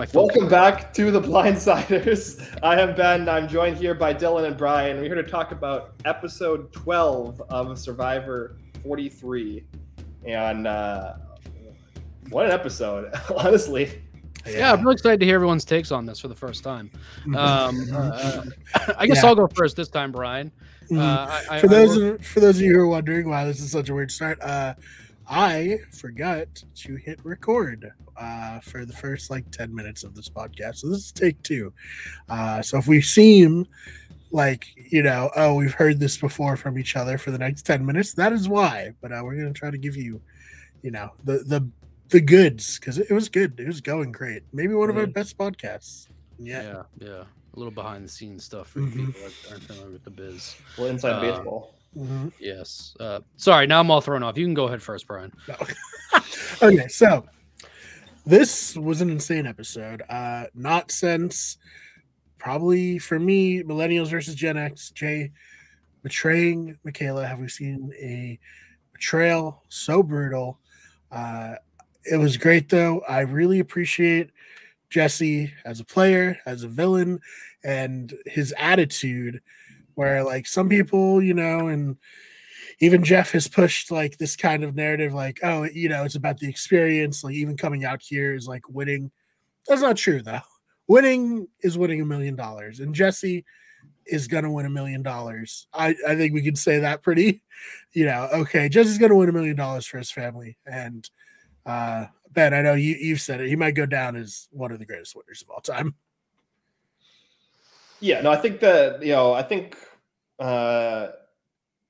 My 0.00 0.06
phone 0.06 0.28
Welcome 0.28 0.48
back 0.48 0.94
to 0.94 1.10
the 1.10 1.20
Blindsiders. 1.20 2.58
I 2.62 2.80
am 2.80 2.94
Ben. 2.94 3.28
I'm 3.28 3.46
joined 3.46 3.76
here 3.76 3.94
by 3.94 4.14
Dylan 4.14 4.46
and 4.46 4.56
Brian. 4.56 4.96
We're 4.96 5.04
here 5.04 5.14
to 5.16 5.22
talk 5.22 5.52
about 5.52 5.92
episode 6.06 6.72
12 6.72 7.42
of 7.50 7.78
Survivor 7.78 8.56
43. 8.82 9.62
And 10.24 10.66
uh, 10.66 11.16
what 12.30 12.46
an 12.46 12.50
episode, 12.50 13.12
honestly. 13.36 14.00
Yeah. 14.48 14.72
I'm 14.72 14.80
really 14.80 14.94
excited 14.94 15.20
to 15.20 15.26
hear 15.26 15.34
everyone's 15.34 15.66
takes 15.66 15.92
on 15.92 16.06
this 16.06 16.18
for 16.18 16.28
the 16.28 16.34
first 16.34 16.64
time. 16.64 16.90
Um, 17.36 17.86
uh, 17.94 18.44
I 18.96 19.06
guess 19.06 19.22
I'll 19.22 19.34
go 19.34 19.48
first 19.48 19.76
this 19.76 19.90
time, 19.90 20.12
Brian. 20.12 20.50
Uh, 20.90 20.96
I, 20.98 21.44
I, 21.50 21.60
for 21.60 21.66
I 21.66 21.68
those 21.68 21.98
work- 21.98 22.20
of, 22.20 22.26
for 22.26 22.40
those 22.40 22.56
of 22.56 22.62
you 22.62 22.72
who 22.72 22.80
are 22.80 22.88
wondering 22.88 23.28
why 23.28 23.44
this 23.44 23.60
is 23.60 23.70
such 23.70 23.90
a 23.90 23.94
weird 23.94 24.10
start, 24.10 24.40
uh, 24.40 24.72
I 25.32 25.78
forgot 25.92 26.48
to 26.74 26.96
hit 26.96 27.20
record 27.24 27.92
uh, 28.16 28.58
for 28.60 28.84
the 28.84 28.92
first 28.92 29.30
like 29.30 29.48
ten 29.52 29.72
minutes 29.72 30.02
of 30.02 30.14
this 30.16 30.28
podcast. 30.28 30.78
So 30.78 30.88
this 30.88 30.98
is 31.06 31.12
take 31.12 31.40
two. 31.44 31.72
Uh, 32.28 32.60
so 32.62 32.78
if 32.78 32.88
we 32.88 33.00
seem 33.00 33.66
like 34.32 34.66
you 34.90 35.02
know, 35.04 35.30
oh, 35.36 35.54
we've 35.54 35.72
heard 35.74 36.00
this 36.00 36.16
before 36.18 36.56
from 36.56 36.76
each 36.78 36.96
other 36.96 37.16
for 37.16 37.30
the 37.30 37.38
next 37.38 37.62
ten 37.62 37.86
minutes, 37.86 38.12
that 38.14 38.32
is 38.32 38.48
why. 38.48 38.92
But 39.00 39.12
uh, 39.12 39.20
we're 39.22 39.36
gonna 39.36 39.52
try 39.52 39.70
to 39.70 39.78
give 39.78 39.96
you, 39.96 40.20
you 40.82 40.90
know, 40.90 41.10
the 41.24 41.38
the 41.46 41.68
the 42.08 42.20
goods 42.20 42.80
because 42.80 42.98
it 42.98 43.10
was 43.12 43.28
good. 43.28 43.60
It 43.60 43.68
was 43.68 43.80
going 43.80 44.10
great. 44.10 44.42
Maybe 44.52 44.74
one 44.74 44.90
of 44.90 44.96
our 44.96 45.06
Mhm. 45.06 45.14
best 45.14 45.38
podcasts. 45.38 46.08
Yeah. 46.40 46.62
yeah, 46.62 46.82
yeah, 47.08 47.22
a 47.22 47.56
little 47.56 47.70
behind 47.70 48.04
the 48.04 48.08
scenes 48.08 48.42
stuff 48.44 48.68
for 48.70 48.80
Mhm. 48.80 48.96
people 49.06 49.20
that 49.20 49.32
aren't 49.52 49.62
familiar 49.62 49.90
with 49.92 50.02
the 50.04 50.10
biz. 50.10 50.56
Well, 50.76 50.88
inside 50.88 51.12
Uh, 51.12 51.20
baseball. 51.20 51.74
Mhm. 51.96 52.32
Yes. 52.38 52.94
Uh, 53.00 53.20
sorry, 53.36 53.66
now 53.66 53.80
I'm 53.80 53.90
all 53.90 54.00
thrown 54.00 54.22
off. 54.22 54.38
You 54.38 54.46
can 54.46 54.54
go 54.54 54.66
ahead 54.66 54.82
first, 54.82 55.06
Brian. 55.06 55.32
No. 55.48 55.56
okay, 56.62 56.88
so 56.88 57.26
this 58.26 58.76
was 58.76 59.00
an 59.00 59.10
insane 59.10 59.46
episode. 59.46 60.02
Uh 60.08 60.44
not 60.54 60.90
since 60.90 61.56
probably 62.38 62.98
for 62.98 63.18
me, 63.18 63.62
millennials 63.62 64.08
versus 64.08 64.34
Gen 64.34 64.56
X, 64.56 64.90
Jay 64.90 65.32
betraying 66.02 66.78
Michaela. 66.84 67.26
Have 67.26 67.40
we 67.40 67.48
seen 67.48 67.92
a 68.00 68.38
betrayal 68.92 69.64
so 69.68 70.02
brutal? 70.02 70.58
Uh 71.10 71.54
it 72.04 72.16
was 72.16 72.36
great 72.36 72.68
though. 72.68 73.00
I 73.08 73.20
really 73.20 73.58
appreciate 73.58 74.30
Jesse 74.90 75.52
as 75.64 75.80
a 75.80 75.84
player, 75.84 76.38
as 76.46 76.62
a 76.62 76.68
villain, 76.68 77.20
and 77.64 78.14
his 78.26 78.54
attitude 78.58 79.40
where 80.00 80.24
like 80.24 80.46
some 80.46 80.66
people, 80.66 81.22
you 81.22 81.34
know, 81.34 81.68
and 81.68 81.98
even 82.78 83.04
Jeff 83.04 83.32
has 83.32 83.46
pushed 83.46 83.90
like 83.90 84.16
this 84.16 84.34
kind 84.34 84.64
of 84.64 84.74
narrative, 84.74 85.12
like, 85.12 85.40
oh, 85.42 85.64
you 85.64 85.90
know, 85.90 86.04
it's 86.04 86.14
about 86.14 86.38
the 86.38 86.48
experience. 86.48 87.22
Like, 87.22 87.34
even 87.34 87.54
coming 87.54 87.84
out 87.84 88.00
here 88.00 88.34
is 88.34 88.48
like 88.48 88.66
winning. 88.66 89.10
That's 89.68 89.82
not 89.82 89.98
true, 89.98 90.22
though. 90.22 90.40
Winning 90.88 91.48
is 91.62 91.76
winning 91.76 92.00
a 92.00 92.06
million 92.06 92.34
dollars, 92.34 92.80
and 92.80 92.94
Jesse 92.94 93.44
is 94.06 94.26
going 94.26 94.44
to 94.44 94.50
win 94.50 94.64
a 94.64 94.70
million 94.70 95.02
dollars. 95.02 95.66
I, 95.74 95.94
I 96.08 96.16
think 96.16 96.32
we 96.32 96.40
can 96.40 96.56
say 96.56 96.78
that 96.78 97.02
pretty, 97.02 97.42
you 97.92 98.06
know, 98.06 98.26
okay, 98.32 98.70
Jesse's 98.70 98.96
going 98.96 99.10
to 99.10 99.16
win 99.16 99.28
a 99.28 99.32
million 99.32 99.54
dollars 99.54 99.84
for 99.84 99.98
his 99.98 100.10
family. 100.10 100.56
And 100.64 101.08
uh, 101.66 102.06
Ben, 102.32 102.54
I 102.54 102.62
know 102.62 102.72
you, 102.72 102.96
you've 102.98 103.20
said 103.20 103.42
it. 103.42 103.48
He 103.48 103.56
might 103.56 103.74
go 103.74 103.84
down 103.84 104.16
as 104.16 104.48
one 104.50 104.72
of 104.72 104.78
the 104.78 104.86
greatest 104.86 105.14
winners 105.14 105.42
of 105.42 105.50
all 105.50 105.60
time. 105.60 105.94
Yeah, 108.00 108.22
no, 108.22 108.30
I 108.30 108.36
think 108.36 108.60
that, 108.60 109.02
you 109.02 109.12
know, 109.12 109.34
I 109.34 109.42
think 109.42 109.76
uh, 110.40 111.08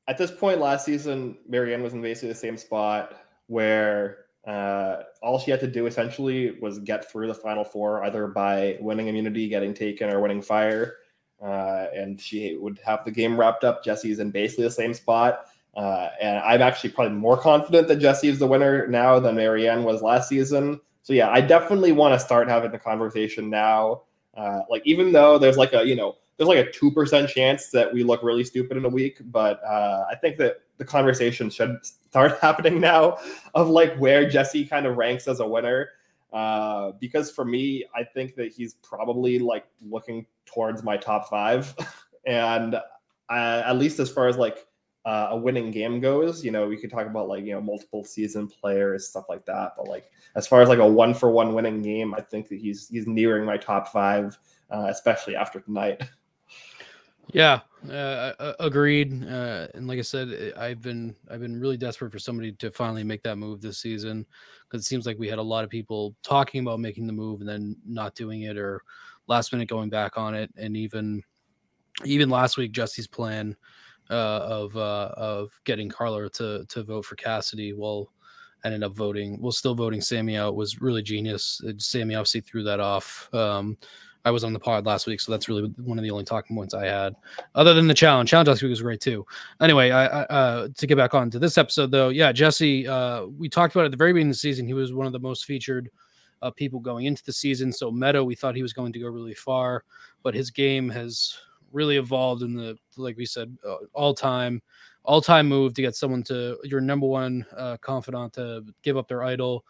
at 0.08 0.18
this 0.18 0.30
point 0.30 0.60
last 0.60 0.84
season, 0.84 1.38
Maryanne 1.48 1.82
was 1.82 1.94
in 1.94 2.02
basically 2.02 2.30
the 2.30 2.34
same 2.34 2.56
spot 2.56 3.16
where 3.46 4.24
uh, 4.46 5.02
all 5.22 5.38
she 5.38 5.50
had 5.50 5.60
to 5.60 5.66
do 5.66 5.86
essentially 5.86 6.58
was 6.60 6.78
get 6.80 7.10
through 7.10 7.28
the 7.28 7.34
final 7.34 7.64
four, 7.64 8.04
either 8.04 8.26
by 8.26 8.76
winning 8.80 9.08
immunity, 9.08 9.48
getting 9.48 9.72
taken, 9.74 10.10
or 10.10 10.20
winning 10.20 10.42
fire. 10.42 10.96
Uh, 11.42 11.86
and 11.94 12.20
she 12.20 12.56
would 12.56 12.78
have 12.84 13.04
the 13.04 13.10
game 13.10 13.38
wrapped 13.38 13.64
up. 13.64 13.84
Jesse's 13.84 14.18
in 14.18 14.30
basically 14.30 14.64
the 14.64 14.70
same 14.70 14.92
spot. 14.92 15.46
Uh, 15.76 16.08
and 16.20 16.38
I'm 16.38 16.62
actually 16.62 16.90
probably 16.90 17.16
more 17.16 17.36
confident 17.36 17.88
that 17.88 17.96
Jesse 17.96 18.28
is 18.28 18.38
the 18.38 18.46
winner 18.46 18.86
now 18.88 19.20
than 19.20 19.36
Maryanne 19.36 19.84
was 19.84 20.02
last 20.02 20.28
season. 20.28 20.80
So 21.02 21.12
yeah, 21.12 21.30
I 21.30 21.40
definitely 21.40 21.92
want 21.92 22.14
to 22.14 22.18
start 22.18 22.48
having 22.48 22.72
the 22.72 22.78
conversation 22.78 23.48
now. 23.48 24.02
Uh, 24.36 24.60
like 24.68 24.82
even 24.84 25.12
though 25.12 25.38
there's 25.38 25.56
like 25.56 25.72
a 25.72 25.84
you 25.84 25.96
know 25.96 26.16
there's 26.40 26.48
like 26.48 26.66
a 26.66 26.70
two 26.70 26.90
percent 26.90 27.28
chance 27.28 27.68
that 27.68 27.92
we 27.92 28.02
look 28.02 28.22
really 28.22 28.44
stupid 28.44 28.78
in 28.78 28.86
a 28.86 28.88
week, 28.88 29.18
but 29.26 29.62
uh, 29.62 30.06
I 30.10 30.14
think 30.14 30.38
that 30.38 30.62
the 30.78 30.86
conversation 30.86 31.50
should 31.50 31.84
start 31.84 32.38
happening 32.40 32.80
now 32.80 33.18
of 33.52 33.68
like 33.68 33.94
where 33.98 34.26
Jesse 34.26 34.64
kind 34.64 34.86
of 34.86 34.96
ranks 34.96 35.28
as 35.28 35.40
a 35.40 35.46
winner. 35.46 35.90
Uh, 36.32 36.92
because 36.98 37.30
for 37.30 37.44
me, 37.44 37.84
I 37.94 38.04
think 38.04 38.36
that 38.36 38.52
he's 38.52 38.74
probably 38.76 39.38
like 39.38 39.66
looking 39.82 40.24
towards 40.46 40.82
my 40.82 40.96
top 40.96 41.28
five, 41.28 41.76
and 42.26 42.76
uh, 42.76 43.62
at 43.66 43.76
least 43.76 44.00
as 44.00 44.10
far 44.10 44.26
as 44.26 44.38
like 44.38 44.66
uh, 45.04 45.28
a 45.32 45.36
winning 45.36 45.70
game 45.70 46.00
goes, 46.00 46.42
you 46.42 46.52
know, 46.52 46.66
we 46.66 46.78
could 46.78 46.90
talk 46.90 47.06
about 47.06 47.28
like 47.28 47.44
you 47.44 47.52
know 47.52 47.60
multiple 47.60 48.02
season 48.02 48.48
players, 48.48 49.08
stuff 49.08 49.26
like 49.28 49.44
that. 49.44 49.72
But 49.76 49.88
like 49.88 50.10
as 50.36 50.46
far 50.46 50.62
as 50.62 50.70
like 50.70 50.78
a 50.78 50.88
one 50.88 51.12
for 51.12 51.30
one 51.30 51.52
winning 51.52 51.82
game, 51.82 52.14
I 52.14 52.22
think 52.22 52.48
that 52.48 52.60
he's 52.60 52.88
he's 52.88 53.06
nearing 53.06 53.44
my 53.44 53.58
top 53.58 53.88
five, 53.88 54.38
uh, 54.70 54.86
especially 54.88 55.36
after 55.36 55.60
tonight. 55.60 56.02
Yeah, 57.32 57.60
uh, 57.88 58.32
uh, 58.38 58.52
agreed. 58.58 59.24
Uh, 59.24 59.68
and 59.74 59.86
like 59.86 59.98
I 59.98 60.02
said, 60.02 60.52
I've 60.56 60.80
been 60.80 61.14
I've 61.30 61.40
been 61.40 61.60
really 61.60 61.76
desperate 61.76 62.12
for 62.12 62.18
somebody 62.18 62.52
to 62.52 62.70
finally 62.72 63.04
make 63.04 63.22
that 63.22 63.36
move 63.36 63.60
this 63.60 63.78
season 63.78 64.26
because 64.68 64.84
it 64.84 64.88
seems 64.88 65.06
like 65.06 65.18
we 65.18 65.28
had 65.28 65.38
a 65.38 65.42
lot 65.42 65.64
of 65.64 65.70
people 65.70 66.14
talking 66.22 66.60
about 66.62 66.80
making 66.80 67.06
the 67.06 67.12
move 67.12 67.40
and 67.40 67.48
then 67.48 67.76
not 67.86 68.14
doing 68.14 68.42
it 68.42 68.56
or 68.58 68.82
last 69.28 69.52
minute 69.52 69.68
going 69.68 69.90
back 69.90 70.18
on 70.18 70.34
it. 70.34 70.50
And 70.56 70.76
even 70.76 71.22
even 72.04 72.30
last 72.30 72.56
week, 72.56 72.72
Jesse's 72.72 73.06
plan 73.06 73.56
uh, 74.10 74.40
of 74.42 74.76
uh, 74.76 75.12
of 75.16 75.50
getting 75.64 75.88
Karla 75.88 76.28
to 76.30 76.64
to 76.68 76.82
vote 76.82 77.04
for 77.04 77.14
Cassidy, 77.16 77.74
well, 77.74 78.12
ended 78.64 78.82
up 78.82 78.94
voting. 78.94 79.40
Well, 79.40 79.52
still 79.52 79.74
voting 79.74 80.00
Sami 80.00 80.36
out 80.36 80.56
was 80.56 80.80
really 80.80 81.02
genius. 81.02 81.60
Uh, 81.66 81.72
Sami 81.78 82.14
obviously 82.16 82.40
threw 82.40 82.64
that 82.64 82.80
off. 82.80 83.32
Um, 83.32 83.78
I 84.24 84.30
was 84.30 84.44
on 84.44 84.52
the 84.52 84.58
pod 84.58 84.86
last 84.86 85.06
week, 85.06 85.20
so 85.20 85.32
that's 85.32 85.48
really 85.48 85.72
one 85.82 85.98
of 85.98 86.02
the 86.02 86.10
only 86.10 86.24
talking 86.24 86.56
points 86.56 86.74
I 86.74 86.86
had. 86.86 87.14
Other 87.54 87.72
than 87.72 87.86
the 87.86 87.94
challenge, 87.94 88.30
challenge 88.30 88.48
last 88.48 88.62
week 88.62 88.70
was 88.70 88.82
great 88.82 89.00
too. 89.00 89.26
Anyway, 89.60 89.90
I, 89.90 90.04
I 90.04 90.22
uh, 90.24 90.68
to 90.76 90.86
get 90.86 90.96
back 90.96 91.14
on 91.14 91.30
to 91.30 91.38
this 91.38 91.56
episode 91.56 91.90
though, 91.90 92.10
yeah, 92.10 92.32
Jesse, 92.32 92.86
uh, 92.86 93.26
we 93.26 93.48
talked 93.48 93.74
about 93.74 93.86
at 93.86 93.90
the 93.90 93.96
very 93.96 94.12
beginning 94.12 94.30
of 94.30 94.36
the 94.36 94.40
season. 94.40 94.66
He 94.66 94.74
was 94.74 94.92
one 94.92 95.06
of 95.06 95.12
the 95.12 95.18
most 95.18 95.46
featured 95.46 95.90
uh, 96.42 96.50
people 96.50 96.80
going 96.80 97.06
into 97.06 97.24
the 97.24 97.32
season. 97.32 97.72
So 97.72 97.90
meta, 97.90 98.22
we 98.22 98.34
thought 98.34 98.54
he 98.54 98.62
was 98.62 98.72
going 98.72 98.92
to 98.92 98.98
go 98.98 99.08
really 99.08 99.34
far, 99.34 99.84
but 100.22 100.34
his 100.34 100.50
game 100.50 100.88
has 100.90 101.36
really 101.72 101.96
evolved 101.96 102.42
in 102.42 102.54
the 102.54 102.76
like 102.96 103.16
we 103.16 103.26
said, 103.26 103.56
uh, 103.66 103.76
all 103.94 104.14
time, 104.14 104.60
all 105.04 105.22
time 105.22 105.48
move 105.48 105.74
to 105.74 105.82
get 105.82 105.96
someone 105.96 106.22
to 106.24 106.58
your 106.64 106.80
number 106.80 107.06
one 107.06 107.46
uh, 107.56 107.76
confidant 107.80 108.34
to 108.34 108.64
give 108.82 108.96
up 108.96 109.08
their 109.08 109.22
idol 109.22 109.64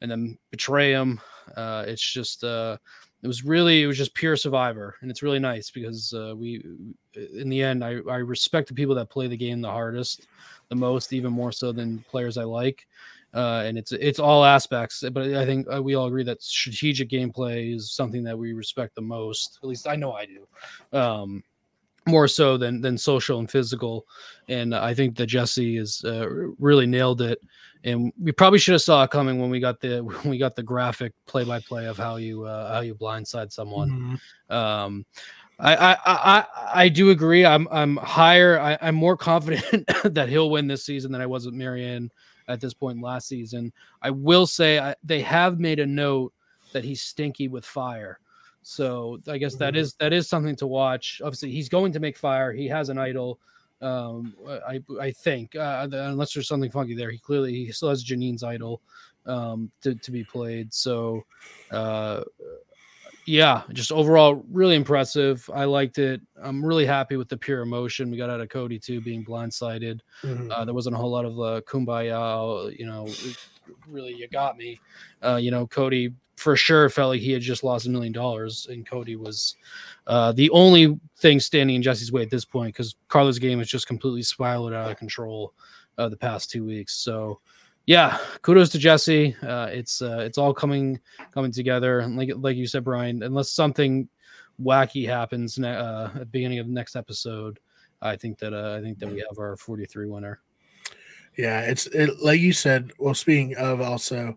and 0.00 0.10
then 0.10 0.38
betray 0.50 0.92
him. 0.92 1.20
Uh, 1.56 1.84
it's 1.86 2.02
just 2.02 2.44
it 3.22 3.26
was 3.26 3.44
really 3.44 3.82
it 3.82 3.86
was 3.86 3.98
just 3.98 4.14
pure 4.14 4.36
survivor 4.36 4.96
and 5.00 5.10
it's 5.10 5.22
really 5.22 5.38
nice 5.38 5.70
because 5.70 6.12
uh, 6.14 6.34
we 6.36 6.64
in 7.34 7.48
the 7.48 7.62
end 7.62 7.84
I, 7.84 7.98
I 8.08 8.16
respect 8.16 8.68
the 8.68 8.74
people 8.74 8.94
that 8.94 9.10
play 9.10 9.26
the 9.26 9.36
game 9.36 9.60
the 9.60 9.68
hardest 9.68 10.26
the 10.68 10.76
most 10.76 11.12
even 11.12 11.32
more 11.32 11.52
so 11.52 11.72
than 11.72 12.04
players 12.08 12.38
i 12.38 12.44
like 12.44 12.86
uh, 13.32 13.62
and 13.64 13.78
it's 13.78 13.92
it's 13.92 14.18
all 14.18 14.44
aspects 14.44 15.04
but 15.12 15.34
i 15.34 15.44
think 15.44 15.66
uh, 15.72 15.82
we 15.82 15.94
all 15.94 16.06
agree 16.06 16.24
that 16.24 16.42
strategic 16.42 17.08
gameplay 17.08 17.74
is 17.74 17.92
something 17.92 18.24
that 18.24 18.38
we 18.38 18.52
respect 18.52 18.94
the 18.94 19.00
most 19.00 19.58
at 19.62 19.68
least 19.68 19.86
i 19.86 19.94
know 19.94 20.12
i 20.12 20.26
do 20.26 20.98
um, 20.98 21.42
more 22.06 22.26
so 22.26 22.56
than 22.56 22.80
than 22.80 22.96
social 22.96 23.38
and 23.38 23.50
physical 23.50 24.06
and 24.48 24.74
i 24.74 24.94
think 24.94 25.16
that 25.16 25.26
jesse 25.26 25.76
is 25.76 26.02
uh, 26.04 26.26
really 26.58 26.86
nailed 26.86 27.20
it 27.20 27.40
and 27.84 28.12
we 28.20 28.32
probably 28.32 28.58
should 28.58 28.72
have 28.72 28.82
saw 28.82 29.04
it 29.04 29.10
coming 29.10 29.38
when 29.40 29.50
we 29.50 29.60
got 29.60 29.80
the 29.80 30.00
when 30.04 30.28
we 30.28 30.38
got 30.38 30.54
the 30.56 30.62
graphic 30.62 31.12
play 31.26 31.44
by 31.44 31.60
play 31.60 31.86
of 31.86 31.96
how 31.96 32.16
you 32.16 32.44
uh, 32.44 32.72
how 32.74 32.80
you 32.80 32.94
blindside 32.94 33.52
someone. 33.52 34.18
Mhm. 34.50 34.54
Um, 34.54 35.06
I, 35.58 35.76
I 35.76 35.96
I 36.06 36.44
I 36.74 36.88
do 36.88 37.10
agree. 37.10 37.44
I'm 37.44 37.68
I'm 37.70 37.96
higher. 37.98 38.58
I, 38.58 38.78
I'm 38.80 38.94
more 38.94 39.16
confident 39.16 39.86
that 40.04 40.28
he'll 40.28 40.50
win 40.50 40.66
this 40.66 40.84
season 40.84 41.12
than 41.12 41.20
I 41.20 41.26
was 41.26 41.44
with 41.44 41.54
Maryanne 41.54 42.10
at 42.48 42.60
this 42.60 42.72
point 42.74 43.00
last 43.02 43.28
season. 43.28 43.72
I 44.02 44.10
will 44.10 44.46
say 44.46 44.78
I, 44.78 44.94
they 45.04 45.20
have 45.20 45.60
made 45.60 45.78
a 45.78 45.86
note 45.86 46.32
that 46.72 46.82
he's 46.84 47.02
stinky 47.02 47.48
with 47.48 47.64
fire. 47.64 48.18
So 48.62 49.20
I 49.28 49.36
guess 49.38 49.54
that 49.56 49.74
Mhm. 49.74 49.78
is 49.78 49.94
that 49.94 50.12
is 50.12 50.28
something 50.28 50.56
to 50.56 50.66
watch. 50.66 51.20
Obviously, 51.24 51.50
he's 51.50 51.68
going 51.68 51.92
to 51.92 52.00
make 52.00 52.16
fire. 52.16 52.52
He 52.52 52.66
has 52.68 52.88
an 52.88 52.98
idol. 52.98 53.38
Um, 53.82 54.34
I 54.46 54.82
I 55.00 55.10
think 55.10 55.56
uh, 55.56 55.88
unless 55.90 56.34
there's 56.34 56.48
something 56.48 56.70
funky 56.70 56.94
there, 56.94 57.10
he 57.10 57.18
clearly 57.18 57.52
he 57.52 57.72
still 57.72 57.88
has 57.88 58.04
Jeanine's 58.04 58.42
idol 58.42 58.82
um, 59.26 59.70
to 59.82 59.94
to 59.94 60.10
be 60.10 60.24
played. 60.24 60.72
So 60.74 61.22
uh, 61.70 62.22
yeah, 63.26 63.62
just 63.72 63.92
overall 63.92 64.44
really 64.50 64.74
impressive. 64.76 65.48
I 65.54 65.64
liked 65.64 65.98
it. 65.98 66.20
I'm 66.42 66.64
really 66.64 66.86
happy 66.86 67.16
with 67.16 67.28
the 67.28 67.36
pure 67.36 67.60
emotion 67.62 68.10
we 68.10 68.16
got 68.16 68.30
out 68.30 68.40
of 68.40 68.48
Cody 68.48 68.78
too, 68.78 69.00
being 69.00 69.24
blindsided. 69.24 70.00
Mhm. 70.24 70.50
Uh, 70.50 70.64
there 70.64 70.74
wasn't 70.74 70.96
a 70.96 70.98
whole 70.98 71.10
lot 71.10 71.24
of 71.24 71.38
uh, 71.38 71.60
kumbaya, 71.62 72.76
you 72.78 72.86
know, 72.86 73.06
really 73.88 74.14
you 74.14 74.28
got 74.28 74.56
me. 74.56 74.80
Uh, 75.22 75.36
you 75.36 75.50
know, 75.50 75.66
Cody 75.66 76.12
for 76.36 76.56
sure 76.56 76.88
felt 76.88 77.10
like 77.10 77.20
he 77.20 77.32
had 77.32 77.42
just 77.42 77.62
lost 77.62 77.86
a 77.86 77.90
million 77.90 78.12
dollars, 78.12 78.66
and 78.70 78.88
Cody 78.88 79.16
was 79.16 79.56
uh, 80.06 80.32
the 80.32 80.48
only 80.50 80.98
thing 81.18 81.38
standing 81.38 81.76
in 81.76 81.82
Jesse's 81.82 82.12
way 82.12 82.22
at 82.22 82.30
this 82.30 82.46
point 82.46 82.74
because 82.74 82.96
Karla's 83.08 83.38
game 83.38 83.58
has 83.58 83.68
just 83.68 83.86
completely 83.86 84.22
spiraled 84.22 84.72
out 84.72 84.90
of 84.90 84.96
control 84.96 85.52
uh, 85.98 86.08
the 86.08 86.16
past 86.16 86.50
two 86.50 86.64
weeks. 86.64 86.94
So, 86.94 87.40
yeah, 87.86 88.16
kudos 88.40 88.70
to 88.70 88.78
Jesse. 88.78 89.36
Uh, 89.42 89.66
it's 89.66 90.00
uh, 90.00 90.20
it's 90.20 90.38
all 90.38 90.54
coming 90.54 90.98
coming 91.32 91.52
together, 91.52 92.00
and 92.00 92.16
like 92.16 92.30
like 92.36 92.56
you 92.56 92.66
said, 92.66 92.84
Brian, 92.84 93.22
unless 93.22 93.50
something 93.50 94.08
wacky 94.62 95.06
happens 95.06 95.58
ne- 95.58 95.76
uh, 95.76 96.06
at 96.06 96.18
the 96.20 96.26
beginning 96.26 96.58
of 96.58 96.66
the 96.66 96.72
next 96.72 96.96
episode, 96.96 97.58
I 98.00 98.16
think 98.16 98.38
that 98.38 98.54
uh, 98.54 98.78
I 98.78 98.80
think 98.80 98.98
that 98.98 99.10
we 99.10 99.18
have 99.18 99.38
our 99.38 99.56
43 99.56 100.06
winner. 100.06 100.40
Yeah, 101.40 101.62
it's 101.62 101.86
it, 101.86 102.20
like 102.22 102.38
you 102.40 102.52
said. 102.52 102.92
Well, 102.98 103.14
speaking 103.14 103.56
of, 103.56 103.80
also 103.80 104.36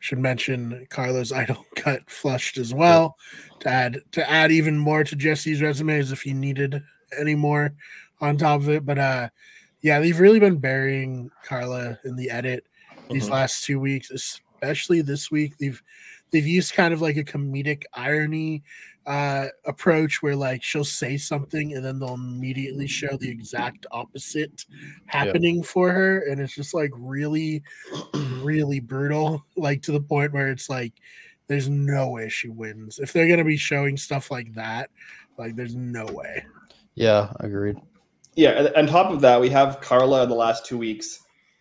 should 0.00 0.18
mention 0.18 0.86
Karla's 0.90 1.32
idol 1.42 1.64
cut 1.76 2.08
flushed 2.10 2.58
as 2.58 2.74
well 2.74 3.16
to 3.60 3.68
add 3.70 4.00
to 4.12 4.30
add 4.30 4.52
even 4.52 4.76
more 4.76 5.02
to 5.02 5.16
Jesse's 5.16 5.62
resumes 5.62 6.12
if 6.12 6.20
he 6.20 6.34
needed 6.34 6.82
any 7.18 7.34
more 7.34 7.72
on 8.20 8.36
top 8.36 8.60
of 8.60 8.68
it. 8.68 8.84
But 8.84 8.98
uh, 8.98 9.28
yeah, 9.80 9.98
they've 10.00 10.18
really 10.20 10.40
been 10.40 10.58
burying 10.58 11.30
Karla 11.42 11.98
in 12.04 12.16
the 12.16 12.28
edit 12.30 12.66
these 13.10 13.28
Mhm. 13.28 13.32
last 13.32 13.64
two 13.64 13.80
weeks, 13.80 14.10
especially 14.10 15.00
this 15.00 15.30
week. 15.30 15.56
They've 15.58 15.82
they've 16.32 16.46
used 16.46 16.74
kind 16.74 16.92
of 16.92 17.00
like 17.00 17.16
a 17.16 17.24
comedic 17.24 17.84
irony 17.94 18.62
uh 19.06 19.46
approach 19.66 20.22
where 20.22 20.36
like 20.36 20.62
she'll 20.62 20.84
say 20.84 21.16
something 21.16 21.74
and 21.74 21.84
then 21.84 21.98
they'll 21.98 22.14
immediately 22.14 22.86
show 22.86 23.16
the 23.16 23.28
exact 23.28 23.84
opposite 23.90 24.64
happening 25.06 25.60
for 25.60 25.90
her 25.90 26.20
and 26.30 26.40
it's 26.40 26.54
just 26.54 26.72
like 26.72 26.90
really 26.94 27.62
really 28.42 28.78
brutal 28.78 29.44
like 29.56 29.82
to 29.82 29.90
the 29.90 30.00
point 30.00 30.32
where 30.32 30.50
it's 30.50 30.68
like 30.68 30.92
there's 31.48 31.68
no 31.68 32.08
way 32.08 32.28
she 32.28 32.48
wins. 32.48 33.00
If 33.00 33.12
they're 33.12 33.26
going 33.26 33.40
to 33.40 33.44
be 33.44 33.56
showing 33.56 33.96
stuff 33.96 34.30
like 34.30 34.54
that 34.54 34.88
like 35.38 35.56
there's 35.56 35.74
no 35.74 36.06
way. 36.06 36.44
Yeah, 36.94 37.32
agreed. 37.40 37.78
Yeah, 38.34 38.50
and 38.50 38.74
on 38.76 38.86
top 38.86 39.10
of 39.10 39.20
that, 39.22 39.40
we 39.40 39.50
have 39.50 39.80
Karla 39.80 40.22
in 40.22 40.28
the 40.28 40.34
last 40.34 40.64
two 40.64 40.78
weeks, 40.78 41.20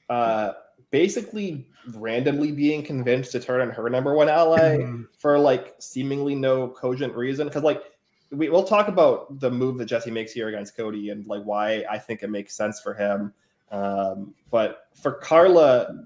uh, 0.10 0.54
basically 0.92 1.66
randomly 1.96 2.52
being 2.52 2.84
convinced 2.84 3.32
to 3.32 3.40
turn 3.40 3.62
on 3.62 3.70
her 3.72 3.90
number 3.90 4.14
one 4.14 4.30
ally 4.30 4.78
Mhm. 4.78 5.08
for 5.18 5.40
like 5.40 5.76
seemingly 5.80 6.36
no 6.36 6.68
cogent 6.68 7.16
reason. 7.16 7.48
Because 7.48 7.64
like 7.64 7.82
we, 8.30 8.50
we'll 8.50 8.64
talk 8.64 8.88
about 8.88 9.40
the 9.40 9.50
move 9.50 9.78
that 9.80 9.86
Jesse 9.86 10.12
makes 10.12 10.32
here 10.32 10.48
against 10.50 10.76
Cody 10.78 11.10
and 11.10 11.26
like 11.28 11.44
why 11.44 11.84
I 11.90 11.98
think 11.98 12.22
it 12.24 12.30
makes 12.30 12.54
sense 12.54 12.80
for 12.80 12.94
him. 12.94 13.34
Um, 13.72 14.34
but 14.52 14.88
for 15.02 15.14
Karla, 15.14 16.04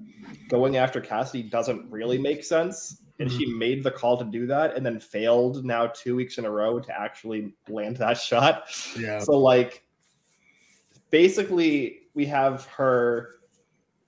going 0.49 0.77
after 0.77 1.01
Cassidy 1.01 1.43
doesn't 1.43 1.89
really 1.91 2.17
make 2.17 2.43
sense. 2.43 3.01
And 3.19 3.31
she 3.31 3.45
made 3.45 3.81
the 3.83 3.91
call 3.91 4.17
to 4.17 4.25
do 4.25 4.45
that 4.47 4.75
and 4.75 4.85
then 4.85 4.99
failed 4.99 5.63
now 5.63 5.87
two 5.87 6.15
weeks 6.17 6.37
in 6.37 6.43
a 6.45 6.51
row 6.51 6.79
to 6.79 6.99
actually 6.99 7.53
land 7.69 7.95
that 7.97 8.17
shot. 8.29 8.65
yeah 8.99 9.19
So 9.19 9.37
like 9.39 9.83
basically 11.09 12.01
we 12.13 12.25
have 12.25 12.65
her 12.67 13.31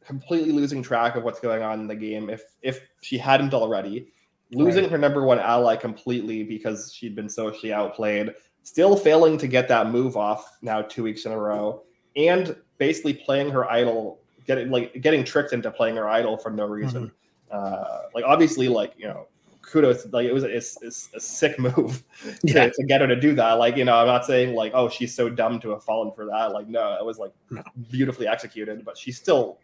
completely 0.07 0.53
losing 0.53 0.81
track 0.81 1.15
of 1.17 1.23
what's 1.23 1.39
going 1.41 1.61
on 1.61 1.81
in 1.81 1.87
the 1.87 1.95
game 1.95 2.29
if 2.29 2.41
if 2.61 2.87
she 3.01 3.17
hadn't 3.17 3.53
already 3.53 4.07
losing 4.51 4.83
Right. 4.83 4.91
her 4.93 4.97
number 4.97 5.23
one 5.25 5.37
ally 5.37 5.75
completely 5.75 6.43
because 6.43 6.93
she'd 6.93 7.13
been 7.13 7.27
socially 7.27 7.73
outplayed 7.73 8.33
still 8.63 8.95
failing 8.95 9.37
to 9.37 9.47
get 9.47 9.67
that 9.67 9.89
move 9.91 10.15
off 10.15 10.57
now 10.61 10.81
two 10.81 11.03
weeks 11.03 11.25
in 11.25 11.33
a 11.33 11.37
row 11.37 11.83
and 12.15 12.55
basically 12.77 13.13
playing 13.13 13.49
her 13.49 13.69
idol 13.69 14.21
getting 14.45 14.69
like 14.71 15.01
getting 15.01 15.25
tricked 15.25 15.51
into 15.51 15.69
playing 15.69 15.97
her 15.97 16.07
idol 16.07 16.37
for 16.37 16.51
no 16.51 16.65
reason 16.65 17.11
uh 17.51 18.03
like 18.15 18.23
obviously 18.25 18.69
like 18.69 18.93
you 18.97 19.07
know 19.07 19.27
kudos 19.61 20.05
like 20.13 20.25
it 20.25 20.33
was 20.33 20.45
a, 20.45 20.55
it's, 20.55 20.81
it's 20.81 21.09
a 21.13 21.19
sick 21.19 21.59
move 21.67 22.01
to, 22.23 22.53
Yeah. 22.53 22.69
to 22.69 22.83
get 22.85 23.01
her 23.01 23.07
to 23.07 23.19
do 23.19 23.35
that. 23.35 23.53
Like, 23.59 23.75
you 23.75 23.83
know, 23.83 23.95
I'm 23.97 24.07
not 24.07 24.23
saying 24.25 24.55
like, 24.55 24.71
oh, 24.73 24.87
she's 24.87 25.13
so 25.13 25.27
dumb 25.27 25.59
to 25.59 25.71
have 25.71 25.83
fallen 25.83 26.13
for 26.13 26.23
that. 26.27 26.53
Like, 26.53 26.69
no, 26.69 26.95
it 26.97 27.03
was 27.05 27.17
like 27.17 27.33
No. 27.51 27.61
beautifully 27.91 28.27
executed, 28.29 28.85
but 28.85 28.97
she 28.97 29.11
still 29.11 29.59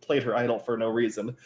played 0.00 0.22
her 0.22 0.36
idol 0.36 0.58
for 0.58 0.76
no 0.76 0.88
reason. 0.88 1.36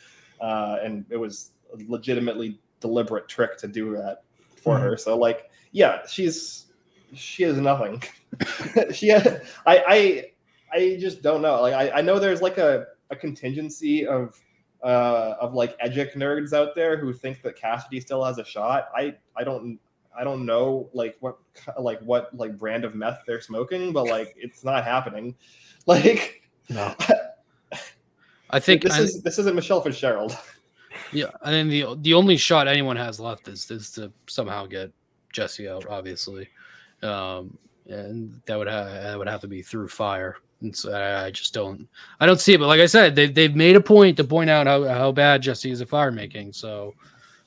Uh, 0.41 0.79
and 0.83 1.05
it 1.11 1.17
was 1.17 1.53
a 1.75 1.79
legitimately 1.89 2.59
deliberate 2.81 3.29
trick 3.29 3.57
to 3.59 3.69
do 3.69 3.93
that 3.97 4.23
for 4.57 4.77
Mhm. 4.77 4.81
her. 4.83 4.97
So 4.97 5.17
like, 5.17 5.51
yeah, 5.73 6.07
she's 6.07 6.67
she 7.15 7.43
has 7.43 7.57
nothing. 7.57 8.03
she 8.93 9.09
had, 9.09 9.43
I 9.67 9.85
I 9.87 10.31
I 10.73 10.97
just 11.01 11.23
don't 11.23 11.43
know. 11.43 11.61
Like 11.61 11.75
I, 11.75 11.99
I 11.99 12.01
know 12.01 12.19
there's 12.19 12.41
like 12.43 12.59
a, 12.59 12.87
a 13.11 13.17
contingency 13.17 14.07
of 14.07 14.41
uh, 14.83 15.35
of 15.41 15.53
like 15.55 15.77
edgic 15.81 16.15
nerds 16.15 16.53
out 16.53 16.75
there 16.75 16.97
who 16.97 17.13
think 17.13 17.43
that 17.43 17.57
Cassidy 17.57 18.01
still 18.01 18.25
has 18.25 18.39
a 18.39 18.45
shot. 18.45 18.89
I 18.95 19.17
I 19.37 19.45
don't 19.45 19.79
I 20.17 20.25
don't 20.25 20.47
know 20.47 20.89
like 20.95 21.17
what 21.21 21.39
like 21.79 22.01
what 22.01 22.35
like 22.37 22.57
brand 22.57 22.85
of 22.85 22.95
meth 22.95 23.23
they're 23.27 23.41
smoking, 23.41 23.93
but 23.93 24.07
like 24.07 24.35
it's 24.39 24.65
not 24.65 24.85
happening. 24.85 25.35
Like 25.87 26.43
no 26.69 26.95
I 28.51 28.61
think 28.61 28.83
this 28.83 28.93
I, 28.93 29.01
is 29.01 29.23
this 29.23 29.39
isn't 29.39 29.55
Michelle 29.55 29.81
Fitzgerald. 29.81 30.37
yeah, 31.13 31.31
I 31.43 31.51
think 31.51 31.71
the 31.71 31.97
the 32.01 32.15
only 32.15 32.37
shot 32.37 32.69
anyone 32.69 32.97
has 32.97 33.21
left 33.21 33.49
is 33.49 33.71
is 33.71 33.91
to 33.93 34.13
somehow 34.27 34.67
get 34.67 34.93
Jesse 35.33 35.69
out, 35.69 35.87
obviously, 35.89 36.49
um, 37.03 37.57
and 37.87 38.41
that 38.47 38.59
would 38.59 38.69
have 38.69 38.87
that 38.91 39.19
would 39.19 39.29
have 39.29 39.41
to 39.43 39.49
be 39.49 39.63
through 39.63 39.89
fire. 39.89 40.37
And 40.63 40.77
so 40.77 40.93
I, 40.93 41.27
I 41.27 41.31
just 41.31 41.55
don't 41.55 41.89
I 42.19 42.27
don't 42.27 42.41
see 42.41 42.55
it. 42.55 42.59
But 42.59 42.67
like 42.67 42.81
I 42.81 42.87
said, 42.87 43.15
they 43.15 43.27
they've 43.27 43.55
made 43.55 43.77
a 43.77 43.81
point 43.81 44.17
to 44.19 44.25
point 44.25 44.51
out 44.51 44.67
how, 44.67 44.85
how 44.85 45.13
bad 45.13 45.43
Jesse 45.43 45.71
is 45.71 45.81
at 45.81 45.89
fire 45.89 46.11
making. 46.11 46.53
So 46.53 46.95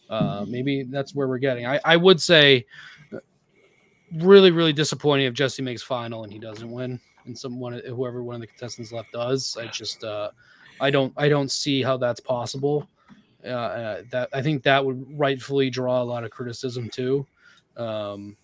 uh, 0.10 0.46
maybe 0.48 0.84
that's 0.84 1.14
where 1.14 1.28
we're 1.28 1.38
getting. 1.38 1.66
I 1.66 1.80
I 1.84 1.98
would 1.98 2.22
say 2.22 2.66
really 4.18 4.52
really 4.52 4.74
disappointing 4.74 5.26
if 5.26 5.34
Jesse 5.34 5.64
makes 5.64 5.82
final 5.82 6.24
and 6.24 6.32
he 6.32 6.40
doesn't 6.40 6.70
win, 6.70 7.00
and 7.26 7.38
someone 7.38 7.82
whoever 7.88 8.24
one 8.24 8.36
of 8.36 8.42
the 8.42 8.48
contestants 8.48 8.92
left 8.92 9.12
does. 9.12 9.58
I 9.60 9.68
just 9.68 10.04
uh, 10.04 10.32
I 10.80 10.90
don't 10.90 11.14
I 11.18 11.30
don't 11.30 11.52
see 11.52 11.82
how 11.82 11.98
that's 11.98 12.20
possible. 12.20 12.88
Uh, 13.46 13.48
uh, 13.50 14.04
that 14.12 14.30
I 14.34 14.42
think 14.42 14.64
that 14.64 14.84
would 14.86 15.06
rightfully 15.20 15.70
draw 15.70 16.02
a 16.02 16.04
lot 16.04 16.24
of 16.24 16.32
criticism 16.32 16.90
too. 16.90 17.26
Um, 17.76 18.38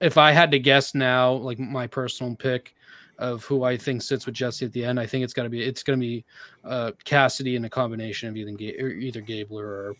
if 0.00 0.16
I 0.18 0.32
had 0.32 0.50
to 0.52 0.58
guess 0.58 0.94
now, 0.94 1.32
like 1.32 1.58
my 1.58 1.86
personal 1.86 2.34
pick 2.36 2.74
of 3.18 3.44
who 3.44 3.62
I 3.64 3.76
think 3.76 4.02
sits 4.02 4.26
with 4.26 4.34
Jesse 4.34 4.64
at 4.64 4.72
the 4.72 4.84
end, 4.84 4.98
I 4.98 5.06
think 5.06 5.24
it's 5.24 5.32
gonna 5.34 5.48
be 5.50 5.62
it's 5.62 5.82
gonna 5.82 5.98
be 5.98 6.24
uh, 6.64 6.92
Cassidy 7.04 7.56
in 7.56 7.64
a 7.64 7.70
combination 7.70 8.28
of 8.28 8.36
either 8.36 8.52
Ga- 8.52 8.80
or 8.80 8.88
either 8.88 9.20
Gabler 9.20 9.66
or 9.66 9.94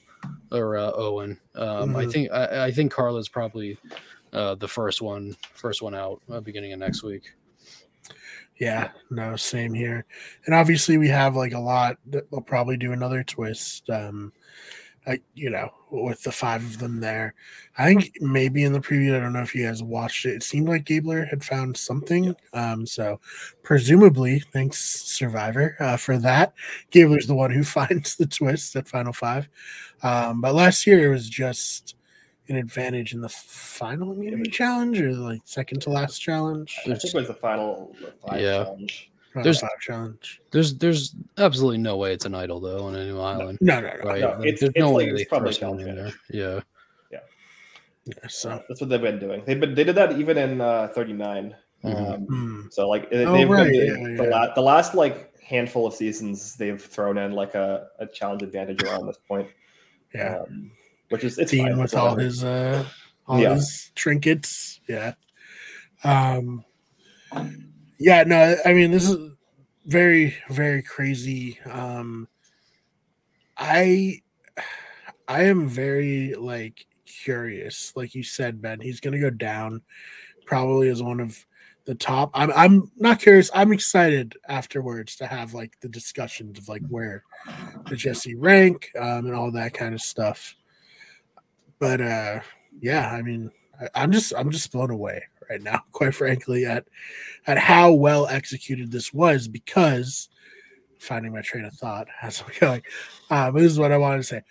or 0.53 0.77
uh, 0.79 0.93
Owen. 0.95 1.39
Um, 1.55 1.95
I 1.97 2.05
Mhm. 2.07 2.13
think 2.13 2.33
I, 2.33 2.65
I 2.67 2.71
think 2.71 2.93
Karla's 2.93 3.29
probably 3.29 3.79
uh, 4.33 4.55
the 4.57 4.69
first 4.69 5.03
one 5.03 5.37
first 5.53 5.83
one 5.83 5.95
out 5.95 6.21
uh, 6.31 6.41
beginning 6.41 6.73
of 6.73 6.79
next 6.79 7.03
week. 7.03 7.35
Yeah, 8.59 8.91
no, 9.11 9.37
same 9.37 9.75
here. 9.75 10.05
And 10.47 10.55
obviously 10.55 10.97
we 10.97 11.09
have 11.09 11.35
like 11.35 11.53
a 11.53 11.59
lot 11.59 11.99
that 12.07 12.31
we'll 12.31 12.41
probably 12.41 12.77
do 12.77 12.93
another 12.93 13.25
twist. 13.25 13.89
Um 13.91 14.33
I, 15.07 15.21
you 15.35 15.51
know, 15.51 15.69
with 15.91 16.23
the 16.23 16.33
five 16.33 16.63
of 16.63 16.79
them 16.79 17.01
there. 17.01 17.35
I 17.77 17.87
think 17.87 18.13
maybe 18.21 18.65
in 18.65 18.73
the 18.73 18.81
preview, 18.81 19.15
I 19.15 19.21
don't 19.21 19.35
know 19.35 19.43
if 19.43 19.55
you 19.55 19.67
guys 19.67 19.83
watched 19.83 20.25
it. 20.25 20.37
It 20.37 20.43
seemed 20.43 20.69
like 20.69 20.87
Gabler 20.87 21.27
had 21.27 21.45
found 21.45 21.77
something. 21.77 22.35
Um, 22.55 22.87
so 22.87 23.21
presumably, 23.63 24.41
thanks 24.41 24.79
Survivor 24.79 25.77
uh, 25.79 25.97
for 25.99 26.17
that. 26.19 26.55
Gabler's 26.91 27.27
the 27.27 27.35
one 27.35 27.51
who 27.51 27.65
finds 27.65 28.17
the 28.17 28.27
twist 28.27 28.77
at 28.77 28.89
Final 28.89 29.13
Five. 29.13 29.49
Um, 30.03 30.41
but 30.41 30.55
last 30.55 30.87
year 30.87 31.07
it 31.07 31.13
was 31.13 31.29
just 31.29 31.97
an 32.49 32.57
advantage 32.57 33.15
in 33.15 33.21
the 33.21 33.29
final 33.29 34.13
immunity 34.13 34.51
challenge 34.51 35.01
or 35.01 35.13
like 35.13 35.41
second 35.45 35.81
to 35.83 35.91
last 35.91 36.19
challenge. 36.19 36.77
I 36.81 36.95
think 36.95 37.05
it 37.05 37.15
was 37.15 37.27
the 37.29 37.35
final 37.35 37.95
five 38.27 38.41
Yeah. 38.41 38.65
challenge. 38.65 39.11
Final 39.33 39.45
There's- 39.45 39.61
five 39.61 39.81
challenge. 39.81 40.41
There's 40.51 40.77
there's 40.79 41.15
absolutely 41.39 41.79
no 41.79 41.97
way 41.97 42.13
it's 42.13 42.25
an 42.27 42.35
idol 42.35 42.61
though 42.61 42.85
on 42.85 42.95
a 42.95 43.05
new 43.07 43.19
island. 43.21 43.59
No, 43.61 43.81
no, 43.81 43.89
no. 43.89 44.03
Right. 44.05 44.21
No, 44.21 44.29
it's- 44.43 44.61
there's 44.61 44.63
it's 44.71 44.79
no 44.79 44.91
like- 44.93 45.07
way 45.09 45.13
it's 45.13 45.29
probably 45.29 45.53
throw 45.55 45.69
someone 45.69 45.89
in 45.89 45.97
challenge 45.97 46.15
there. 46.31 46.41
Yeah. 46.41 46.61
Yeah, 48.07 48.15
so 48.29 48.63
That's 48.69 48.83
what 48.83 48.91
they've 48.91 49.01
been 49.01 49.19
doing. 49.19 49.43
They've 49.47 49.59
been 49.59 49.75
they 49.75 49.83
did 49.83 49.95
that 49.97 50.13
even 50.19 50.37
in 50.37 50.61
uh, 50.61 50.89
39. 50.95 51.57
Mhm. 51.83 52.15
Um, 52.15 52.21
hmm. 52.27 52.61
So 52.71 52.87
like 52.87 53.11
they- 53.11 53.25
Oh, 53.25 53.33
they've 53.33 53.49
right, 53.49 53.71
been 53.71 53.75
yeah, 54.13 54.17
the, 54.19 54.25
yeah. 54.25 54.29
la- 54.29 54.55
the 54.55 54.61
last 54.61 54.95
like 54.95 55.35
handful 55.41 55.87
of 55.87 55.95
seasons 55.95 56.55
they've 56.57 56.81
thrown 56.83 57.17
in 57.17 57.33
like 57.33 57.55
a, 57.55 57.89
a 57.99 58.07
challenge 58.07 58.43
advantage 58.43 58.83
around 58.83 59.07
this 59.07 59.17
point. 59.27 59.49
yeah. 60.15 60.41
Um, 60.41 60.71
which 61.11 61.25
is 61.25 61.39
it's 61.39 61.51
Dean 61.51 61.67
fine, 61.69 61.79
with 61.79 61.95
all 61.95 62.17
his 62.17 62.43
uh 62.45 62.85
all 63.27 63.41
Yeah. 63.41 63.55
his 63.55 63.91
trinkets. 63.95 64.81
Yeah. 64.89 65.15
Um 66.03 66.65
yeah, 67.99 68.25
no, 68.25 68.57
I 68.65 68.73
mean 68.75 68.91
this 68.91 69.09
is 69.09 69.33
very, 69.87 70.37
very 70.51 70.83
crazy. 70.83 71.59
Um 71.71 72.29
I 73.57 74.21
I 75.29 75.45
am 75.45 75.69
very 75.69 76.35
like 76.35 76.87
curious. 77.07 77.93
Like 77.97 78.15
you 78.15 78.23
said, 78.23 78.61
Ben, 78.61 78.81
he's 78.81 79.01
gonna 79.01 79.21
go 79.21 79.31
down 79.31 79.83
probably 80.45 80.89
as 80.89 81.03
one 81.03 81.21
of 81.21 81.45
the 81.87 81.95
top. 81.95 82.31
I'm 82.35 82.51
I'm 82.53 82.91
not 82.97 83.21
curious. 83.21 83.51
I'm 83.55 83.73
excited 83.73 84.37
afterwards 84.49 85.17
to 85.17 85.27
have 85.27 85.55
like 85.55 85.79
the 85.81 85.89
discussions 85.89 86.59
of 86.59 86.69
like 86.69 86.83
where 86.89 87.23
the 87.89 87.97
Jesse 87.97 88.35
rank 88.35 88.91
um, 88.99 89.27
and 89.27 89.35
all 89.35 89.51
that 89.53 89.75
kind 89.75 89.95
of 89.95 90.01
stuff. 90.01 90.55
But 91.79 92.01
uh 92.01 92.41
yeah, 92.81 93.11
I 93.11 93.23
mean, 93.23 93.51
I, 93.81 93.89
I'm 93.95 94.13
just 94.13 94.33
I'm 94.37 94.51
just 94.51 94.73
blown 94.73 94.91
away 94.91 95.23
right 95.49 95.63
now, 95.63 95.83
quite 95.93 96.15
frankly, 96.15 96.67
at 96.67 96.87
at 97.47 97.59
how 97.59 97.93
well 97.93 98.27
executed 98.27 98.91
this 98.91 99.13
was 99.13 99.49
because 99.49 100.29
finding 100.99 101.33
my 101.33 101.43
train 101.43 101.65
of 101.65 101.75
thought 101.75 102.09
as 102.23 102.43
I'm 102.43 102.53
going. 102.61 102.83
But 103.29 103.53
this 103.53 103.73
is 103.73 103.79
what 103.79 103.93
I 103.93 103.99
wanted 103.99 104.19
to 104.19 104.25
say. 104.25 104.43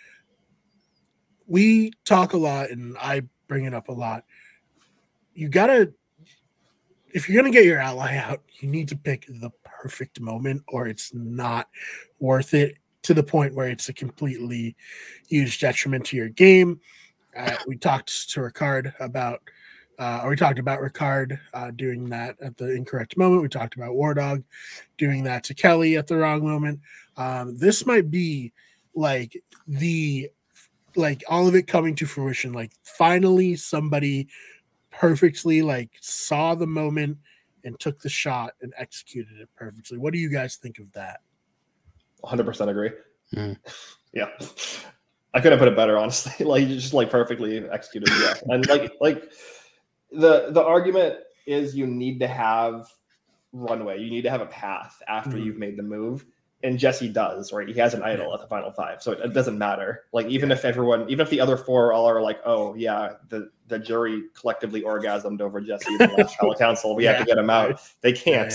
We 1.47 1.91
talk 2.05 2.33
a 2.33 2.37
lot, 2.37 2.69
and 2.69 2.97
I 2.97 3.23
bring 3.47 3.65
it 3.65 3.73
up 3.73 3.89
a 3.89 3.93
lot. 3.93 4.23
You 5.33 5.49
gotta, 5.49 5.93
if 7.13 7.27
you're 7.27 7.41
gonna 7.41 7.53
get 7.53 7.65
your 7.65 7.79
ally 7.79 8.17
out, 8.17 8.41
you 8.59 8.69
need 8.69 8.87
to 8.89 8.95
pick 8.95 9.25
the 9.27 9.51
perfect 9.63 10.21
moment, 10.21 10.63
or 10.67 10.87
it's 10.87 11.13
not 11.13 11.67
worth 12.19 12.53
it 12.53 12.77
to 13.03 13.13
the 13.13 13.23
point 13.23 13.53
where 13.53 13.67
it's 13.67 13.89
a 13.89 13.93
completely 13.93 14.77
huge 15.27 15.59
detriment 15.59 16.05
to 16.05 16.15
your 16.15 16.29
game. 16.29 16.79
Uh, 17.35 17.55
we 17.67 17.77
talked 17.77 18.29
to 18.31 18.39
Ricard 18.39 18.93
about 18.99 19.41
uh, 19.99 20.21
or 20.23 20.31
we 20.31 20.35
talked 20.35 20.59
about 20.59 20.79
Ricard 20.79 21.39
uh, 21.53 21.71
doing 21.71 22.09
that 22.09 22.35
at 22.41 22.57
the 22.57 22.73
incorrect 22.73 23.15
moment. 23.15 23.41
We 23.41 23.47
talked 23.47 23.75
about 23.75 23.93
War 23.93 24.13
Dog 24.13 24.43
doing 24.97 25.23
that 25.23 25.43
to 25.45 25.53
Kelly 25.53 25.97
at 25.97 26.07
the 26.07 26.17
wrong 26.17 26.43
moment. 26.43 26.79
Um, 27.15 27.57
this 27.57 27.85
might 27.85 28.09
be 28.09 28.53
like 28.95 29.41
the 29.67 30.29
like 30.95 31.23
all 31.27 31.47
of 31.47 31.55
it 31.55 31.67
coming 31.67 31.95
to 31.95 32.05
fruition. 32.05 32.53
Like 32.53 32.71
finally, 32.83 33.55
somebody 33.55 34.27
perfectly 34.91 35.61
like 35.61 35.91
saw 36.01 36.55
the 36.55 36.67
moment 36.67 37.17
and 37.63 37.79
took 37.79 37.99
the 37.99 38.09
shot 38.09 38.53
and 38.61 38.73
executed 38.77 39.39
it 39.39 39.49
perfectly. 39.55 39.97
What 39.97 40.13
do 40.13 40.19
you 40.19 40.29
guys 40.29 40.57
think 40.57 40.79
of 40.79 40.91
that? 40.93 41.21
100% 42.23 42.69
agree. 42.69 42.91
Mm. 43.35 43.57
Yeah. 44.13 44.29
I 45.33 45.41
couldn't 45.41 45.59
put 45.59 45.67
it 45.67 45.75
better, 45.75 45.97
honestly. 45.97 46.45
like 46.45 46.67
just 46.67 46.93
like 46.93 47.09
perfectly 47.09 47.67
executed. 47.69 48.09
Yeah. 48.21 48.33
And 48.53 48.67
like 48.67 48.91
like 49.01 49.31
the 50.11 50.47
the 50.51 50.63
argument 50.63 51.19
is 51.45 51.75
you 51.75 51.87
need 51.87 52.19
to 52.19 52.27
have 52.27 52.87
runway. 53.51 53.99
You 53.99 54.09
need 54.09 54.21
to 54.23 54.29
have 54.29 54.41
a 54.41 54.45
path 54.47 55.01
after 55.07 55.31
Mhm. 55.37 55.45
you've 55.45 55.57
made 55.57 55.77
the 55.77 55.83
move. 55.83 56.25
And 56.63 56.79
Jesse 56.79 57.09
does, 57.09 57.51
right? 57.51 57.67
He 57.67 57.73
has 57.79 57.93
an 57.93 58.03
idol 58.03 58.33
at 58.33 58.39
the 58.39 58.47
final 58.47 58.71
five. 58.71 59.03
So 59.03 59.11
it, 59.11 59.19
it 59.19 59.33
doesn't 59.33 59.57
matter. 59.57 60.03
Like 60.13 60.27
even 60.27 60.49
if 60.49 60.63
everyone, 60.63 61.09
even 61.09 61.25
if 61.25 61.29
the 61.29 61.41
other 61.41 61.57
four 61.57 61.91
all 61.91 62.05
are 62.05 62.21
like, 62.21 62.39
oh 62.45 62.73
yeah, 62.75 63.15
the, 63.27 63.49
the 63.67 63.77
jury 63.77 64.23
collectively 64.39 64.81
orgasmed 64.81 65.41
over 65.41 65.59
Jesse 65.59 65.91
in 65.91 65.97
the 65.97 66.07
last 66.17 66.35
trial 66.39 66.55
council. 66.55 66.95
We 66.95 67.03
have 67.03 67.17
to 67.19 67.25
get 67.25 67.37
him 67.37 67.49
out. 67.49 67.81
They 67.99 68.13
can't. 68.13 68.53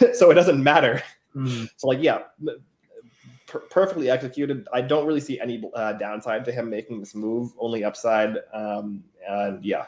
Yeah, 0.00 0.12
so 0.14 0.30
it 0.30 0.34
doesn't 0.34 0.62
matter. 0.62 1.02
Mm, 1.36 1.68
So 1.76 1.88
like 1.88 1.98
yeah, 2.00 2.20
per- 3.54 3.66
perfectly 3.70 4.10
executed. 4.10 4.66
I 4.72 4.80
don't 4.80 5.06
really 5.06 5.20
see 5.20 5.40
any 5.40 5.62
uh, 5.74 5.92
downside 5.92 6.44
to 6.46 6.52
him 6.52 6.68
making 6.68 6.98
this 6.98 7.14
move. 7.14 7.52
Only 7.58 7.84
upside. 7.84 8.38
Um, 8.52 9.04
and 9.28 9.64
yeah, 9.64 9.86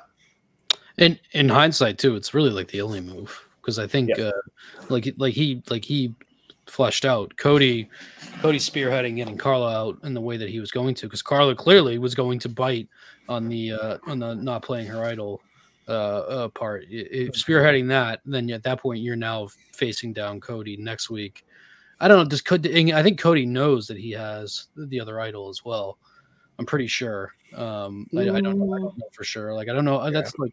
In 0.99 1.19
in 1.33 1.49
hindsight, 1.49 1.99
too, 1.99 2.15
it's 2.17 2.33
really 2.33 2.51
like 2.51 2.69
the 2.69 2.81
only 2.81 3.01
move 3.01 3.47
because 3.61 3.79
I 3.79 3.87
think, 3.87 4.11
Yeah. 4.17 4.27
uh, 4.27 4.43
like 4.89 5.13
like 5.19 5.35
he 5.35 5.63
like 5.69 5.85
he 5.85 6.15
fleshed 6.67 7.05
out 7.05 7.37
Cody, 7.37 7.89
Cody 8.41 8.59
spearheading 8.59 9.17
getting 9.17 9.37
Karla 9.37 9.75
out 9.75 9.99
in 10.05 10.15
the 10.15 10.21
way 10.21 10.37
that 10.37 10.49
he 10.49 10.61
was 10.61 10.71
going 10.71 10.95
to 10.97 11.07
because 11.07 11.23
Karla 11.23 11.55
clearly 11.55 11.99
was 11.99 12.15
going 12.15 12.39
to 12.41 12.49
bite 12.49 12.89
on 13.29 13.49
the 13.49 13.73
uh, 13.73 13.99
on 14.07 14.21
the 14.21 14.35
not 14.35 14.63
playing 14.63 14.87
her 14.87 15.05
idol 15.05 15.43
uh, 15.89 16.19
uh 16.19 16.49
part. 16.49 16.85
If 16.89 17.35
spearheading 17.35 17.89
that, 17.89 18.21
then 18.25 18.49
at 18.51 18.63
that 18.63 18.81
point 18.81 19.01
you're 19.01 19.17
now 19.17 19.49
facing 19.73 20.13
down 20.13 20.41
Cody 20.41 20.77
next 20.77 21.11
week. 21.11 21.46
I 22.00 22.09
don't 22.09 22.19
know. 22.19 22.25
Does 22.25 22.43
Cody? 22.43 22.93
I 22.93 23.03
think 23.03 23.19
Cody 23.19 23.47
knows 23.47 23.87
that 23.88 23.99
he 23.99 24.11
has 24.12 24.69
the 24.76 25.00
other 25.00 25.21
idol 25.21 25.49
as 25.49 25.65
well. 25.65 25.99
I'm 26.59 26.67
pretty 26.67 26.87
sure. 26.87 27.33
Um, 27.55 28.07
I, 28.17 28.23
I 28.23 28.41
don't 28.41 28.59
know. 28.59 28.75
I 28.75 28.79
don't 28.79 28.99
know 28.99 29.09
for 29.12 29.25
sure. 29.25 29.55
Like 29.55 29.69
I 29.69 29.73
don't 29.73 29.85
know. 29.85 30.11
That's 30.11 30.35
like 30.38 30.53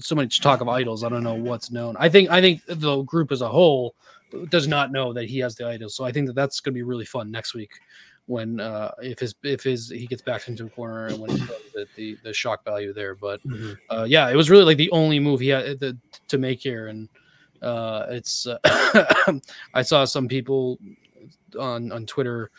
so 0.00 0.14
much 0.14 0.40
talk 0.40 0.60
of 0.60 0.68
idols. 0.68 1.04
I 1.04 1.08
don't 1.08 1.22
know 1.22 1.34
what's 1.34 1.70
known. 1.70 1.96
I 1.98 2.08
think 2.08 2.30
I 2.30 2.40
think 2.40 2.62
the 2.66 3.02
group 3.02 3.32
as 3.32 3.40
a 3.40 3.48
whole 3.48 3.94
does 4.48 4.66
not 4.66 4.92
know 4.92 5.12
that 5.12 5.24
he 5.24 5.38
has 5.38 5.54
the 5.54 5.66
idol. 5.66 5.88
So 5.88 6.04
I 6.04 6.12
think 6.12 6.26
that 6.26 6.34
that's 6.34 6.60
going 6.60 6.72
to 6.72 6.78
be 6.78 6.82
really 6.82 7.04
fun 7.04 7.30
next 7.30 7.54
week 7.54 7.72
when 8.26 8.58
uh 8.58 8.90
if 9.02 9.18
his 9.18 9.34
if 9.42 9.62
his 9.62 9.90
he 9.90 10.06
gets 10.06 10.22
backed 10.22 10.48
into 10.48 10.64
a 10.64 10.70
corner 10.70 11.08
and 11.08 11.18
when 11.18 11.30
he 11.30 11.36
the, 11.74 11.86
the 11.96 12.18
the 12.24 12.32
shock 12.32 12.64
value 12.64 12.92
there. 12.92 13.14
But 13.14 13.42
mhm. 13.46 13.76
uh, 13.90 14.06
yeah, 14.08 14.30
it 14.30 14.36
was 14.36 14.50
really 14.50 14.64
like 14.64 14.78
the 14.78 14.90
only 14.90 15.20
move 15.20 15.40
he 15.40 15.48
had 15.48 15.80
to, 15.80 15.96
to 16.28 16.38
make 16.38 16.60
here, 16.60 16.88
and 16.88 17.08
uh, 17.64 18.06
it's. 18.10 18.46
Uh, 18.46 19.38
I 19.74 19.82
saw 19.82 20.04
some 20.04 20.28
people 20.28 20.78
on 21.58 21.90
on 21.92 22.06
Twitter 22.06 22.50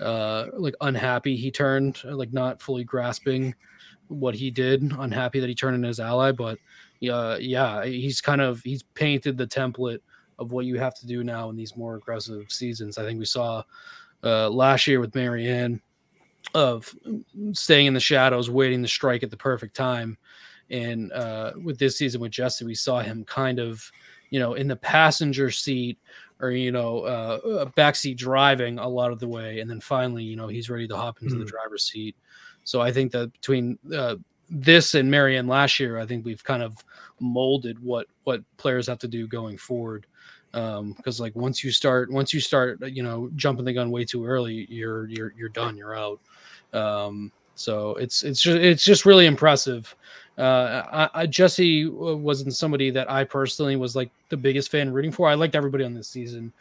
uh, 0.00 0.46
like 0.54 0.74
unhappy 0.80 1.36
he 1.36 1.50
turned, 1.50 2.02
like 2.04 2.32
not 2.32 2.60
fully 2.60 2.84
grasping 2.84 3.54
what 4.08 4.34
he 4.34 4.50
did, 4.50 4.82
unhappy 4.98 5.40
that 5.40 5.48
he 5.48 5.54
turned 5.54 5.76
into 5.76 5.88
his 5.88 6.00
ally, 6.00 6.32
but 6.32 6.58
yeah, 7.00 7.36
yeah, 7.36 7.84
he's 7.84 8.20
kind 8.20 8.40
of 8.40 8.60
he's 8.62 8.82
painted 8.82 9.36
the 9.36 9.46
template 9.46 10.00
of 10.38 10.52
what 10.52 10.66
you 10.66 10.78
have 10.78 10.94
to 10.96 11.06
do 11.06 11.22
now 11.22 11.48
in 11.50 11.56
these 11.56 11.76
more 11.76 11.96
aggressive 11.96 12.50
seasons. 12.50 12.98
I 12.98 13.04
think 13.04 13.18
we 13.18 13.24
saw 13.24 13.62
uh, 14.22 14.48
last 14.50 14.86
year 14.86 15.00
with 15.00 15.12
Maryanne 15.12 15.80
of 16.54 16.94
staying 17.52 17.86
in 17.86 17.94
the 17.94 18.00
shadows, 18.00 18.50
waiting 18.50 18.82
to 18.82 18.88
strike 18.88 19.22
at 19.22 19.30
the 19.30 19.36
perfect 19.36 19.76
time. 19.76 20.16
And 20.70 21.12
uh, 21.12 21.52
with 21.62 21.78
this 21.78 21.98
season 21.98 22.20
with 22.20 22.32
Jesse, 22.32 22.64
we 22.64 22.74
saw 22.74 23.00
him 23.00 23.24
kind 23.24 23.58
of, 23.58 23.90
you 24.30 24.40
know, 24.40 24.54
in 24.54 24.68
the 24.68 24.76
passenger 24.76 25.50
seat 25.50 25.98
or, 26.40 26.50
you 26.50 26.72
know, 26.72 27.00
uh, 27.00 27.66
backseat 27.76 28.16
driving 28.16 28.78
a 28.78 28.88
lot 28.88 29.12
of 29.12 29.20
the 29.20 29.28
way. 29.28 29.60
And 29.60 29.70
then 29.70 29.80
finally, 29.80 30.24
you 30.24 30.36
know, 30.36 30.48
he's 30.48 30.68
ready 30.68 30.88
to 30.88 30.96
hop 30.96 31.22
into 31.22 31.36
the 31.36 31.44
Mhm. 31.44 31.48
driver's 31.48 31.84
seat. 31.84 32.16
So 32.64 32.80
I 32.80 32.92
think 32.92 33.12
that 33.12 33.32
between 33.32 33.78
uh, 33.94 34.16
this 34.50 34.94
and 34.94 35.10
Maryanne 35.10 35.48
last 35.48 35.78
year, 35.78 35.98
I 35.98 36.06
think 36.06 36.24
we've 36.24 36.42
kind 36.44 36.62
of 36.62 36.76
molded 37.20 37.78
what 37.78 38.06
what 38.24 38.42
players 38.56 38.86
have 38.88 38.98
to 39.00 39.08
do 39.08 39.26
going 39.26 39.56
forward. 39.58 40.06
Because 40.52 41.18
like 41.20 41.34
once 41.34 41.64
you 41.64 41.70
start, 41.72 42.12
once 42.12 42.32
you 42.32 42.40
start, 42.40 42.80
you 42.88 43.02
know, 43.02 43.30
jumping 43.36 43.64
the 43.64 43.72
gun 43.72 43.90
way 43.90 44.04
too 44.04 44.24
early, 44.24 44.66
you're 44.70 45.08
you're 45.08 45.32
you're 45.36 45.48
done, 45.48 45.76
you're 45.76 45.96
out. 45.96 46.20
Um, 46.72 47.32
so 47.54 47.94
it's 47.96 48.22
it's 48.22 48.40
just 48.40 48.58
it's 48.58 48.84
just 48.84 49.04
really 49.04 49.26
impressive. 49.26 49.94
Uh, 50.36 51.08
I, 51.14 51.22
I, 51.22 51.26
Jesse 51.26 51.86
wasn't 51.86 52.54
somebody 52.54 52.90
that 52.90 53.10
I 53.10 53.22
personally 53.22 53.76
was 53.76 53.94
like 53.94 54.10
the 54.30 54.36
biggest 54.36 54.70
fan 54.70 54.92
rooting 54.92 55.12
for. 55.12 55.28
I 55.28 55.34
liked 55.34 55.54
everybody 55.54 55.84
on 55.84 55.94
this 55.94 56.08
season 56.08 56.52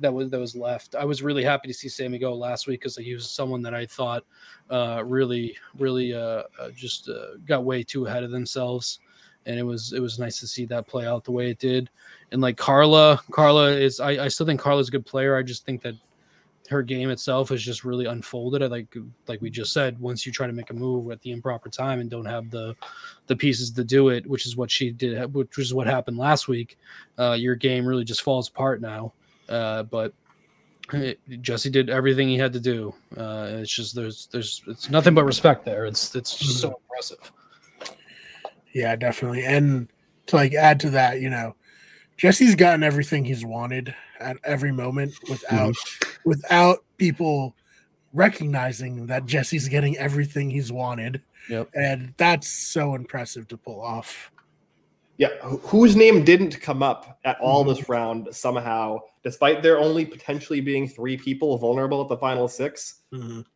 that 0.00 0.12
was 0.12 0.30
that 0.30 0.40
was 0.40 0.56
left. 0.56 0.94
I 0.94 1.04
was 1.04 1.22
really 1.22 1.44
happy 1.44 1.68
to 1.68 1.74
see 1.74 1.88
Sami 1.88 2.18
go 2.18 2.34
last 2.34 2.66
week 2.66 2.80
because 2.80 2.96
he 2.96 3.14
was 3.14 3.30
someone 3.30 3.62
that 3.62 3.74
I 3.74 3.86
thought 3.86 4.24
uh, 4.70 5.02
really 5.04 5.56
really 5.78 6.14
uh, 6.14 6.44
uh, 6.58 6.70
just 6.74 7.08
uh, 7.08 7.36
got 7.46 7.64
way 7.64 7.82
too 7.82 8.06
ahead 8.06 8.24
of 8.24 8.30
themselves, 8.30 9.00
and 9.46 9.58
it 9.58 9.62
was 9.62 9.92
it 9.92 10.00
was 10.00 10.18
nice 10.18 10.40
to 10.40 10.46
see 10.46 10.64
that 10.66 10.86
play 10.86 11.06
out 11.06 11.24
the 11.24 11.32
way 11.32 11.50
it 11.50 11.58
did. 11.58 11.88
And 12.32 12.40
like 12.40 12.56
Karla, 12.56 13.20
Karla 13.30 13.70
is 13.70 14.00
I, 14.00 14.24
I 14.24 14.28
still 14.28 14.46
think 14.46 14.60
Karla's 14.60 14.88
a 14.88 14.92
good 14.92 15.06
player. 15.06 15.36
I 15.36 15.42
just 15.42 15.64
think 15.64 15.82
that 15.82 15.94
her 16.70 16.82
game 16.82 17.10
itself 17.10 17.50
is 17.50 17.62
just 17.62 17.84
really 17.84 18.06
unfolded. 18.06 18.62
I 18.62 18.66
like 18.66 18.96
like 19.26 19.40
we 19.42 19.50
just 19.50 19.72
said, 19.72 19.98
once 19.98 20.24
you 20.24 20.32
try 20.32 20.46
to 20.46 20.52
make 20.52 20.70
a 20.70 20.74
move 20.74 21.10
at 21.10 21.20
the 21.20 21.32
improper 21.32 21.68
time 21.68 22.00
and 22.00 22.08
don't 22.08 22.24
have 22.24 22.50
the 22.50 22.76
the 23.26 23.36
pieces 23.36 23.72
to 23.72 23.84
do 23.84 24.08
it, 24.08 24.26
which 24.26 24.46
is 24.46 24.56
what 24.56 24.70
she 24.70 24.90
did, 24.90 25.34
which 25.34 25.58
is 25.58 25.74
what 25.74 25.86
happened 25.86 26.16
last 26.16 26.48
week, 26.48 26.78
uh, 27.18 27.36
your 27.38 27.56
game 27.56 27.84
really 27.84 28.04
just 28.04 28.22
falls 28.22 28.48
apart 28.48 28.80
now. 28.80 29.12
Uh, 29.48 29.82
but 29.82 30.14
it, 30.92 31.18
Jesse 31.40 31.70
did 31.70 31.90
everything 31.90 32.28
he 32.28 32.38
had 32.38 32.52
to 32.52 32.60
do. 32.60 32.94
Uh, 33.16 33.48
it's 33.50 33.74
just 33.74 33.94
there's 33.94 34.28
there's 34.28 34.62
it's 34.68 34.90
nothing 34.90 35.14
but 35.14 35.24
respect 35.24 35.64
there. 35.64 35.86
It's 35.86 36.14
it's 36.14 36.36
just 36.36 36.60
so 36.60 36.80
impressive. 36.82 37.32
Yeah, 38.72 38.94
definitely. 38.94 39.44
And 39.44 39.88
to 40.26 40.36
like 40.36 40.54
add 40.54 40.78
to 40.80 40.90
that, 40.90 41.20
you 41.20 41.30
know, 41.30 41.56
Jesse's 42.20 42.54
gotten 42.54 42.82
everything 42.82 43.24
he's 43.24 43.46
wanted 43.46 43.94
at 44.18 44.36
every 44.44 44.72
moment 44.72 45.14
without 45.30 45.74
without 46.26 46.84
people 46.98 47.56
recognizing 48.12 49.06
that 49.06 49.24
Jesse's 49.24 49.68
getting 49.68 49.96
everything 49.96 50.50
he's 50.50 50.70
wanted. 50.70 51.22
Yep. 51.48 51.70
And 51.72 52.12
that's 52.18 52.46
so 52.46 52.94
impressive 52.94 53.48
to 53.48 53.56
pull 53.56 53.80
off. 53.80 54.30
Yeah, 55.16 55.28
wh- 55.42 55.66
whose 55.66 55.96
name 55.96 56.22
didn't 56.22 56.60
come 56.60 56.82
up 56.82 57.18
at 57.24 57.40
all 57.40 57.64
this 57.64 57.88
round 57.88 58.28
somehow, 58.32 58.98
despite 59.24 59.62
there 59.62 59.78
only 59.78 60.04
potentially 60.04 60.60
being 60.60 60.86
three 60.86 61.16
people 61.16 61.56
vulnerable 61.56 62.02
at 62.02 62.08
the 62.08 62.18
final 62.18 62.48
six? 62.48 62.96
Mhm. 63.14 63.46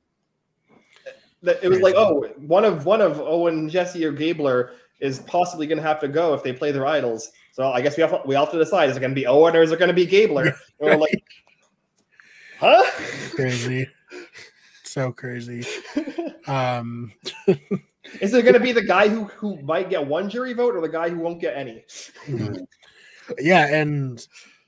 It 1.42 1.68
was 1.68 1.80
like, 1.80 1.97
oh, 1.99 2.26
one 2.38 2.64
of 2.64 2.87
one 2.87 3.02
of 3.02 3.21
Owen, 3.21 3.68
Jesse, 3.68 4.06
or 4.06 4.12
Gabler 4.12 4.73
is 5.00 5.18
possibly 5.18 5.66
going 5.66 5.76
to 5.76 5.83
have 5.87 6.00
to 6.00 6.09
go 6.09 6.33
if 6.33 6.42
they 6.42 6.54
play 6.54 6.73
their 6.73 6.87
idols. 6.87 7.30
So 7.54 7.70
I 7.70 7.82
guess 7.82 7.96
we 7.96 8.00
have 8.00 8.23
we 8.26 8.34
have 8.34 8.50
to 8.50 8.58
decide: 8.58 8.90
is 8.90 8.96
it 8.96 9.00
going 9.00 9.12
to 9.12 9.14
be 9.14 9.28
Owen 9.28 9.54
or 9.54 9.62
is 9.62 9.70
it 9.70 9.78
going 9.78 9.88
to 9.88 9.94
be 9.94 10.06
Gabler? 10.06 10.46
And 10.46 10.54
we're 10.80 10.96
like, 10.96 11.23
huh? 12.58 12.82
Crazy. 13.37 13.87
so 14.82 15.12
crazy. 15.12 15.64
Um 16.49 17.12
is 18.20 18.34
it 18.34 18.42
going 18.42 18.54
to 18.54 18.61
be 18.61 18.73
the 18.73 18.82
guy 18.82 19.06
who 19.06 19.26
who 19.26 19.62
might 19.62 19.88
get 19.88 20.04
one 20.04 20.28
jury 20.28 20.52
vote 20.52 20.75
or 20.75 20.80
the 20.80 20.88
guy 20.88 21.08
who 21.08 21.18
won't 21.18 21.40
get 21.40 21.56
any? 21.56 21.84
Yeah, 23.38 23.75
and 23.75 24.26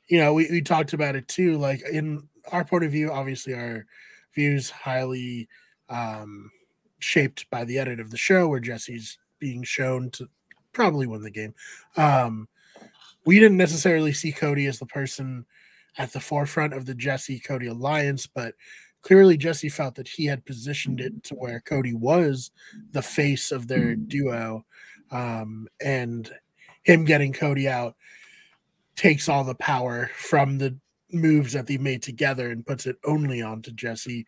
you 0.08 0.18
know, 0.18 0.32
we, 0.32 0.48
we 0.50 0.62
talked 0.62 0.94
about 0.94 1.14
it 1.14 1.28
too. 1.28 1.58
Like 1.58 1.82
in 1.92 2.26
our 2.52 2.64
point 2.64 2.84
of 2.84 2.90
view, 2.90 3.12
obviously 3.12 3.52
our 3.52 3.84
views 4.32 4.70
highly 4.70 5.46
um 5.90 6.50
shaped 7.00 7.50
by 7.50 7.64
the 7.64 7.78
edit 7.78 8.00
of 8.00 8.10
the 8.10 8.16
show 8.16 8.48
where 8.48 8.60
Jesse's 8.60 9.18
being 9.38 9.62
shown 9.62 10.08
to 10.12 10.28
probably 10.72 11.06
win 11.06 11.20
the 11.20 11.30
game. 11.30 11.54
Um 11.98 12.48
we 13.26 13.40
didn't 13.40 13.58
necessarily 13.58 14.12
see 14.12 14.32
Cody 14.32 14.66
as 14.66 14.78
the 14.78 14.86
person 14.86 15.44
at 15.98 16.12
the 16.12 16.20
forefront 16.20 16.72
of 16.72 16.86
the 16.86 16.94
Jesse 16.94 17.40
Cody 17.40 17.66
alliance, 17.66 18.26
but 18.26 18.54
clearly 19.02 19.36
Jesse 19.36 19.68
felt 19.68 19.96
that 19.96 20.08
he 20.08 20.26
had 20.26 20.46
positioned 20.46 21.00
it 21.00 21.24
to 21.24 21.34
where 21.34 21.60
Cody 21.60 21.92
was 21.92 22.50
the 22.92 23.02
face 23.02 23.50
of 23.50 23.66
their 23.66 23.96
duo. 23.96 24.64
Um, 25.10 25.68
and 25.80 26.30
him 26.84 27.04
getting 27.04 27.32
Cody 27.32 27.68
out 27.68 27.96
takes 28.94 29.28
all 29.28 29.44
the 29.44 29.54
power 29.54 30.10
from 30.14 30.58
the 30.58 30.76
moves 31.12 31.52
that 31.52 31.66
they 31.66 31.78
made 31.78 32.02
together 32.02 32.50
and 32.50 32.66
puts 32.66 32.86
it 32.86 32.96
only 33.04 33.42
onto 33.42 33.72
Jesse 33.72 34.26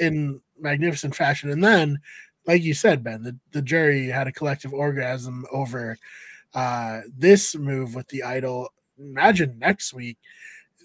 in 0.00 0.40
magnificent 0.58 1.14
fashion. 1.14 1.50
And 1.50 1.62
then, 1.62 1.98
like 2.46 2.62
you 2.62 2.74
said, 2.74 3.04
Ben, 3.04 3.22
the, 3.22 3.36
the 3.52 3.62
jury 3.62 4.08
had 4.08 4.26
a 4.26 4.32
collective 4.32 4.72
orgasm 4.72 5.44
over 5.52 5.98
uh, 6.54 7.00
this 7.16 7.54
move 7.54 7.94
with 7.94 8.08
the 8.08 8.22
idol. 8.22 8.68
Imagine 8.98 9.58
next 9.58 9.92
week 9.92 10.18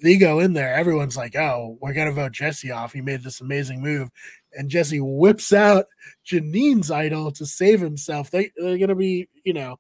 they 0.04 0.18
go 0.18 0.40
in 0.40 0.54
there, 0.54 0.74
everyone's 0.76 1.16
like, 1.16 1.36
"Oh, 1.36 1.78
we're 1.80 1.94
gonna 1.94 2.12
vote 2.12 2.34
Jesse 2.34 2.72
off. 2.72 2.92
He 2.92 3.02
made 3.02 3.24
this 3.24 3.40
amazing 3.40 3.82
move," 3.82 4.10
and 4.52 4.70
Jesse 4.70 5.00
whips 5.00 5.54
out 5.54 5.86
Jeanine's 6.26 6.92
idol 6.92 7.32
to 7.32 7.46
save 7.46 7.80
himself. 7.80 8.30
They 8.30 8.52
they're 8.58 8.78
gonna 8.78 8.96
be, 8.96 9.30
you 9.46 9.54
know, 9.54 9.80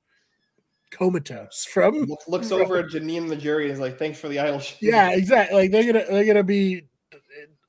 comatose 0.91 1.65
from 1.71 2.05
looks, 2.05 2.27
looks 2.27 2.49
from, 2.49 2.61
over 2.61 2.77
at 2.77 2.85
Jeanine 2.85 3.27
the 3.27 3.35
jury 3.35 3.69
is 3.69 3.79
like, 3.79 3.99
"Thanks 3.99 4.17
for 4.17 4.29
the 4.29 4.39
idol." 4.39 4.61
Yeah, 4.79 5.11
exactly. 5.11 5.63
Like 5.63 5.71
they're 5.71 5.91
gonna 5.91 6.05
they're 6.09 6.25
gonna 6.25 6.43
be, 6.43 6.85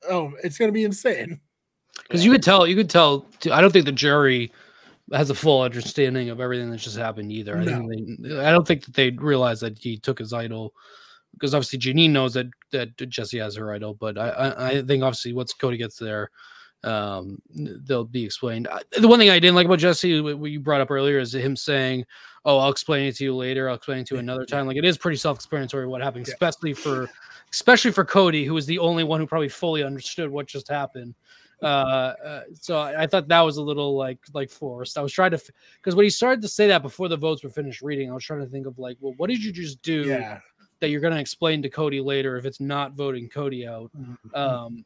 oh, 0.09 0.31
it's 0.41 0.57
gonna 0.57 0.71
be 0.71 0.85
insane. 0.85 1.41
Because 2.03 2.23
you 2.23 2.31
could 2.31 2.43
tell, 2.43 2.65
you 2.65 2.75
could 2.75 2.89
tell. 2.89 3.25
I 3.51 3.59
don't 3.59 3.71
think 3.71 3.85
the 3.85 3.91
jury 3.91 4.51
has 5.13 5.29
a 5.29 5.35
full 5.35 5.61
understanding 5.61 6.29
of 6.29 6.39
everything 6.39 6.69
that's 6.71 6.83
just 6.83 6.97
happened 6.97 7.31
either. 7.31 7.55
No. 7.55 7.71
I, 7.71 7.87
think 7.87 8.21
they, 8.21 8.39
I 8.39 8.51
don't 8.51 8.67
think 8.67 8.85
that 8.85 8.93
they 8.93 9.11
realize 9.11 9.59
that 9.59 9.77
he 9.77 9.97
took 9.97 10.19
his 10.19 10.33
idol 10.33 10.73
because 11.33 11.53
obviously 11.53 11.79
Jeanine 11.79 12.11
knows 12.11 12.33
that 12.33 12.47
that 12.71 12.95
Jesse 12.97 13.39
has 13.39 13.55
her 13.55 13.73
idol, 13.73 13.93
but 13.93 14.17
I 14.17 14.29
I, 14.29 14.69
I 14.69 14.81
think 14.81 15.03
obviously 15.03 15.33
once 15.33 15.53
Cody 15.53 15.77
gets 15.77 15.97
there, 15.97 16.31
um, 16.83 17.39
they'll 17.49 18.05
be 18.05 18.23
explained. 18.23 18.67
The 18.97 19.07
one 19.07 19.19
thing 19.19 19.29
I 19.29 19.39
didn't 19.39 19.55
like 19.55 19.65
about 19.65 19.79
Jesse, 19.79 20.21
what 20.21 20.51
you 20.51 20.59
brought 20.59 20.81
up 20.81 20.91
earlier, 20.91 21.19
is 21.19 21.33
him 21.35 21.55
saying, 21.55 22.05
"Oh, 22.45 22.57
I'll 22.57 22.71
explain 22.71 23.07
it 23.07 23.15
to 23.17 23.23
you 23.23 23.35
later. 23.35 23.69
I'll 23.69 23.75
explain 23.75 23.99
it 23.99 24.07
to 24.07 24.15
you 24.15 24.19
another 24.19 24.45
time." 24.45 24.65
Like 24.65 24.77
it 24.77 24.85
is 24.85 24.97
pretty 24.97 25.17
self-explanatory 25.17 25.87
what 25.87 26.01
happened, 26.01 26.27
yeah. 26.27 26.33
especially 26.33 26.73
for 26.73 27.09
especially 27.51 27.91
for 27.91 28.05
Cody, 28.05 28.45
who 28.45 28.53
was 28.53 28.65
the 28.65 28.79
only 28.79 29.03
one 29.03 29.19
who 29.19 29.27
probably 29.27 29.49
fully 29.49 29.83
understood 29.83 30.29
what 30.29 30.47
just 30.47 30.67
happened. 30.67 31.15
Uh, 31.61 31.65
uh, 31.65 32.41
so 32.53 32.77
I, 32.77 33.03
I, 33.03 33.07
thought 33.07 33.27
that 33.29 33.41
was 33.41 33.57
a 33.57 33.61
little 33.61 33.95
like 33.95 34.19
like 34.33 34.49
forced. 34.49 34.97
I 34.97 35.01
was 35.01 35.13
trying 35.13 35.31
to 35.31 35.41
because 35.77 35.95
when 35.95 36.03
he 36.03 36.09
started 36.09 36.41
to 36.41 36.47
say 36.47 36.67
that 36.67 36.81
before 36.81 37.07
the 37.07 37.17
votes 37.17 37.43
were 37.43 37.49
finished 37.49 37.81
reading, 37.81 38.11
I 38.11 38.13
was 38.13 38.23
trying 38.23 38.41
to 38.41 38.47
think 38.47 38.67
of 38.67 38.77
like, 38.77 38.97
well, 38.99 39.13
what 39.17 39.29
did 39.29 39.43
you 39.43 39.51
just 39.51 39.81
do? 39.81 40.03
Yeah 40.03 40.39
that 40.79 40.89
you're 40.89 41.01
going 41.01 41.13
to 41.13 41.19
explain 41.19 41.61
to 41.61 41.69
Cody 41.69 42.01
later 42.01 42.37
if 42.37 42.45
it's 42.45 42.59
not 42.59 42.93
voting 42.93 43.29
Cody 43.29 43.67
out. 43.67 43.91
Mm-hmm. 43.97 44.35
Um, 44.35 44.85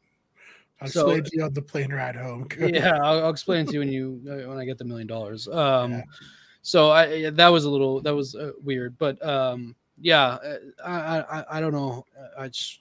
I'll 0.80 0.88
so, 0.88 1.10
explain 1.10 1.24
to 1.24 1.30
you 1.34 1.42
on 1.44 1.52
the 1.52 1.62
plane 1.62 1.92
ride 1.92 2.16
home. 2.16 2.48
yeah, 2.58 2.98
I'll, 3.02 3.24
I'll, 3.24 3.30
explain 3.30 3.66
to 3.66 3.72
you 3.72 3.78
when 3.80 3.92
you 3.92 4.20
uh, 4.26 4.48
when 4.48 4.58
I 4.58 4.64
get 4.64 4.78
the 4.78 4.84
million 4.84 5.06
dollars. 5.06 5.46
Um, 5.48 5.92
yeah. 5.92 6.02
So 6.62 6.90
I 6.90 7.30
that 7.30 7.48
was 7.48 7.64
a 7.64 7.70
little 7.70 8.00
that 8.00 8.14
was 8.14 8.34
uh, 8.34 8.52
weird, 8.62 8.96
but 8.98 9.22
um, 9.26 9.74
yeah, 10.00 10.24
uh, 10.26 10.56
I, 10.84 11.20
I 11.20 11.58
I 11.58 11.60
don't 11.60 11.72
know. 11.72 12.06
I 12.38 12.48
just 12.48 12.80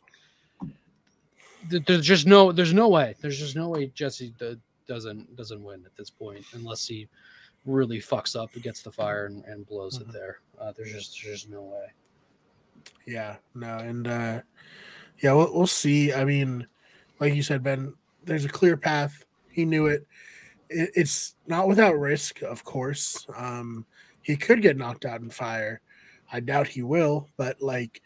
there's 1.68 2.06
just 2.06 2.26
no 2.26 2.52
there's 2.52 2.74
no 2.74 2.88
way 2.88 3.16
there's 3.22 3.38
just 3.38 3.56
no 3.56 3.70
way 3.70 3.92
Jesse 3.94 4.34
doesn't 4.88 5.36
doesn't 5.36 5.64
win 5.64 5.84
at 5.86 5.96
this 5.96 6.10
point 6.10 6.44
unless 6.54 6.88
he 6.88 7.08
really 7.66 8.00
fucks 8.00 8.40
up, 8.40 8.54
and 8.54 8.64
gets 8.64 8.82
the 8.82 8.92
fire 8.92 9.26
and, 9.26 9.44
and 9.46 9.68
blows 9.68 10.00
mm-hmm. 10.00 10.10
it 10.10 10.14
there. 10.14 10.40
Uh, 10.60 10.72
there's 10.76 10.92
just 10.92 11.20
there's 11.24 11.42
just 11.42 11.52
no 11.52 11.62
way. 11.62 11.88
Yeah, 13.06 13.36
no, 13.54 13.78
and 13.78 14.08
uh 14.08 14.42
yeah, 15.22 15.34
we'll, 15.34 15.54
we'll 15.54 15.68
see. 15.68 16.14
I 16.14 16.26
mean, 16.26 16.66
like 17.20 17.36
you 17.36 17.44
said, 17.44 17.64
Ben, 17.64 17.94
there's 18.24 18.46
a 18.46 18.50
clear 18.50 18.78
path. 18.78 19.26
He 19.50 19.66
knew 19.66 19.88
it. 19.88 20.08
it. 20.70 20.92
It's 20.96 21.36
not 21.48 21.68
without 21.68 22.00
risk, 22.00 22.42
of 22.42 22.64
course. 22.64 23.26
Um, 23.36 23.86
he 24.22 24.36
could 24.36 24.62
get 24.62 24.78
knocked 24.78 25.06
out 25.06 25.22
in 25.22 25.30
fire. 25.30 25.82
I 26.32 26.40
doubt 26.40 26.68
he 26.68 26.84
will, 26.84 27.28
but 27.38 27.62
like, 27.62 28.02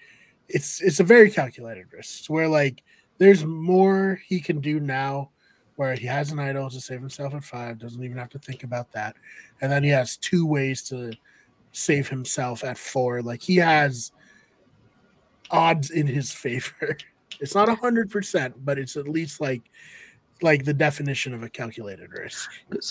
it's 0.48 0.82
it's 0.82 1.00
a 1.00 1.04
very 1.04 1.30
calculated 1.30 1.88
risk. 1.92 2.30
Where 2.30 2.48
like, 2.48 2.84
there's 3.18 3.46
more 3.46 4.22
he 4.28 4.40
can 4.40 4.60
do 4.60 4.80
now, 4.80 5.30
where 5.76 5.96
he 5.96 6.06
has 6.06 6.32
an 6.32 6.40
idol 6.40 6.70
to 6.70 6.80
save 6.80 7.00
himself 7.00 7.34
at 7.34 7.44
five, 7.44 7.80
doesn't 7.80 8.04
even 8.04 8.18
have 8.18 8.30
to 8.30 8.40
think 8.40 8.64
about 8.64 8.92
that, 8.92 9.16
and 9.62 9.72
then 9.72 9.84
he 9.84 9.90
has 9.90 10.18
two 10.18 10.46
ways 10.46 10.82
to 10.84 11.14
save 11.72 12.08
himself 12.08 12.64
at 12.64 12.78
four. 12.78 13.22
Like 13.22 13.42
he 13.42 13.58
has 13.58 14.12
odds 15.52 15.90
in 15.90 16.08
his 16.08 16.32
favor. 16.32 16.98
It's 17.40 17.56
not 17.56 17.68
a 17.68 17.74
hundred 17.74 18.12
percent, 18.12 18.64
but 18.64 18.78
it's 18.78 18.96
at 18.96 19.08
least 19.08 19.42
like 19.42 19.64
like 20.44 20.64
the 20.66 20.74
definition 20.74 21.34
of 21.34 21.42
a 21.42 21.50
calculated 21.50 22.12
risk. 22.12 22.50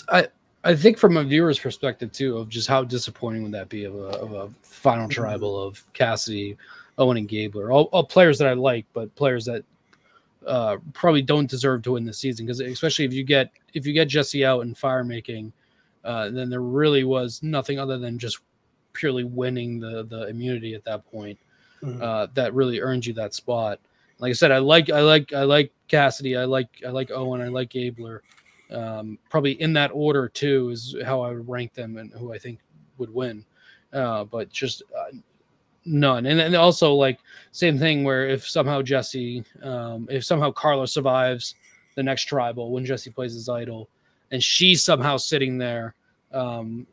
I 0.09 0.27
I 0.65 0.75
think 0.75 0.97
from 0.97 1.17
a 1.17 1.23
viewer's 1.23 1.57
perspective 1.57 2.11
too, 2.11 2.37
of 2.37 2.49
just 2.49 2.67
how 2.67 2.83
disappointing 2.83 3.43
would 3.43 3.53
that 3.53 3.69
be 3.69 3.85
of 3.85 3.95
a, 3.95 4.19
of 4.19 4.33
a 4.33 4.49
final 4.61 5.05
mm-hmm. 5.05 5.11
tribal 5.11 5.61
of 5.61 5.83
Cassidy, 5.93 6.57
Owen, 6.97 7.17
and 7.17 7.27
Gabler, 7.27 7.71
all, 7.71 7.83
all 7.93 8.03
players 8.03 8.37
that 8.39 8.47
I 8.47 8.53
like, 8.53 8.85
but 8.93 9.13
players 9.15 9.45
that 9.45 9.63
uh, 10.47 10.77
probably 10.93 11.21
don't 11.21 11.49
deserve 11.49 11.83
to 11.83 11.93
win 11.93 12.05
the 12.05 12.13
season 12.13 12.45
because 12.45 12.59
especially 12.59 13.05
if 13.05 13.13
you 13.13 13.23
get 13.23 13.51
if 13.73 13.85
you 13.85 13.93
get 13.93 14.07
Jesse 14.07 14.45
out 14.45 14.61
in 14.61 14.75
fire 14.75 15.03
making, 15.03 15.53
uh, 16.03 16.29
then 16.29 16.49
there 16.49 16.61
really 16.61 17.03
was 17.03 17.41
nothing 17.43 17.79
other 17.79 17.97
than 17.97 18.19
just 18.19 18.39
purely 18.93 19.23
winning 19.23 19.79
the 19.79 20.03
the 20.03 20.27
immunity 20.27 20.73
at 20.75 20.83
that 20.85 21.09
point 21.11 21.37
mm-hmm. 21.81 22.01
uh, 22.01 22.27
that 22.33 22.53
really 22.53 22.79
earned 22.79 23.05
you 23.05 23.13
that 23.13 23.33
spot. 23.33 23.79
Like 24.19 24.29
I 24.29 24.33
said, 24.33 24.51
I 24.51 24.59
like 24.59 24.89
I 24.89 25.01
like 25.01 25.33
I 25.33 25.43
like 25.43 25.71
Cassidy, 25.87 26.37
I 26.37 26.45
like 26.45 26.69
I 26.85 26.89
like 26.89 27.11
Owen, 27.11 27.41
I 27.41 27.47
like 27.47 27.69
Gabler. 27.69 28.23
Um, 28.71 29.19
probably 29.29 29.61
in 29.61 29.73
that 29.73 29.91
order 29.93 30.27
too 30.27 30.69
is 30.69 30.95
how 31.05 31.21
I 31.21 31.29
would 31.29 31.47
rank 31.47 31.73
them 31.73 31.97
and 31.97 32.11
who 32.13 32.33
I 32.33 32.39
think 32.39 32.59
would 32.97 33.13
win. 33.13 33.45
Uh, 33.91 34.23
but 34.23 34.49
just 34.49 34.81
uh, 34.97 35.15
none. 35.85 36.25
And 36.25 36.39
then 36.39 36.55
also 36.55 36.93
like 36.93 37.19
same 37.51 37.77
thing 37.77 38.03
where 38.03 38.27
if 38.27 38.47
somehow 38.47 38.81
Jesse, 38.81 39.43
um, 39.61 40.07
if 40.09 40.23
somehow 40.23 40.51
Karla 40.51 40.87
survives 40.87 41.55
the 41.95 42.03
next 42.03 42.23
tribal 42.23 42.71
when 42.71 42.85
Jesse 42.85 43.11
plays 43.11 43.33
his 43.33 43.49
idol, 43.49 43.89
and 44.31 44.43
she's 44.43 44.83
somehow 44.83 45.17
sitting 45.17 45.57
there 45.57 45.93
um, 46.31 46.87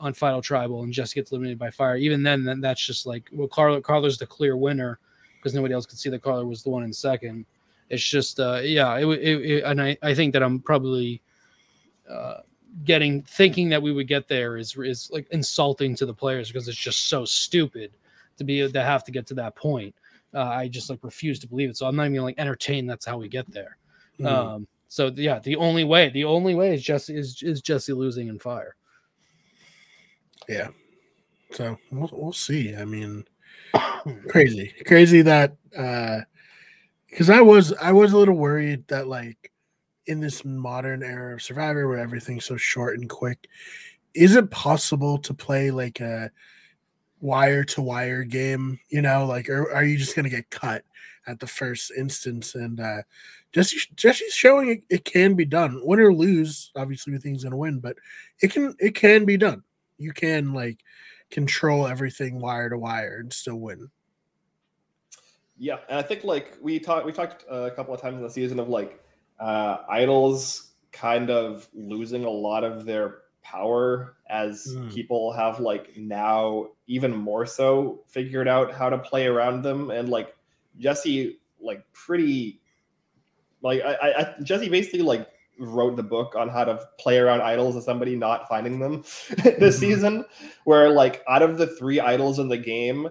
on 0.00 0.14
Final 0.14 0.40
Tribal 0.40 0.82
and 0.82 0.92
Jesse 0.92 1.14
gets 1.14 1.30
eliminated 1.30 1.58
by 1.58 1.70
fire, 1.70 1.96
even 1.96 2.22
then, 2.22 2.44
then 2.44 2.60
that's 2.60 2.84
just 2.84 3.06
like 3.06 3.28
well, 3.32 3.48
Karla 3.48 3.80
Karla's 3.80 4.18
the 4.18 4.26
clear 4.26 4.56
winner 4.56 4.98
because 5.38 5.54
nobody 5.54 5.74
else 5.74 5.86
could 5.86 5.98
see 5.98 6.10
that 6.10 6.22
Karla 6.22 6.44
was 6.44 6.62
the 6.62 6.70
one 6.70 6.84
in 6.84 6.92
second. 6.92 7.44
It's 7.88 8.02
just 8.02 8.40
uh, 8.40 8.60
yeah, 8.62 8.96
it, 8.96 9.06
it, 9.06 9.50
it, 9.50 9.64
and 9.64 9.80
I, 9.80 9.96
I 10.02 10.14
think 10.14 10.32
that 10.32 10.42
I'm 10.42 10.60
probably 10.60 11.20
uh, 12.10 12.38
getting 12.84 13.22
thinking 13.22 13.68
that 13.68 13.80
we 13.80 13.92
would 13.92 14.08
get 14.08 14.28
there 14.28 14.56
is 14.56 14.76
is 14.76 15.10
like 15.12 15.26
insulting 15.30 15.94
to 15.96 16.06
the 16.06 16.14
players 16.14 16.50
because 16.50 16.68
it's 16.68 16.78
just 16.78 17.08
so 17.08 17.24
stupid 17.24 17.92
to 18.36 18.44
be 18.44 18.70
to 18.70 18.82
have 18.82 19.04
to 19.04 19.12
get 19.12 19.26
to 19.28 19.34
that 19.34 19.56
point. 19.56 19.94
Uh, 20.34 20.42
I 20.42 20.68
just 20.68 20.90
like 20.90 20.98
refuse 21.02 21.38
to 21.40 21.48
believe 21.48 21.70
it. 21.70 21.76
So 21.76 21.86
I'm 21.86 21.96
not 21.96 22.06
even 22.06 22.22
like 22.22 22.38
entertain. 22.38 22.86
That's 22.86 23.06
how 23.06 23.18
we 23.18 23.28
get 23.28 23.50
there. 23.50 23.78
Mm. 24.20 24.26
Um, 24.26 24.68
so 24.88 25.10
yeah, 25.14 25.38
the 25.38 25.56
only 25.56 25.84
way, 25.84 26.10
the 26.10 26.24
only 26.24 26.54
way 26.54 26.74
is 26.74 26.82
Jesse 26.82 27.16
is 27.16 27.42
is 27.42 27.60
Jesse 27.60 27.92
losing 27.92 28.28
in 28.28 28.38
fire. 28.38 28.76
Yeah. 30.48 30.68
So 31.52 31.78
we'll 31.90 32.10
we'll 32.12 32.32
see. 32.32 32.74
I 32.74 32.84
mean, 32.84 33.24
crazy, 34.28 34.74
crazy 34.86 35.22
that 35.22 35.56
uh, 35.76 36.20
because 37.08 37.30
I 37.30 37.40
was 37.40 37.72
I 37.74 37.92
was 37.92 38.12
a 38.12 38.18
little 38.18 38.36
worried 38.36 38.86
that 38.88 39.08
like 39.08 39.52
in 40.06 40.20
this 40.20 40.44
modern 40.44 41.02
era 41.02 41.34
of 41.34 41.42
Survivor 41.42 41.88
where 41.88 41.98
everything's 41.98 42.44
so 42.44 42.56
short 42.56 42.98
and 42.98 43.08
quick, 43.08 43.48
is 44.14 44.36
it 44.36 44.50
possible 44.50 45.18
to 45.18 45.34
play 45.34 45.70
like 45.70 46.00
a 46.00 46.30
wire 47.26 47.64
to 47.64 47.82
wire 47.82 48.24
game? 48.24 48.78
You 48.88 49.02
know, 49.02 49.26
like 49.26 49.48
or 49.48 49.72
are 49.72 49.84
you 49.84 49.98
just 49.98 50.14
gonna 50.16 50.30
get 50.30 50.50
cut 50.50 50.84
at 51.26 51.40
the 51.40 51.46
first 51.46 51.92
instance? 51.96 52.54
And 52.54 52.80
uh, 52.80 53.02
Jesse 53.52 53.80
Jesse's 53.94 54.32
showing 54.34 54.68
it, 54.68 54.82
it 54.88 55.04
can 55.04 55.34
be 55.34 55.44
done. 55.44 55.80
Win 55.84 56.00
or 56.00 56.14
lose, 56.14 56.70
obviously 56.76 57.12
we 57.12 57.18
think 57.18 57.34
he's 57.34 57.44
gonna 57.44 57.56
win, 57.56 57.80
but 57.80 57.96
it 58.40 58.52
can 58.52 58.74
it 58.78 58.94
can 58.94 59.24
be 59.24 59.36
done 59.36 59.62
you 59.98 60.12
can 60.12 60.52
like 60.52 60.78
control 61.30 61.86
everything 61.86 62.40
wire 62.40 62.68
to 62.68 62.78
wire 62.78 63.18
and 63.20 63.32
still 63.32 63.56
win. 63.56 63.90
Yeah, 65.58 65.78
and 65.88 65.98
I 65.98 66.02
think 66.02 66.24
like 66.24 66.56
we 66.60 66.78
talked 66.78 67.06
we 67.06 67.12
talked 67.12 67.44
uh, 67.50 67.62
a 67.62 67.70
couple 67.70 67.94
of 67.94 68.00
times 68.00 68.16
in 68.16 68.22
the 68.22 68.30
season 68.30 68.60
of 68.60 68.68
like 68.68 69.02
uh, 69.40 69.78
idols 69.88 70.72
kind 70.92 71.30
of 71.30 71.68
losing 71.74 72.24
a 72.24 72.30
lot 72.30 72.64
of 72.64 72.84
their 72.84 73.22
power 73.42 74.16
as 74.28 74.66
Mm. 74.76 74.92
people 74.92 75.32
have 75.32 75.60
like 75.60 75.96
now 75.96 76.68
even 76.86 77.14
more 77.14 77.46
so 77.46 78.02
figured 78.06 78.48
out 78.48 78.72
how 78.72 78.88
to 78.88 78.98
play 78.98 79.26
around 79.26 79.62
them. 79.62 79.90
And 79.90 80.08
like 80.08 80.34
Jesse 80.78 81.38
like 81.60 81.84
pretty 81.92 82.60
like 83.62 83.82
I, 83.82 84.12
I 84.38 84.42
Jesse 84.42 84.68
basically 84.68 85.02
like 85.02 85.28
wrote 85.58 85.96
the 85.96 86.02
book 86.02 86.34
on 86.36 86.48
how 86.48 86.64
to 86.64 86.78
play 86.98 87.18
around 87.18 87.40
idols 87.40 87.76
as 87.76 87.84
somebody 87.84 88.14
not 88.14 88.46
finding 88.48 88.78
them 88.78 89.02
this 89.58 89.76
Mhm. 89.76 89.80
season 89.80 90.24
where 90.64 90.90
like 90.90 91.24
out 91.28 91.42
of 91.42 91.56
the 91.56 91.66
three 91.66 91.98
idols 91.98 92.38
in 92.38 92.48
the 92.48 92.58
game 92.58 93.08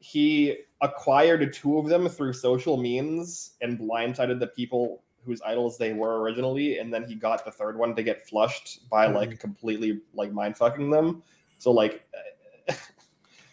he 0.00 0.56
acquired 0.82 1.52
two 1.52 1.78
of 1.78 1.86
them 1.86 2.08
through 2.08 2.32
social 2.32 2.76
means 2.76 3.52
and 3.62 3.78
blindsided 3.78 4.38
the 4.40 4.48
people 4.48 5.02
whose 5.24 5.40
idols 5.40 5.78
they 5.78 5.94
were 5.94 6.20
originally. 6.20 6.78
And 6.78 6.92
then 6.92 7.04
he 7.04 7.14
got 7.14 7.42
the 7.46 7.50
third 7.50 7.78
one 7.78 7.96
to 7.96 8.02
get 8.02 8.28
flushed 8.28 8.86
by 8.90 9.06
like 9.06 9.38
completely 9.40 10.02
like 10.12 10.30
mind 10.32 10.58
fucking 10.58 10.90
them. 10.90 11.22
So 11.58 11.70
like 11.70 12.04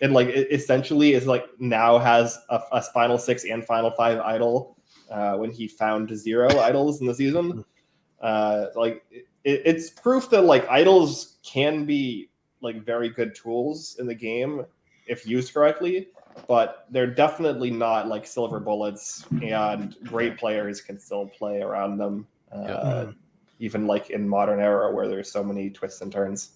it 0.02 0.12
like 0.12 0.28
it 0.28 0.48
essentially 0.52 1.14
is 1.14 1.28
like 1.28 1.46
now 1.60 1.98
has 2.00 2.38
a, 2.50 2.60
a 2.72 2.82
final 2.82 3.18
six 3.18 3.46
and 3.46 3.66
final 3.66 3.92
five 3.92 4.20
idol 4.20 4.78
uh, 5.10 5.36
when 5.38 5.52
he 5.52 5.68
found 5.68 6.16
zero 6.18 6.50
idols 6.60 7.02
in 7.02 7.08
the 7.08 7.14
season. 7.14 7.64
Uh, 8.20 8.68
like 8.76 9.04
it, 9.12 9.26
it's 9.44 9.90
proof 9.90 10.30
that 10.30 10.42
like 10.42 10.68
idols 10.70 11.38
can 11.44 11.86
be 11.86 12.30
like 12.62 12.84
very 12.84 13.10
good 13.10 13.34
tools 13.34 13.96
in 14.00 14.06
the 14.06 14.14
game 14.14 14.66
if 15.08 15.26
used 15.26 15.54
correctly 15.54 16.10
but 16.48 16.86
they're 16.92 17.08
definitely 17.14 17.70
not 17.72 18.08
like 18.08 18.26
silver 18.26 18.60
bullets 18.60 19.26
and 19.42 19.98
great 20.06 20.38
players 20.38 20.80
can 20.80 20.98
still 21.00 21.28
play 21.28 21.62
around 21.62 21.98
them 21.98 22.26
uh, 22.54 22.66
Yeah. 22.68 23.12
even 23.60 23.88
like 23.88 24.12
in 24.12 24.30
modern 24.30 24.60
era 24.60 24.94
where 24.94 25.08
there's 25.08 25.30
so 25.32 25.44
many 25.44 25.70
twists 25.70 26.00
and 26.02 26.12
turns. 26.12 26.52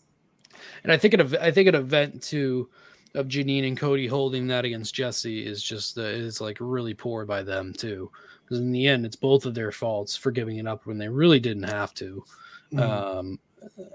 And 0.83 0.91
I 0.91 0.97
think 0.97 1.13
an 1.15 1.19
ev- 1.21 1.37
I 1.41 1.51
think 1.51 1.67
an 1.67 1.75
event 1.75 2.21
too 2.23 2.69
of 3.15 3.27
Jeanine 3.27 3.67
and 3.67 3.77
Cody 3.77 4.07
holding 4.07 4.47
that 4.47 4.65
against 4.65 4.93
Jesse 4.93 5.45
is 5.45 5.63
just 5.63 5.97
uh, 5.97 6.01
is 6.01 6.41
like 6.41 6.57
really 6.59 6.93
poor 6.93 7.25
by 7.25 7.41
them 7.43 7.73
too. 7.73 8.11
Because 8.43 8.59
in 8.59 8.71
the 8.71 8.87
end, 8.87 9.05
it's 9.05 9.15
both 9.15 9.45
of 9.45 9.55
their 9.55 9.71
faults 9.71 10.15
for 10.15 10.31
giving 10.31 10.57
it 10.57 10.67
up 10.67 10.85
when 10.85 10.97
they 10.97 11.09
really 11.09 11.39
didn't 11.39 11.63
have 11.63 11.93
to. 11.95 12.23
Mhm. 12.71 12.79
Um, 12.79 13.39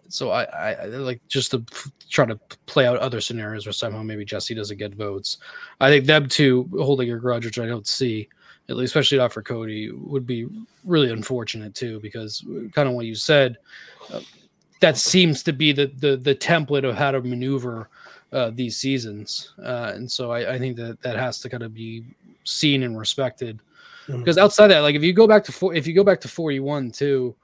so 0.08 0.30
I, 0.30 0.44
I, 0.44 0.72
I 0.72 0.84
like 0.86 1.20
just 1.28 1.52
to 1.52 1.64
try 2.08 2.26
to 2.26 2.36
play 2.66 2.86
out 2.86 2.98
other 2.98 3.20
scenarios 3.20 3.66
where 3.66 3.72
somehow 3.72 4.02
maybe 4.02 4.24
Jesse 4.24 4.54
doesn't 4.54 4.78
get 4.78 4.94
votes. 4.94 5.38
I 5.80 5.88
think 5.90 6.06
them 6.06 6.28
two 6.28 6.68
holding 6.72 7.12
a 7.12 7.18
grudge, 7.18 7.44
which 7.44 7.58
I 7.58 7.66
don't 7.66 7.86
see, 7.86 8.28
at 8.68 8.76
least 8.76 8.90
especially 8.90 9.18
not 9.18 9.32
for 9.32 9.42
Cody, 9.42 9.90
would 9.92 10.26
be 10.26 10.48
really 10.84 11.12
unfortunate 11.12 11.74
too. 11.74 12.00
Because 12.00 12.44
kind 12.72 12.88
of 12.88 12.94
what 12.94 13.06
you 13.06 13.14
said, 13.14 13.58
uh, 14.12 14.20
that 14.80 14.96
seems 14.96 15.42
to 15.44 15.52
be 15.52 15.72
the 15.72 15.86
the 15.98 16.16
the 16.16 16.34
template 16.34 16.88
of 16.88 16.96
how 16.96 17.10
to 17.10 17.20
maneuver 17.20 17.88
uh, 18.32 18.50
these 18.54 18.76
seasons, 18.76 19.52
uh, 19.62 19.92
and 19.94 20.10
so 20.10 20.30
I, 20.30 20.54
I 20.54 20.58
think 20.58 20.76
that 20.76 21.00
that 21.02 21.16
has 21.16 21.40
to 21.40 21.48
kind 21.48 21.62
of 21.62 21.74
be 21.74 22.04
seen 22.44 22.82
and 22.82 22.98
respected. 22.98 23.60
Because 24.06 24.38
outside 24.38 24.68
that, 24.68 24.80
like 24.80 24.96
if 24.96 25.04
you 25.04 25.12
go 25.12 25.28
back 25.28 25.44
to 25.44 25.52
four, 25.52 25.72
if 25.74 25.86
you 25.86 25.94
go 25.94 26.02
back 26.02 26.20
to 26.22 26.28
forty 26.28 26.58
one 26.58 26.90
too, 26.90 27.36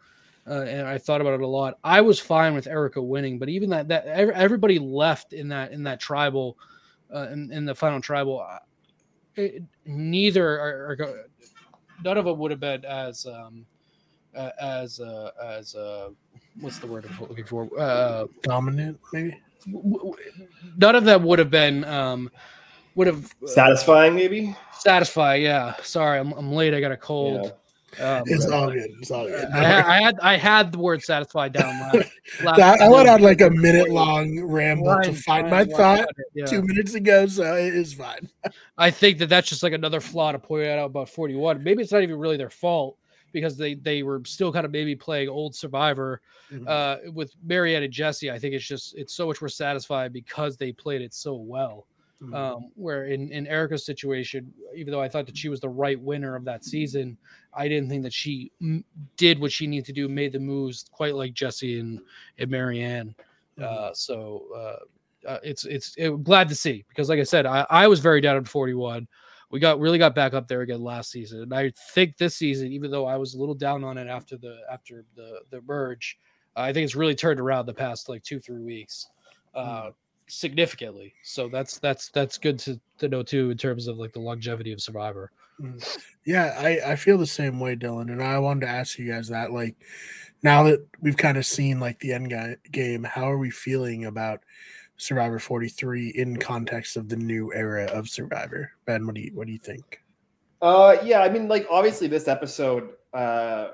uh, 0.48 0.62
and 0.62 0.86
I 0.86 0.98
thought 0.98 1.20
about 1.20 1.34
it 1.34 1.40
a 1.40 1.46
lot. 1.46 1.78
I 1.84 2.00
was 2.00 2.18
fine 2.18 2.54
with 2.54 2.66
Erika 2.66 3.00
winning, 3.00 3.38
but 3.38 3.48
even 3.48 3.70
that 3.70 3.86
that 3.88 4.06
everybody 4.06 4.78
left 4.78 5.32
in 5.32 5.48
that 5.48 5.70
in 5.70 5.84
that 5.84 6.00
tribal, 6.00 6.58
uh, 7.14 7.28
in, 7.30 7.52
in 7.52 7.64
the 7.64 7.74
final 7.74 8.00
tribal, 8.00 8.40
uh, 8.40 8.58
it, 9.36 9.62
neither 9.84 10.58
are, 10.58 10.96
are 11.00 11.26
none 12.02 12.18
of 12.18 12.24
them 12.24 12.38
would 12.38 12.50
have 12.50 12.60
been 12.60 12.84
as 12.84 13.26
um 13.26 13.64
uh, 14.34 14.50
as 14.60 14.98
uh, 15.00 15.30
as 15.44 15.74
uh 15.74 16.10
what's 16.60 16.78
the 16.78 16.86
word 16.86 17.06
I'm 17.08 17.28
looking 17.28 17.44
for? 17.44 17.68
Uh 17.78 18.26
dominant 18.42 18.98
maybe 19.12 19.40
none 19.66 20.94
of 20.94 21.04
them 21.04 21.24
would 21.24 21.38
have 21.38 21.50
been 21.50 21.84
um 21.84 22.30
would 22.94 23.06
have 23.06 23.24
uh, 23.42 23.46
satisfying 23.46 24.14
maybe 24.14 24.56
satisfied 24.78 25.42
yeah 25.42 25.74
sorry 25.82 26.18
I'm, 26.18 26.32
I'm 26.32 26.52
late 26.52 26.72
i 26.74 26.80
got 26.80 26.92
a 26.92 26.96
cold 26.96 27.42
know? 27.42 27.52
um, 27.98 28.22
it's 28.26 28.46
all 28.46 28.70
good 28.70 28.90
it's 29.00 29.10
all 29.10 29.26
good 29.26 29.44
I, 29.54 29.64
had- 29.64 29.84
I 29.86 30.02
had 30.02 30.14
I 30.22 30.36
had 30.36 30.72
the 30.72 30.78
word 30.78 31.02
satisfied 31.02 31.52
down 31.52 31.80
last. 31.80 31.94
last 32.44 32.56
That- 32.58 32.80
I 32.80 32.88
went 32.88 33.06
time. 33.06 33.16
on 33.16 33.22
like 33.22 33.40
a 33.40 33.50
minute 33.50 33.88
long 33.90 34.40
ramble 34.44 35.00
to 35.02 35.12
find 35.14 35.48
fine, 35.48 35.50
my 35.50 35.62
why 35.64 35.76
thought 35.76 35.98
not? 36.00 36.08
Yeah. 36.34 36.44
two 36.46 36.62
minutes 36.62 36.94
ago, 36.94 37.26
so 37.26 37.54
it 37.56 37.74
is 37.74 37.94
fine. 37.94 38.28
I 38.76 38.90
think 38.90 39.18
that 39.18 39.28
that's 39.28 39.48
just 39.48 39.62
like 39.62 39.72
another 39.72 40.00
flaw 40.00 40.32
to 40.32 40.38
point 40.38 40.66
out 40.66 40.84
about 40.84 41.08
41. 41.08 41.62
Maybe 41.62 41.82
it's 41.82 41.92
not 41.92 42.02
even 42.02 42.18
really 42.18 42.36
their 42.36 42.50
fault 42.50 42.98
because 43.40 43.56
they 43.56 43.74
they 43.74 44.02
were 44.02 44.22
still 44.24 44.52
kind 44.52 44.64
of 44.66 44.72
maybe 44.72 44.96
playing 44.96 45.28
old 45.28 45.54
Survivor 45.54 46.20
Mhm. 46.52 46.66
uh, 46.68 47.10
with 47.12 47.32
Maryanne 47.46 47.82
and 47.84 47.92
Jesse. 47.92 48.30
I 48.30 48.38
think 48.38 48.54
it's 48.54 48.66
just 48.66 48.94
it's 48.96 49.14
so 49.14 49.26
much 49.26 49.40
more 49.40 49.48
satisfied 49.48 50.12
because 50.12 50.56
they 50.56 50.72
played 50.72 51.02
it 51.02 51.12
so 51.14 51.34
well. 51.34 51.86
Mhm. 52.22 52.34
Um, 52.34 52.70
where 52.76 53.04
in 53.06 53.30
in 53.30 53.46
Erika's 53.46 53.84
situation, 53.84 54.52
even 54.74 54.90
though 54.90 55.02
I 55.02 55.08
thought 55.08 55.26
that 55.26 55.36
she 55.36 55.48
was 55.50 55.60
the 55.60 55.68
right 55.68 56.00
winner 56.00 56.34
of 56.34 56.44
that 56.44 56.64
season, 56.64 57.18
I 57.52 57.68
didn't 57.68 57.90
think 57.90 58.02
that 58.04 58.12
she 58.12 58.50
m- 58.62 58.84
did 59.18 59.38
what 59.38 59.52
she 59.52 59.66
needed 59.66 59.84
to 59.86 59.92
do, 59.92 60.08
made 60.08 60.32
the 60.32 60.38
moves 60.40 60.86
quite 60.90 61.14
like 61.14 61.34
Jesse 61.34 61.78
and 61.78 62.00
and 62.38 62.50
Maryanne. 62.50 63.14
Mhm. 63.58 63.62
Uh, 63.64 63.92
so 63.92 64.46
uh, 64.54 65.28
uh, 65.28 65.38
it's 65.42 65.64
it's 65.66 65.94
it, 65.98 66.10
glad 66.24 66.48
to 66.48 66.54
see 66.54 66.84
because, 66.88 67.08
like 67.10 67.18
I 67.20 67.24
said, 67.24 67.44
I, 67.44 67.66
I 67.68 67.86
was 67.88 68.00
very 68.00 68.20
down 68.22 68.36
at 68.38 68.48
41. 68.48 69.06
We 69.50 69.60
got 69.60 69.78
really 69.78 69.98
got 69.98 70.14
back 70.14 70.34
up 70.34 70.48
there 70.48 70.62
again 70.62 70.82
last 70.82 71.10
season, 71.10 71.42
and 71.42 71.54
I 71.54 71.72
think 71.94 72.16
this 72.16 72.36
season, 72.36 72.72
even 72.72 72.90
though 72.90 73.06
I 73.06 73.16
was 73.16 73.34
a 73.34 73.38
little 73.38 73.54
down 73.54 73.84
on 73.84 73.96
it 73.96 74.08
after 74.08 74.36
the 74.36 74.58
after 74.70 75.04
the 75.14 75.40
the 75.50 75.60
merge, 75.62 76.18
I 76.56 76.72
think 76.72 76.84
it's 76.84 76.96
really 76.96 77.14
turned 77.14 77.40
around 77.40 77.66
the 77.66 77.74
past 77.74 78.08
like 78.08 78.22
two 78.22 78.40
three 78.40 78.62
weeks, 78.62 79.08
uh, 79.54 79.90
significantly. 80.26 81.14
So 81.22 81.48
that's 81.48 81.78
that's 81.78 82.08
that's 82.08 82.38
good 82.38 82.58
to 82.60 82.80
to 82.98 83.08
know 83.08 83.22
too 83.22 83.50
in 83.50 83.56
terms 83.56 83.86
of 83.86 83.98
like 83.98 84.12
the 84.12 84.20
longevity 84.20 84.72
of 84.72 84.80
Survivor. 84.80 85.30
Yeah, 86.24 86.54
I, 86.58 86.92
I 86.92 86.96
feel 86.96 87.18
the 87.18 87.26
same 87.26 87.60
way, 87.60 87.76
Dylan. 87.76 88.10
And 88.10 88.22
I 88.22 88.38
wanted 88.38 88.66
to 88.66 88.68
ask 88.68 88.98
you 88.98 89.10
guys 89.10 89.28
that. 89.28 89.52
Like, 89.52 89.76
now 90.42 90.64
that 90.64 90.86
we've 91.00 91.16
kind 91.16 91.38
of 91.38 91.46
seen 91.46 91.80
like 91.80 91.98
the 92.00 92.12
end 92.12 92.30
guy, 92.30 92.56
game, 92.70 93.04
how 93.04 93.30
are 93.30 93.38
we 93.38 93.50
feeling 93.50 94.04
about 94.04 94.42
Survivor 94.96 95.38
43 95.38 96.10
in 96.10 96.36
context 96.38 96.96
of 96.96 97.08
the 97.08 97.16
new 97.16 97.52
era 97.54 97.84
of 97.86 98.08
Survivor? 98.08 98.72
Ben, 98.86 99.06
what 99.06 99.14
do 99.14 99.20
you 99.20 99.30
what 99.34 99.46
do 99.46 99.52
you 99.52 99.58
think? 99.58 100.02
Uh, 100.62 100.96
yeah, 101.04 101.20
I 101.20 101.28
mean, 101.28 101.48
like 101.48 101.66
obviously 101.70 102.06
this 102.06 102.28
episode 102.28 102.90
uh 103.12 103.68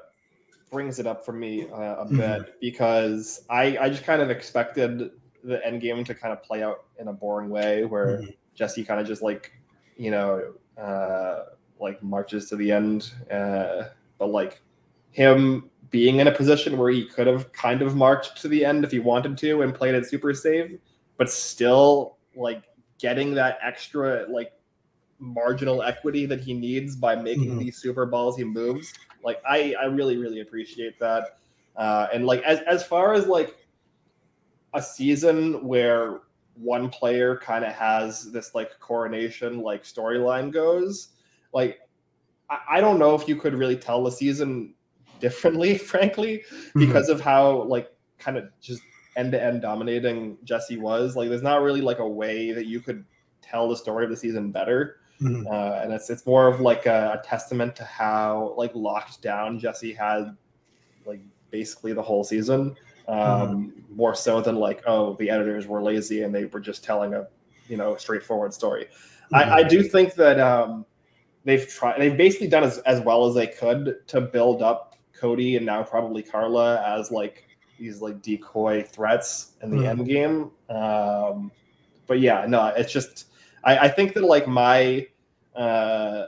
brings 0.71 0.99
it 0.99 1.07
up 1.07 1.25
for 1.25 1.33
me 1.33 1.69
uh, 1.71 1.97
a 1.97 2.07
Mhm. 2.07 2.17
bit 2.17 2.61
because 2.61 3.45
I 3.51 3.77
I 3.79 3.89
just 3.89 4.05
kind 4.05 4.23
of 4.23 4.31
expected 4.31 5.11
the 5.45 5.65
end 5.67 5.81
game 5.81 6.03
to 6.05 6.15
kind 6.15 6.33
of 6.33 6.43
play 6.43 6.63
out 6.63 6.85
in 6.99 7.09
a 7.09 7.13
boring 7.13 7.51
way 7.51 7.85
where 7.85 8.19
Mhm. 8.23 8.35
Jesse 8.55 8.85
kind 8.85 9.01
of 9.01 9.07
just 9.07 9.23
like 9.23 9.53
you 9.97 10.11
know 10.11 10.55
uh 10.79 11.45
like 11.79 12.03
marches 12.03 12.49
to 12.49 12.57
the 12.57 12.71
end, 12.71 13.13
uh, 13.31 13.85
but 14.19 14.31
like 14.31 14.61
him 15.11 15.69
being 15.91 16.21
in 16.21 16.29
a 16.29 16.33
position 16.33 16.79
where 16.79 16.91
he 16.91 17.05
could 17.05 17.27
have 17.27 17.53
kind 17.53 17.83
of 17.83 17.95
marched 17.97 18.41
to 18.41 18.49
the 18.49 18.65
end 18.65 18.85
if 18.85 18.91
he 18.93 18.99
wanted 19.01 19.37
to 19.37 19.63
and 19.63 19.75
played 19.75 19.95
it 19.95 20.07
super 20.07 20.33
safe, 20.33 20.71
but 21.23 21.31
still 21.31 22.17
like 22.35 22.65
getting 22.99 23.33
that 23.33 23.57
extra 23.63 24.27
like 24.29 24.53
marginal 25.21 25.81
equity 25.81 26.27
that 26.27 26.41
he 26.41 26.53
needs 26.53 26.97
by 26.97 27.15
making 27.15 27.51
Mhm. 27.55 27.59
these 27.61 27.77
super 27.77 28.05
ballsy 28.09 28.45
moves. 28.45 28.93
Like 29.23 29.41
I, 29.49 29.73
I 29.81 29.85
really, 29.85 30.17
really 30.17 30.41
appreciate 30.41 30.99
that. 30.99 31.39
Uh, 31.77 32.09
and 32.13 32.27
like 32.27 32.43
as 32.43 32.59
as 32.67 32.85
far 32.85 33.15
as 33.15 33.29
like 33.29 33.57
a 34.75 34.83
season 34.83 35.65
where 35.65 36.23
one 36.57 36.89
player 36.91 37.37
kind 37.37 37.65
of 37.65 37.73
has 37.73 38.33
this 38.33 38.53
like 38.53 38.81
coronation 38.81 39.61
like 39.61 39.85
storyline 39.85 40.51
goes, 40.51 41.11
like 41.53 41.79
I, 42.51 42.59
I 42.69 42.81
don't 42.81 42.99
know 42.99 43.15
if 43.15 43.29
you 43.29 43.37
could 43.37 43.55
really 43.55 43.77
tell 43.77 44.03
the 44.03 44.11
season 44.11 44.75
differently, 45.21 45.79
frankly, 45.79 46.43
because 46.75 47.09
of 47.09 47.21
how 47.21 47.63
like 47.63 47.95
kind 48.19 48.37
of 48.37 48.49
just 48.61 48.83
end 49.17 49.33
to 49.33 49.43
end 49.43 49.63
dominating 49.63 50.39
Jesse 50.45 50.79
was. 50.79 51.17
Like 51.17 51.29
there's 51.29 51.43
not 51.43 51.63
really 51.63 51.81
like 51.81 51.99
a 51.99 52.09
way 52.09 52.53
that 52.53 52.67
you 52.67 52.81
could 52.81 53.05
tell 53.41 53.69
the 53.69 53.77
story 53.77 54.05
of 54.05 54.11
the 54.11 54.17
season 54.17 54.51
better. 54.51 54.97
Mhm. 55.21 55.47
Uh, 55.47 55.83
and 55.83 55.93
it's 55.93 56.11
it's 56.11 56.27
more 56.27 56.49
of 56.49 56.61
like 56.61 56.87
a, 56.87 57.21
a 57.21 57.27
testament 57.27 57.77
to 57.77 57.85
how 57.85 58.55
like 58.57 58.75
locked 58.75 59.23
down 59.23 59.59
Jesse 59.59 59.93
had 59.93 60.37
like 61.07 61.21
basically 61.51 61.93
the 61.93 62.03
whole 62.03 62.25
season. 62.25 62.77
Um, 63.09 63.73
More 63.91 64.15
so 64.15 64.41
than 64.41 64.57
like 64.57 64.83
oh 64.87 65.15
the 65.19 65.29
editors 65.29 65.67
were 65.67 65.83
lazy 65.83 66.23
and 66.23 66.35
they 66.35 66.47
were 66.47 66.61
just 66.61 66.85
telling 66.85 67.15
a 67.15 67.27
you 67.69 67.77
know 67.77 67.97
straightforward 67.97 68.55
story. 68.55 68.87
I, 69.33 69.45
I 69.45 69.63
do 69.63 69.83
think 69.83 70.15
that 70.15 70.39
um, 70.39 70.85
they've 71.45 71.67
tried 71.67 72.01
they've 72.01 72.17
basically 72.17 72.49
done 72.49 72.65
as, 72.65 72.79
as 72.79 73.01
well 73.01 73.27
as 73.27 73.35
they 73.35 73.47
could 73.47 74.07
to 74.09 74.21
build 74.21 74.63
up 74.63 74.97
Cody 75.13 75.57
and 75.57 75.65
now 75.65 75.83
probably 75.83 76.23
Karla 76.23 76.83
as 76.85 77.11
like 77.11 77.47
these 77.83 78.01
like 78.01 78.23
decoy 78.23 78.83
threats 78.85 79.53
in 79.63 79.71
the 79.71 79.79
Mhm. 79.79 79.91
end 79.91 80.07
game. 80.07 80.51
Um, 80.71 81.51
but 82.07 82.21
yeah, 82.21 82.47
no, 82.47 82.67
it's 82.69 82.93
just 82.93 83.27
I, 83.65 83.79
I 83.79 83.89
think 83.89 84.15
that 84.15 84.23
like 84.25 84.47
my 84.47 85.07
uh, 85.55 86.27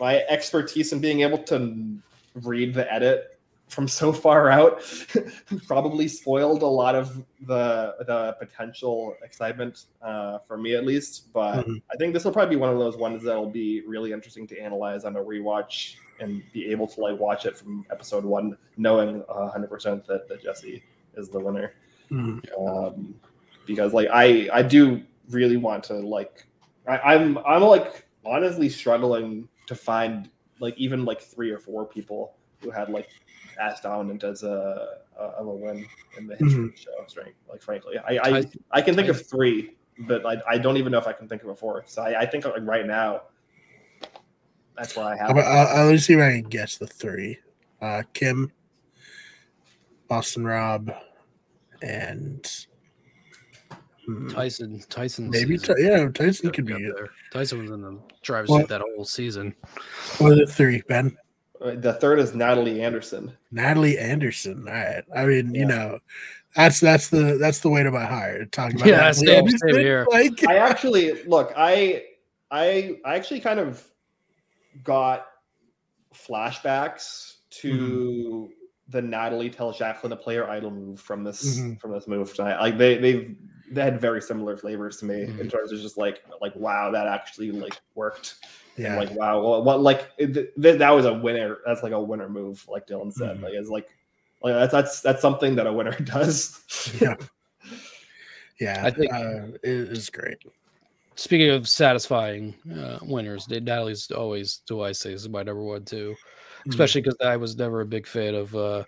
my 0.00 0.18
expertise 0.28 0.92
in 0.92 1.00
being 1.00 1.20
able 1.20 1.38
to 1.38 1.98
read 2.42 2.74
the 2.74 2.90
edit 2.92 3.38
from 3.68 3.88
so 3.88 4.12
far 4.12 4.50
out 4.50 4.82
probably 5.66 6.06
spoiled 6.06 6.62
a 6.62 6.66
lot 6.66 6.94
of 6.94 7.24
the 7.46 7.94
the 8.06 8.36
potential 8.38 9.16
excitement 9.22 9.86
uh, 10.02 10.38
for 10.46 10.56
me 10.56 10.74
at 10.76 10.84
least. 10.84 11.32
But 11.32 11.66
Mhm. 11.66 11.82
I 11.92 11.96
think 11.96 12.14
this 12.14 12.24
will 12.24 12.32
probably 12.32 12.56
be 12.56 12.60
one 12.60 12.70
of 12.70 12.78
those 12.78 12.96
ones 12.96 13.22
that'll 13.24 13.50
be 13.50 13.82
really 13.86 14.12
interesting 14.12 14.46
to 14.48 14.58
analyze 14.58 15.04
on 15.04 15.16
a 15.16 15.20
rewatch 15.20 15.96
and 16.22 16.42
be 16.52 16.70
able 16.70 16.86
to 16.86 17.00
like 17.00 17.18
watch 17.18 17.44
it 17.46 17.56
from 17.56 17.84
episode 17.90 18.24
one, 18.24 18.56
knowing 18.76 19.24
hundred 19.28 19.68
percent 19.68 20.06
that 20.06 20.28
that 20.28 20.42
Jesse 20.42 20.82
is 21.16 21.28
the 21.28 21.40
winner. 21.40 21.74
Mhm. 22.10 22.40
Um, 22.58 23.14
because 23.66 23.92
like 23.92 24.08
I 24.12 24.48
I 24.52 24.62
do 24.62 25.02
really 25.30 25.56
want 25.56 25.84
to 25.84 25.94
like 25.94 26.46
I, 26.86 26.98
I'm 27.14 27.38
I'm 27.38 27.62
like 27.62 28.06
honestly 28.24 28.68
struggling 28.68 29.48
to 29.66 29.74
find 29.74 30.30
like 30.60 30.76
even 30.78 31.04
like 31.04 31.20
three 31.20 31.50
or 31.50 31.58
four 31.58 31.86
people 31.86 32.34
who 32.60 32.70
had 32.70 32.88
like 32.88 33.08
Ash 33.60 33.80
Dominant 33.80 34.24
as 34.24 34.42
a, 34.42 34.98
a 35.18 35.22
of 35.22 35.46
a 35.46 35.50
win 35.50 35.86
in 36.18 36.26
the 36.26 36.36
history 36.36 36.64
of 36.64 36.70
the 36.72 36.76
show. 36.76 36.90
Straight, 37.06 37.34
like 37.48 37.62
frankly, 37.62 37.98
I 37.98 38.18
I, 38.22 38.44
I 38.70 38.82
can 38.82 38.94
think 38.94 39.08
of 39.08 39.26
three, 39.26 39.76
but 40.00 40.24
I, 40.24 40.40
I 40.48 40.58
don't 40.58 40.76
even 40.76 40.92
know 40.92 40.98
if 40.98 41.06
I 41.06 41.12
can 41.12 41.28
think 41.28 41.42
of 41.42 41.48
a 41.48 41.54
fourth. 41.54 41.88
So 41.88 42.02
I, 42.02 42.20
I 42.20 42.26
think 42.26 42.44
like 42.44 42.54
right 42.60 42.86
now, 42.86 43.22
that's 44.76 44.96
why 44.96 45.12
I 45.12 45.16
have. 45.16 45.30
I'll, 45.30 45.38
it. 45.38 45.44
I'll, 45.44 45.88
I'll 45.90 45.98
see 45.98 46.14
if 46.14 46.20
I 46.20 46.40
can 46.40 46.42
guess 46.48 46.78
the 46.78 46.86
three. 46.86 47.38
Uh, 47.80 48.02
Kim, 48.14 48.50
Boston 50.08 50.44
Rob, 50.44 50.92
and 51.82 52.48
hmm, 54.06 54.28
Tyson, 54.28 54.82
Tyson, 54.88 55.30
maybe 55.30 55.58
season. 55.58 55.76
Ty- 55.76 55.82
yeah, 55.82 56.08
Tyson 56.08 56.50
could 56.50 56.66
be 56.66 56.74
there. 56.74 57.10
Tyson 57.32 57.60
was 57.62 57.70
in 57.70 57.80
the 57.82 57.98
driver's 58.22 58.50
seat 58.50 58.68
that 58.68 58.80
whole 58.80 59.04
season. 59.04 59.54
What 60.18 60.32
are 60.32 60.36
the 60.36 60.46
three, 60.46 60.82
Ben? 60.88 61.16
Uh, 61.60 61.74
the 61.76 61.94
third 61.94 62.18
is 62.18 62.34
Natalie 62.34 62.82
Anderson. 62.82 63.32
Natalie 63.50 63.98
Anderson. 63.98 64.66
All 64.68 64.74
right. 64.74 65.04
I 65.14 65.24
mean, 65.26 65.54
you 65.54 65.64
know, 65.66 65.98
that's 66.56 66.80
that's 66.80 67.08
the 67.08 67.36
that's 67.40 67.60
the 67.60 67.68
way 67.68 67.82
to 67.82 67.90
my 67.90 68.04
heart. 68.04 68.52
Talking 68.52 68.76
about 68.76 68.88
Yeah, 68.88 68.96
Natalie 68.96 69.26
same- 69.26 69.48
same 69.48 69.76
here. 69.76 70.06
Like, 70.10 70.46
I 70.48 70.56
actually 70.56 71.22
look. 71.24 71.52
I 71.56 72.04
I 72.50 72.98
I 73.04 73.14
actually 73.16 73.40
kind 73.40 73.60
of 73.60 73.84
got 74.84 75.26
flashbacks 76.14 77.36
to 77.50 78.50
the 78.88 79.00
Natalie 79.00 79.48
tells 79.50 79.78
Jaclyn 79.78 80.10
to 80.10 80.16
player 80.16 80.48
idol 80.50 80.70
move 80.70 81.00
from 81.00 81.24
this 81.24 81.58
Mhm. 81.58 81.80
from 81.80 81.92
this 81.92 82.06
move 82.06 82.34
tonight. 82.34 82.60
Like 82.60 82.76
they 82.78 82.98
they've 82.98 83.36
they 83.70 83.82
had 83.82 84.00
very 84.00 84.20
similar 84.20 84.56
flavors 84.56 84.98
to 84.98 85.06
me 85.06 85.22
in 85.22 85.32
Mhm. 85.38 85.50
terms 85.50 85.72
of 85.72 85.80
just 85.80 85.96
like 85.96 86.22
like 86.40 86.54
wow 86.56 86.90
that 86.90 87.06
actually 87.06 87.50
like 87.52 87.74
worked. 87.94 88.34
And 88.76 88.84
yeah, 88.86 88.96
like 88.98 89.10
wow 89.12 89.40
what, 89.40 89.64
what 89.64 89.80
like 89.80 90.10
it, 90.18 90.34
th- 90.34 90.78
that 90.78 90.90
was 90.90 91.06
a 91.06 91.14
winner. 91.14 91.58
That's 91.66 91.82
like 91.82 91.92
a 91.92 92.02
winner 92.02 92.28
move. 92.28 92.64
Like 92.68 92.86
Dylan 92.86 93.12
said. 93.12 93.38
Mhm. 93.38 93.42
Like 93.42 93.52
it's 93.54 93.70
like 93.70 93.88
like 94.42 94.54
that's 94.54 94.72
that's 94.72 95.00
that's 95.00 95.22
something 95.22 95.54
that 95.56 95.66
a 95.66 95.72
winner 95.72 95.92
does. 96.04 96.60
yeah, 97.00 97.14
yeah. 98.60 98.82
I 98.84 98.90
think- 98.90 99.12
uh, 99.12 99.46
it 99.62 99.68
is 99.92 100.10
great. 100.10 100.38
Speaking 101.14 101.50
of 101.50 101.68
satisfying 101.68 102.54
uh, 102.74 102.98
winners, 103.02 103.48
Natalie's 103.48 104.10
always, 104.10 104.62
do 104.66 104.82
I 104.82 104.92
say, 104.92 105.12
is 105.12 105.28
my 105.28 105.42
number 105.42 105.62
one 105.62 105.84
too. 105.84 106.14
Mm. 106.66 106.70
Especially 106.70 107.00
because 107.02 107.16
I 107.24 107.36
was 107.36 107.56
never 107.56 107.80
a 107.80 107.86
big 107.86 108.06
fan 108.06 108.34
of 108.34 108.54
uh, 108.54 108.84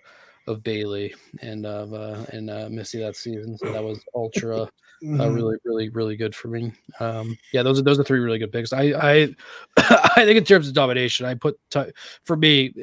of 0.47 0.63
Bailey 0.63 1.13
and 1.41 1.65
of 1.65 1.93
uh, 1.93 2.25
and 2.31 2.49
uh, 2.49 2.69
Missy 2.69 2.99
that 2.99 3.15
season, 3.15 3.57
so 3.57 3.71
that 3.71 3.83
was 3.83 3.99
ultra 4.13 4.61
uh, 4.63 4.67
Mhm. 5.03 5.35
really, 5.35 5.57
really, 5.65 5.89
really 5.89 6.15
good 6.15 6.33
for 6.33 6.47
me. 6.47 6.71
Um, 6.99 7.37
yeah, 7.51 7.63
those 7.63 7.79
are 7.79 7.83
those 7.83 7.99
are 7.99 8.03
three 8.03 8.19
really 8.19 8.39
good 8.39 8.51
picks. 8.51 8.73
I 8.73 8.93
I 8.93 9.35
I 9.77 10.23
think 10.25 10.37
in 10.37 10.45
terms 10.45 10.67
of 10.67 10.73
domination, 10.73 11.25
I 11.25 11.35
put 11.35 11.59
Ty- 11.69 11.91
for 12.23 12.37
me. 12.37 12.73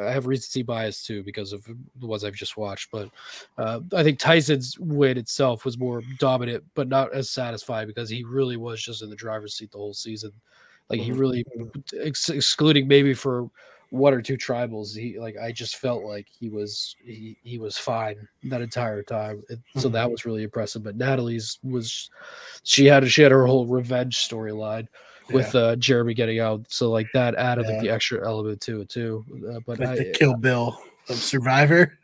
I 0.00 0.10
have 0.10 0.26
recency 0.26 0.62
bias 0.62 1.04
too 1.04 1.22
because 1.22 1.52
of 1.52 1.64
the 2.00 2.06
ones 2.06 2.24
I've 2.24 2.34
just 2.34 2.56
watched, 2.56 2.90
but 2.90 3.10
uh, 3.58 3.80
I 3.94 4.02
think 4.02 4.18
Tyson's 4.18 4.78
win 4.78 5.18
itself 5.18 5.64
was 5.64 5.78
more 5.78 6.02
dominant, 6.18 6.64
but 6.74 6.88
not 6.88 7.12
as 7.12 7.30
satisfying 7.30 7.86
because 7.86 8.08
he 8.08 8.24
really 8.24 8.56
was 8.56 8.82
just 8.82 9.02
in 9.02 9.10
the 9.10 9.16
driver's 9.16 9.54
seat 9.54 9.70
the 9.72 9.78
whole 9.78 9.94
season. 9.94 10.32
Like 10.90 11.00
he 11.00 11.10
Mhm. 11.10 11.18
really, 11.18 11.44
ex- 12.00 12.28
excluding 12.30 12.86
maybe 12.88 13.14
for 13.14 13.50
one 13.90 14.12
or 14.12 14.20
two 14.20 14.36
tribals, 14.36 14.96
he 14.96 15.18
like 15.20 15.36
I 15.36 15.52
just 15.52 15.76
felt 15.76 16.02
like 16.02 16.26
he 16.28 16.48
was 16.48 16.96
he 17.02 17.38
he 17.42 17.58
was 17.58 17.78
fine 17.78 18.26
that 18.44 18.60
entire 18.60 19.02
time. 19.02 19.42
It, 19.48 19.60
So 19.76 19.88
Mhm. 19.88 19.92
that 19.92 20.10
was 20.10 20.24
really 20.24 20.42
impressive. 20.42 20.82
But 20.82 20.96
Natalie's 20.96 21.58
was 21.62 22.10
she 22.64 22.86
had 22.86 23.08
she 23.10 23.22
had 23.22 23.30
her 23.32 23.46
whole 23.46 23.66
revenge 23.66 24.28
storyline 24.28 24.88
with 25.32 25.54
uh 25.54 25.76
Jeremy 25.76 26.14
getting 26.14 26.40
out. 26.40 26.64
So 26.68 26.90
like 26.90 27.06
that 27.14 27.34
added 27.34 27.66
like 27.66 27.80
the 27.80 27.90
extra 27.90 28.26
element 28.26 28.60
to 28.62 28.80
it 28.82 28.88
too. 28.88 29.24
Uh, 29.50 29.60
but 29.66 29.78
like 29.80 29.88
I, 29.88 29.96
the 29.96 30.12
Kill 30.12 30.36
Bill 30.36 30.78
of 31.08 31.16
Survivor. 31.16 31.98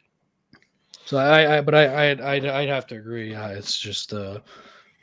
so 1.04 1.18
I, 1.18 1.58
I 1.58 1.60
but 1.60 1.74
I 1.74 2.10
I'd, 2.10 2.20
I'd 2.20 2.44
I'd 2.46 2.68
have 2.68 2.86
to 2.88 2.96
agree. 2.96 3.32
Yeah, 3.32 3.48
it's 3.48 3.78
just 3.78 4.12
uh 4.12 4.38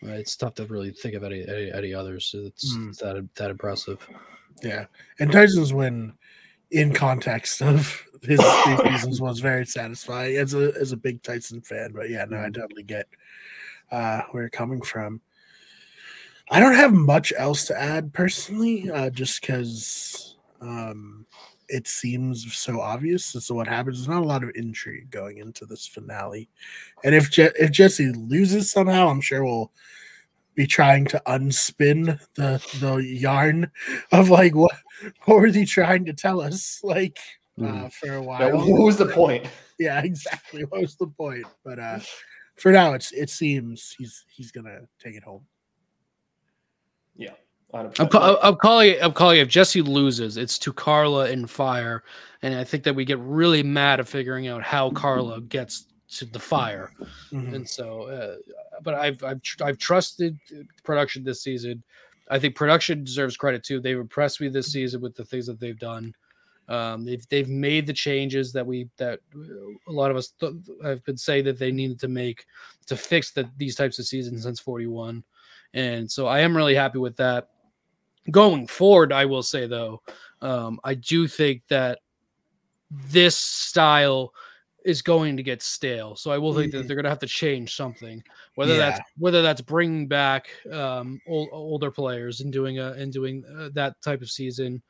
it's 0.01 0.35
tough 0.35 0.53
to 0.55 0.65
really 0.65 0.91
think 0.91 1.15
of 1.15 1.23
any 1.23 1.47
any, 1.47 1.71
any 1.71 1.93
others. 1.93 2.33
It's, 2.37 2.75
Mm. 2.75 2.89
it's 2.89 2.99
that 2.99 3.27
that 3.35 3.49
impressive. 3.51 4.07
Yeah, 4.63 4.85
and 5.19 5.31
Tyson's 5.31 5.73
win, 5.73 6.13
in 6.71 6.91
context 6.93 7.61
of 7.61 8.03
his 8.23 8.39
three 8.41 8.77
seasons, 8.91 9.21
was 9.21 9.39
very 9.39 9.65
satisfying 9.65 10.37
as 10.37 10.53
a 10.55 10.73
as 10.79 10.91
a 10.91 10.97
big 10.97 11.21
Tyson 11.23 11.61
fan. 11.61 11.91
But 11.93 12.09
yeah, 12.09 12.25
no, 12.25 12.37
I 12.43 12.49
totally 12.49 12.83
get 12.83 13.07
uh, 13.91 14.21
where 14.31 14.43
you're 14.43 14.49
coming 14.49 14.81
from. 14.81 15.21
I 16.49 16.59
don't 16.59 16.75
have 16.75 16.93
much 16.93 17.33
else 17.37 17.65
to 17.65 17.79
add 17.79 18.13
personally, 18.13 18.89
uh, 18.89 19.09
just 19.09 19.41
because 19.41 20.37
um, 20.61 21.25
it 21.69 21.87
seems 21.87 22.53
so 22.55 22.79
obvious 22.79 23.35
as 23.35 23.47
to 23.47 23.53
what 23.53 23.67
happens. 23.67 23.97
There's 23.97 24.07
not 24.07 24.23
a 24.23 24.27
lot 24.27 24.43
of 24.43 24.51
intrigue 24.55 25.09
going 25.09 25.39
into 25.39 25.65
this 25.65 25.85
finale, 25.85 26.49
and 27.03 27.13
if 27.13 27.29
Je- 27.31 27.51
if 27.59 27.71
Jesse 27.71 28.11
loses 28.11 28.71
somehow, 28.71 29.09
I'm 29.09 29.21
sure 29.21 29.43
we'll 29.43 29.71
be 30.55 30.65
trying 30.65 31.05
to 31.05 31.21
unspin 31.27 32.19
the 32.35 32.63
the 32.79 32.95
yarn 32.95 33.71
of 34.11 34.29
like 34.29 34.55
what 34.55 34.75
what 35.25 35.37
were 35.37 35.51
they 35.51 35.65
trying 35.65 36.05
to 36.05 36.13
tell 36.13 36.41
us 36.41 36.79
like 36.83 37.19
uh, 37.63 37.89
for 37.89 38.13
a 38.13 38.21
while. 38.21 38.51
what 38.51 38.85
was 38.85 38.97
the 38.97 39.05
point? 39.05 39.47
yeah, 39.79 40.01
exactly. 40.01 40.63
What 40.63 40.81
was 40.81 40.95
the 40.95 41.07
point? 41.07 41.45
But 41.63 41.79
uh, 41.79 41.99
for 42.55 42.71
now, 42.71 42.93
it's 42.93 43.11
it 43.11 43.29
seems 43.29 43.95
he's 43.97 44.25
he's 44.29 44.51
gonna 44.51 44.81
take 44.99 45.15
it 45.15 45.23
home. 45.23 45.45
Yeah, 47.17 47.31
100%. 47.73 47.99
I'm, 47.99 48.07
ca- 48.09 48.37
I'm 48.41 48.55
calling 48.55 48.91
it. 48.91 48.99
I'm 49.03 49.13
calling 49.13 49.39
it. 49.39 49.41
If 49.41 49.47
Jesse 49.49 49.81
loses, 49.81 50.37
it's 50.37 50.57
to 50.59 50.71
Karla 50.71 51.29
and 51.29 51.49
Fire, 51.49 52.03
and 52.41 52.55
I 52.55 52.63
think 52.63 52.83
that 52.83 52.93
we 52.95 53.03
get 53.05 53.19
really 53.19 53.63
mad 53.63 53.99
at 53.99 54.07
figuring 54.07 54.47
out 54.47 54.61
how 54.63 54.91
Karla 54.91 55.41
gets 55.41 55.85
to 56.09 56.25
the 56.25 56.39
fire. 56.39 56.91
Mhm. 57.31 57.53
And 57.53 57.69
so, 57.69 58.03
uh, 58.03 58.35
but 58.83 58.93
I've 58.93 59.21
I've 59.23 59.41
tr- 59.41 59.63
I've 59.63 59.77
trusted 59.77 60.37
production 60.83 61.23
this 61.23 61.41
season. 61.41 61.83
I 62.29 62.39
think 62.39 62.55
production 62.55 63.03
deserves 63.03 63.35
credit 63.37 63.63
too. 63.63 63.79
They've 63.79 63.97
impressed 63.99 64.39
me 64.41 64.47
this 64.49 64.71
season 64.71 65.01
with 65.01 65.15
the 65.15 65.25
things 65.25 65.47
that 65.47 65.59
they've 65.59 65.79
done. 65.79 66.13
Um, 66.69 67.05
they've 67.05 67.25
they've 67.29 67.47
made 67.49 67.87
the 67.87 67.93
changes 67.93 68.51
that 68.53 68.65
we 68.65 68.89
that 68.97 69.19
a 69.87 69.91
lot 69.91 70.11
of 70.11 70.17
us 70.17 70.33
th- 70.39 70.53
have 70.83 71.03
been 71.05 71.15
saying 71.17 71.45
that 71.45 71.57
they 71.57 71.71
needed 71.71 71.99
to 72.01 72.07
make 72.09 72.45
to 72.87 72.95
fix 72.97 73.31
that 73.31 73.47
these 73.57 73.75
types 73.75 73.99
of 73.99 74.05
seasons 74.05 74.43
since 74.43 74.59
41. 74.59 75.23
And 75.73 76.09
so 76.09 76.27
I 76.27 76.39
am 76.39 76.55
really 76.55 76.75
happy 76.75 76.97
with 76.99 77.15
that. 77.17 77.49
Going 78.31 78.67
forward, 78.67 79.13
I 79.13 79.25
will 79.25 79.43
say 79.43 79.67
though, 79.67 80.01
um, 80.41 80.79
I 80.83 80.95
do 80.95 81.27
think 81.27 81.63
that 81.69 81.99
this 82.91 83.35
style 83.37 84.33
is 84.85 85.01
going 85.01 85.35
to 85.35 85.43
get 85.43 85.61
stale. 85.61 86.15
So 86.15 86.31
I 86.31 86.37
will 86.37 86.53
think 86.53 86.71
that 86.71 86.83
Mhm. 86.83 86.87
they're 86.87 86.95
going 86.95 87.03
to 87.03 87.09
have 87.09 87.19
to 87.19 87.27
change 87.27 87.75
something, 87.75 88.23
whether 88.55 88.73
Yeah. 88.73 88.79
that's 88.91 88.99
whether 89.17 89.41
that's 89.41 89.61
bringing 89.61 90.07
back 90.07 90.49
um, 90.71 91.19
old, 91.27 91.49
older 91.51 91.91
players 91.91 92.39
and 92.41 92.53
doing 92.53 92.79
a 92.79 92.93
and 92.93 93.11
doing 93.11 93.43
uh, 93.45 93.69
that 93.73 94.01
type 94.01 94.21
of 94.21 94.31
season, 94.31 94.81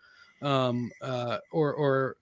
um, 0.43 0.91
uh, 1.01 1.39
or 1.51 1.73
or 1.73 2.17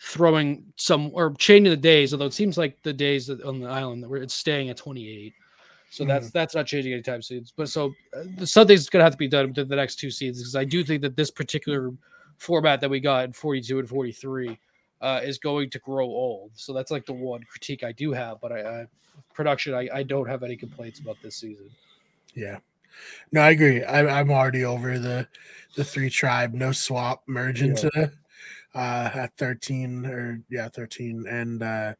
throwing 0.00 0.72
some 0.76 1.10
or 1.14 1.34
changing 1.34 1.70
the 1.70 1.76
days. 1.76 2.12
Although 2.12 2.26
it 2.26 2.34
seems 2.34 2.58
like 2.58 2.82
the 2.82 2.92
days 2.92 3.30
on 3.30 3.60
the 3.60 3.68
island 3.68 4.02
that 4.02 4.08
we're 4.08 4.22
it's 4.22 4.34
staying 4.34 4.68
at 4.70 4.76
28. 4.76 5.32
So 5.94 6.04
that's 6.04 6.30
that's 6.30 6.54
not 6.54 6.66
changing 6.66 6.92
anytime 6.92 7.22
soon. 7.22 7.44
But 7.56 7.68
so 7.68 7.92
uh, 8.16 8.44
something's 8.44 8.88
going 8.88 9.00
to 9.00 9.04
have 9.04 9.12
to 9.12 9.18
be 9.18 9.28
done 9.28 9.54
to 9.54 9.64
the 9.64 9.76
next 9.76 9.96
two 9.96 10.10
seasons 10.10 10.42
because 10.42 10.56
I 10.56 10.64
do 10.64 10.82
think 10.82 11.02
that 11.02 11.14
this 11.16 11.30
particular 11.30 11.92
format 12.38 12.80
that 12.80 12.90
we 12.90 12.98
got 12.98 13.26
in 13.26 13.32
42 13.32 13.78
and 13.78 13.88
43 13.88 14.58
uh, 15.00 15.20
is 15.22 15.38
going 15.38 15.70
to 15.70 15.78
grow 15.78 16.06
old. 16.06 16.50
So 16.54 16.72
that's 16.72 16.90
like 16.90 17.06
the 17.06 17.12
one 17.12 17.42
critique 17.48 17.84
I 17.84 17.92
do 17.92 18.10
have. 18.12 18.40
But 18.40 18.50
I, 18.50 18.60
I 18.60 18.86
production, 19.34 19.72
I, 19.72 19.88
I 19.94 20.02
don't 20.02 20.28
have 20.28 20.42
any 20.42 20.56
complaints 20.56 20.98
about 20.98 21.16
this 21.22 21.36
season. 21.36 21.70
Yeah. 22.34 22.58
No, 23.30 23.42
I 23.42 23.50
agree. 23.50 23.84
I, 23.84 24.20
I'm 24.20 24.30
already 24.30 24.64
over 24.64 24.98
the 24.98 25.28
the 25.76 25.84
three 25.84 26.10
tribe 26.10 26.54
no 26.54 26.72
swap 26.72 27.22
merge 27.28 27.62
Yeah. 27.62 27.68
into 27.68 28.12
uh 28.74 29.10
at 29.14 29.36
13 29.36 30.06
or 30.06 30.40
yeah 30.50 30.68
13 30.68 31.26
and 31.28 31.62
uh 31.62 31.94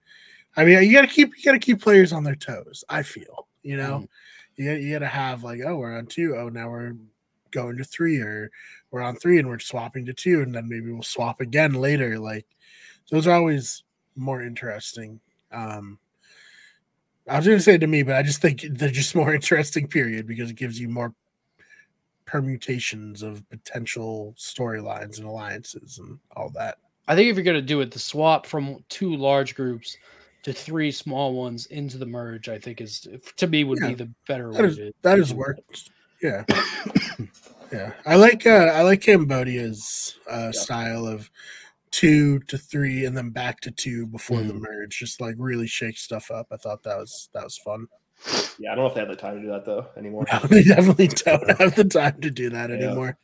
I 0.56 0.64
mean 0.64 0.82
you 0.82 0.92
gotta 0.92 1.06
keep 1.06 1.36
you 1.36 1.44
gotta 1.44 1.60
keep 1.60 1.80
players 1.80 2.12
on 2.12 2.24
their 2.24 2.34
toes. 2.34 2.84
I 2.88 3.02
feel 3.02 3.46
you 3.64 3.76
know 3.76 3.98
Mhm. 4.00 4.08
you 4.56 4.64
gotta, 4.66 4.80
you 4.80 4.92
gotta 4.92 5.06
have 5.08 5.42
like 5.42 5.60
oh 5.66 5.76
we're 5.76 5.96
on 5.98 6.06
two 6.06 6.36
oh 6.36 6.48
now 6.48 6.68
we're 6.70 6.92
going 7.50 7.76
to 7.78 7.84
three 7.84 8.20
or 8.20 8.50
we're 8.92 9.02
on 9.02 9.16
three 9.16 9.38
and 9.40 9.48
we're 9.48 9.58
swapping 9.58 10.04
to 10.06 10.12
two 10.12 10.42
and 10.42 10.54
then 10.54 10.68
maybe 10.68 10.92
we'll 10.92 11.02
swap 11.02 11.40
again 11.40 11.72
later 11.74 12.18
like 12.18 12.46
those 13.10 13.26
are 13.26 13.34
always 13.34 13.82
more 14.16 14.42
interesting. 14.42 15.20
Um, 15.52 15.98
I 17.28 17.36
was 17.36 17.46
going 17.46 17.58
to 17.58 17.62
say 17.64 17.76
to 17.78 17.86
me, 17.86 18.02
but 18.02 18.16
I 18.16 18.22
just 18.22 18.40
think 18.40 18.62
they're 18.70 18.88
just 18.90 19.14
more 19.14 19.34
interesting. 19.38 19.86
Period, 19.88 20.26
because 20.26 20.50
it 20.50 20.56
gives 20.56 20.80
you 20.80 20.88
more 20.88 21.12
permutations 22.24 23.22
of 23.22 23.48
potential 23.50 24.34
storylines 24.38 25.18
and 25.18 25.26
alliances 25.26 25.98
and 25.98 26.18
all 26.36 26.50
that. 26.50 26.78
I 27.06 27.14
think 27.14 27.28
if 27.28 27.36
you're 27.36 27.44
going 27.44 27.56
to 27.56 27.62
do 27.62 27.80
it, 27.82 27.90
the 27.90 27.98
swap 27.98 28.46
from 28.46 28.82
two 28.88 29.14
large 29.16 29.54
groups 29.54 29.96
to 30.44 30.52
three 30.52 30.92
small 30.92 31.34
ones 31.34 31.66
into 31.66 31.98
the 31.98 32.06
merge, 32.06 32.48
I 32.48 32.58
think 32.58 32.80
is 32.80 33.08
to 33.36 33.46
me 33.46 33.64
would 33.64 33.78
yeah, 33.80 33.88
be 33.88 33.94
the 33.94 34.10
better 34.28 34.52
that 34.52 34.62
way. 34.62 34.68
Is, 34.68 34.92
that 35.02 35.18
is 35.18 35.34
worked. 35.34 35.90
Yeah, 36.22 36.44
yeah. 37.72 37.92
I 38.06 38.16
like 38.16 38.46
uh, 38.46 38.70
I 38.74 38.82
like 38.82 39.00
Cambodia's 39.00 40.16
uh, 40.30 40.50
yeah. 40.54 40.60
style 40.60 41.06
of 41.06 41.30
two 41.90 42.40
to 42.40 42.58
three 42.58 43.06
and 43.06 43.16
then 43.16 43.30
back 43.30 43.60
to 43.60 43.70
two 43.70 44.06
before 44.06 44.38
mm. 44.38 44.48
the 44.48 44.54
merge. 44.54 44.98
Just 44.98 45.20
like 45.20 45.34
really 45.38 45.66
shake 45.66 45.96
stuff 45.96 46.30
up. 46.30 46.46
I 46.52 46.56
thought 46.56 46.82
that 46.84 46.98
was 46.98 47.30
that 47.32 47.44
was 47.44 47.58
fun. 47.58 47.88
Yeah, 48.58 48.72
I 48.72 48.74
don't 48.74 48.84
know 48.84 48.88
if 48.88 48.94
they 48.94 49.00
have 49.00 49.08
the 49.08 49.16
time 49.16 49.36
to 49.36 49.42
do 49.42 49.48
that 49.48 49.64
though 49.64 49.86
anymore. 49.96 50.26
No, 50.30 50.38
they 50.40 50.62
definitely 50.62 51.08
don't 51.08 51.50
have 51.58 51.74
the 51.74 51.84
time 51.84 52.20
to 52.20 52.30
do 52.30 52.50
that 52.50 52.68
yeah. 52.68 52.76
anymore. 52.76 53.18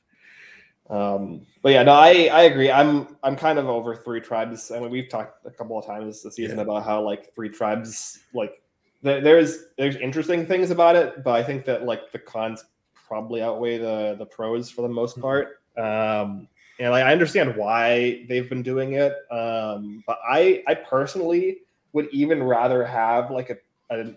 Um, 0.91 1.47
but 1.63 1.73
yeah, 1.73 1.85
no, 1.85 1.93
I 1.93 2.29
I 2.33 2.43
agree. 2.43 2.71
I'm 2.71 3.17
I'm 3.23 3.37
kind 3.37 3.59
of 3.59 3.69
over 3.69 3.95
three 3.95 4.21
tribes. 4.21 4.71
I 4.71 4.81
mean, 4.81 4.91
we've 4.91 5.09
talked 5.09 5.47
a 5.47 5.51
couple 5.51 5.79
of 5.79 5.87
times 5.87 6.23
this 6.23 6.35
season 6.35 6.57
yeah. 6.57 6.65
about 6.65 6.85
how 6.85 7.01
like 7.01 7.33
three 7.35 7.49
tribes 7.49 8.19
like 8.35 8.61
there, 9.03 9.21
there's 9.21 9.67
there's 9.79 9.97
interesting 9.97 10.47
things 10.47 10.71
about 10.71 10.97
it, 10.97 11.23
but 11.23 11.33
I 11.33 11.43
think 11.45 11.65
that 11.67 11.85
like 11.85 12.11
the 12.11 12.19
cons 12.19 12.65
probably 13.07 13.41
outweigh 13.41 13.79
the 13.79 14.17
the 14.19 14.27
pros 14.27 14.69
for 14.69 14.83
the 14.83 14.89
most 14.89 15.13
mm-hmm. 15.13 15.23
part. 15.23 15.61
Um, 15.77 16.49
and 16.81 16.91
like, 16.91 17.05
I 17.05 17.13
understand 17.13 17.57
why 17.57 18.25
they've 18.29 18.49
been 18.49 18.63
doing 18.63 18.95
it, 18.95 19.13
um, 19.31 20.03
but 20.07 20.19
I 20.29 20.63
I 20.67 20.75
personally 20.75 21.59
would 21.93 22.09
even 22.11 22.43
rather 22.43 22.85
have 22.85 23.31
like 23.31 23.51
a 23.51 23.57
a, 23.95 24.15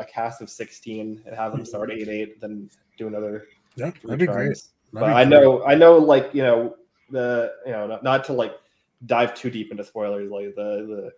a 0.00 0.06
cast 0.12 0.42
of 0.42 0.50
16 0.50 1.22
and 1.24 1.34
have 1.34 1.52
them 1.52 1.64
start 1.64 1.90
mm-hmm. 1.90 2.10
8 2.10 2.30
8 2.30 2.40
than 2.40 2.70
do 2.96 3.08
another. 3.08 3.46
Yeah, 3.74 3.90
that'd 4.04 4.18
be 4.18 4.26
great. 4.26 4.62
But 4.92 5.04
I 5.04 5.24
know 5.24 5.64
I 5.64 5.74
know 5.74 5.98
like 5.98 6.30
you 6.32 6.42
know 6.42 6.76
the 7.10 7.52
you 7.64 7.72
know 7.72 7.86
not, 7.86 8.02
not 8.02 8.24
to 8.24 8.32
like 8.32 8.58
dive 9.04 9.34
too 9.34 9.50
deep 9.50 9.70
into 9.70 9.84
spoilers 9.84 10.30
like 10.30 10.54
the 10.54 11.12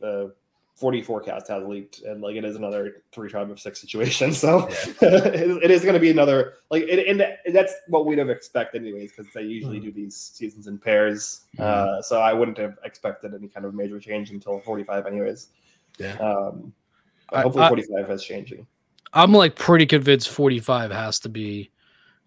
the 0.00 0.06
the 0.06 0.34
40 0.76 1.02
forecast 1.02 1.48
has 1.48 1.64
leaked 1.64 2.02
and 2.02 2.20
like 2.20 2.36
it 2.36 2.44
is 2.44 2.54
another 2.54 3.02
three 3.10 3.30
tribe 3.30 3.50
of 3.50 3.58
six 3.58 3.80
situation 3.80 4.32
so 4.32 4.68
yeah. 4.68 4.76
it 5.62 5.70
is 5.70 5.82
going 5.82 5.94
to 5.94 6.00
be 6.00 6.10
another 6.10 6.54
like 6.70 6.84
it, 6.84 7.08
and 7.08 7.54
that's 7.54 7.74
what 7.88 8.06
we'd 8.06 8.18
have 8.18 8.28
expected 8.28 8.82
anyways 8.82 9.12
because 9.12 9.32
they 9.32 9.42
usually 9.42 9.80
mm. 9.80 9.84
do 9.84 9.92
these 9.92 10.14
seasons 10.14 10.66
in 10.66 10.78
pairs 10.78 11.42
mm. 11.58 11.64
uh, 11.64 12.02
so 12.02 12.20
i 12.20 12.32
wouldn't 12.32 12.58
have 12.58 12.76
expected 12.84 13.34
any 13.34 13.48
kind 13.48 13.64
of 13.64 13.74
major 13.74 13.98
change 13.98 14.30
until 14.30 14.60
45 14.60 15.06
anyways 15.06 15.48
yeah 15.98 16.16
um 16.18 16.72
hopefully 17.32 17.64
I, 17.64 17.68
45 17.68 18.10
is 18.10 18.22
changing 18.22 18.66
i'm 19.14 19.32
like 19.32 19.56
pretty 19.56 19.86
convinced 19.86 20.28
45 20.28 20.90
has 20.90 21.18
to 21.20 21.30
be 21.30 21.70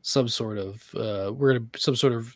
some 0.10 0.28
sort 0.28 0.58
of 0.58 0.84
uh 0.96 1.32
we're 1.34 1.54
gonna 1.54 1.66
some 1.78 1.96
sort 1.96 2.14
of 2.14 2.36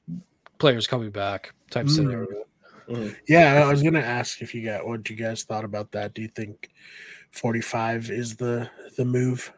players 0.59 0.86
coming 0.86 1.09
back 1.09 1.53
type 1.71 1.88
mm. 1.88 1.89
scenario 1.89 2.43
Mm-hmm. 2.88 3.13
Yeah, 3.27 3.63
I 3.65 3.71
was 3.71 3.81
gonna 3.81 3.99
ask 3.99 4.41
if 4.41 4.53
you 4.53 4.63
got 4.63 4.86
what 4.86 5.09
you 5.09 5.15
guys 5.15 5.43
thought 5.43 5.63
about 5.63 5.91
that. 5.93 6.13
Do 6.13 6.21
you 6.21 6.27
think 6.27 6.69
45 7.31 8.12
is 8.12 8.36
the 8.36 8.69
the 8.97 9.05
move? 9.05 9.51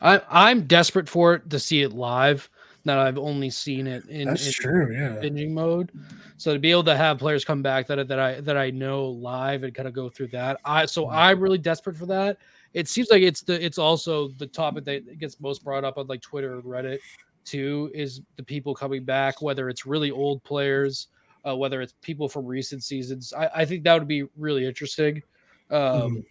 I 0.00 0.20
I'm 0.28 0.66
desperate 0.66 1.08
for 1.08 1.34
it 1.34 1.50
to 1.50 1.58
see 1.58 1.82
it 1.82 1.92
live. 1.92 2.48
That 2.84 2.98
I've 2.98 3.18
only 3.18 3.50
seen 3.50 3.86
it 3.86 4.06
in, 4.06 4.26
That's 4.26 4.46
in 4.46 4.52
true, 4.54 4.90
yeah. 4.90 5.16
binging 5.16 5.50
mode. 5.50 5.92
So 6.38 6.54
to 6.54 6.58
be 6.58 6.70
able 6.70 6.84
to 6.84 6.96
have 6.96 7.18
players 7.18 7.44
come 7.44 7.60
back 7.60 7.86
that 7.88 8.08
that 8.08 8.18
I 8.18 8.40
that 8.40 8.56
I 8.56 8.70
know 8.70 9.06
live 9.06 9.64
and 9.64 9.74
kind 9.74 9.86
of 9.86 9.92
go 9.94 10.08
through 10.08 10.28
that. 10.28 10.58
I 10.64 10.86
so 10.86 11.04
mm-hmm. 11.04 11.16
I'm 11.16 11.40
really 11.40 11.58
desperate 11.58 11.96
for 11.96 12.06
that. 12.06 12.38
It 12.72 12.88
seems 12.88 13.10
like 13.10 13.22
it's 13.22 13.42
the 13.42 13.62
it's 13.64 13.78
also 13.78 14.28
the 14.28 14.46
topic 14.46 14.84
that 14.84 15.18
gets 15.18 15.40
most 15.40 15.64
brought 15.64 15.84
up 15.84 15.98
on 15.98 16.06
like 16.06 16.20
Twitter 16.20 16.54
and 16.54 16.64
Reddit 16.64 16.98
too 17.44 17.90
is 17.94 18.20
the 18.36 18.42
people 18.42 18.74
coming 18.74 19.04
back, 19.04 19.42
whether 19.42 19.68
it's 19.68 19.86
really 19.86 20.10
old 20.10 20.42
players 20.44 21.08
uh, 21.46 21.56
whether 21.56 21.80
it's 21.80 21.94
people 22.02 22.28
from 22.28 22.46
recent 22.46 22.82
seasons. 22.84 23.32
I, 23.32 23.50
I 23.56 23.64
think 23.64 23.84
that 23.84 23.98
would 23.98 24.08
be 24.08 24.24
really 24.36 24.66
interesting. 24.66 25.22
Um, 25.70 25.80
mm 25.80 26.24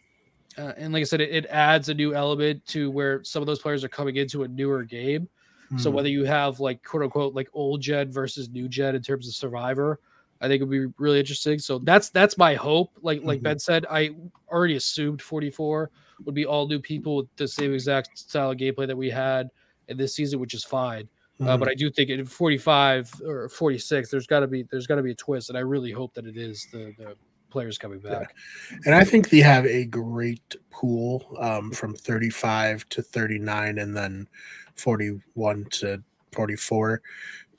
uh, 0.58 0.73
and 0.78 0.91
like 0.91 1.02
I 1.02 1.04
said, 1.06 1.21
it, 1.21 1.30
it, 1.30 1.45
adds 1.45 1.88
a 1.88 1.93
new 1.93 2.13
element 2.13 2.65
to 2.65 2.89
where 2.89 3.23
some 3.23 3.41
of 3.41 3.47
those 3.47 3.60
players 3.60 3.84
are 3.84 3.88
coming 3.88 4.17
into 4.17 4.43
a 4.43 4.47
newer 4.47 4.84
game. 4.84 5.30
mm 5.71 5.80
So 5.80 5.89
whether 5.91 6.10
you 6.10 6.25
have 6.25 6.60
like 6.60 6.84
quote 6.84 7.04
unquote 7.04 7.36
like 7.36 7.47
old 7.54 7.82
gen 7.82 8.12
versus 8.12 8.49
new 8.49 8.67
gen 8.67 8.95
in 8.95 9.02
terms 9.02 9.28
of 9.28 9.36
Survivor, 9.36 9.99
I 10.41 10.47
think 10.47 10.62
it 10.62 10.65
would 10.65 10.71
be 10.71 10.93
really 10.97 11.19
interesting. 11.19 11.60
So 11.60 11.80
that's 11.80 12.10
that's 12.10 12.38
my 12.38 12.56
hope. 12.56 12.91
Like 13.02 13.21
like 13.23 13.39
mm-hmm. 13.39 13.43
Ben 13.43 13.60
said, 13.60 13.86
I 13.89 14.12
already 14.49 14.75
assumed 14.75 15.21
44 15.21 15.91
would 16.25 16.36
be 16.36 16.45
all 16.45 16.67
new 16.67 16.80
people 16.80 17.15
with 17.17 17.28
the 17.38 17.47
same 17.47 17.73
exact 17.73 18.17
style 18.17 18.52
of 18.52 18.58
gameplay 18.58 18.88
that 18.88 18.97
we 18.97 19.10
had 19.10 19.49
in 19.88 19.97
this 19.97 20.15
season, 20.15 20.39
which 20.39 20.54
is 20.54 20.63
fine. 20.63 21.04
Mm-hmm. 21.39 21.47
Uh, 21.47 21.58
but 21.58 21.65
mm-hmm. 21.65 21.71
I 21.71 21.75
do 21.75 21.89
think 21.89 22.10
at 22.10 22.28
45 22.28 23.21
or 23.25 23.49
46, 23.49 24.12
there's 24.12 24.28
got 24.28 24.41
to 24.41 24.47
be 24.47 24.63
there's 24.63 24.88
got 24.88 24.95
to 24.95 25.04
be 25.04 25.12
a 25.12 25.15
twist, 25.15 25.49
and 25.49 25.58
I 25.58 25.62
really 25.62 25.91
hope 25.91 26.13
that 26.13 26.25
it 26.25 26.38
is 26.38 26.67
the, 26.71 26.93
the 26.97 27.15
players 27.49 27.78
coming 27.78 27.99
back. 27.99 28.36
Yeah. 28.71 28.78
And 28.86 28.95
I 28.95 29.04
think 29.04 29.30
they 29.30 29.39
have 29.39 29.65
a 29.65 29.86
great 29.86 30.56
pool 30.69 31.36
um, 31.39 31.71
from 31.71 31.95
35 31.95 32.88
to 32.89 33.02
39, 33.02 33.78
and 33.78 33.95
then 33.95 34.28
41 34.75 35.65
to 35.71 36.04
44. 36.34 37.02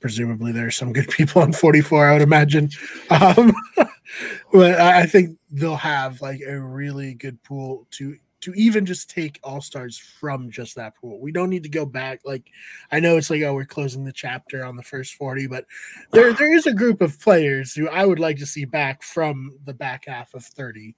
Presumably, 0.01 0.51
there's 0.51 0.75
some 0.75 0.91
good 0.93 1.09
people 1.09 1.41
on 1.41 1.53
44. 1.53 2.07
I 2.07 2.13
would 2.13 2.21
imagine, 2.21 2.69
um, 3.09 3.53
but 4.51 4.79
I 4.79 5.05
think 5.05 5.37
they'll 5.51 5.75
have 5.75 6.21
like 6.21 6.41
a 6.45 6.59
really 6.59 7.13
good 7.13 7.41
pool 7.43 7.87
to 7.91 8.17
to 8.41 8.53
even 8.53 8.87
just 8.87 9.07
take 9.07 9.39
all 9.43 9.61
stars 9.61 9.99
from 9.99 10.49
just 10.49 10.75
that 10.75 10.95
pool. 10.95 11.19
We 11.21 11.31
don't 11.31 11.51
need 11.51 11.63
to 11.63 11.69
go 11.69 11.85
back. 11.85 12.21
Like 12.25 12.49
I 12.91 12.99
know 12.99 13.17
it's 13.17 13.29
like 13.29 13.43
oh 13.43 13.53
we're 13.53 13.65
closing 13.65 14.03
the 14.03 14.11
chapter 14.11 14.65
on 14.65 14.75
the 14.75 14.83
first 14.83 15.13
40, 15.13 15.47
but 15.47 15.65
there 16.11 16.33
there 16.33 16.53
is 16.53 16.65
a 16.65 16.73
group 16.73 17.01
of 17.01 17.19
players 17.19 17.73
who 17.73 17.87
I 17.87 18.05
would 18.05 18.19
like 18.19 18.37
to 18.37 18.45
see 18.45 18.65
back 18.65 19.03
from 19.03 19.57
the 19.65 19.73
back 19.73 20.05
half 20.07 20.33
of 20.33 20.43
30 20.43 20.95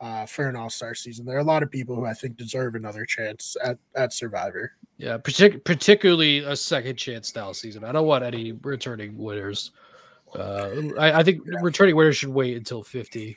uh, 0.00 0.26
for 0.26 0.48
an 0.48 0.56
all-star 0.56 0.94
season. 0.94 1.24
There 1.24 1.36
are 1.36 1.40
a 1.40 1.44
lot 1.44 1.62
of 1.62 1.70
people 1.70 1.94
who 1.94 2.04
I 2.04 2.14
think 2.14 2.36
deserve 2.36 2.74
another 2.74 3.04
chance 3.04 3.56
at, 3.62 3.78
at 3.94 4.12
Survivor. 4.12 4.72
Yeah, 4.98 5.18
partic- 5.18 5.64
particularly 5.64 6.38
a 6.38 6.56
second 6.56 6.96
chance 6.96 7.28
style 7.28 7.54
season. 7.54 7.84
I 7.84 7.92
don't 7.92 8.06
want 8.06 8.24
any 8.24 8.52
returning 8.52 9.16
winners. 9.16 9.72
Uh, 10.34 10.70
I, 10.98 11.20
I 11.20 11.22
think 11.22 11.42
yeah. 11.46 11.58
returning 11.62 11.96
winners 11.96 12.16
should 12.16 12.30
wait 12.30 12.56
until 12.56 12.82
50. 12.82 13.36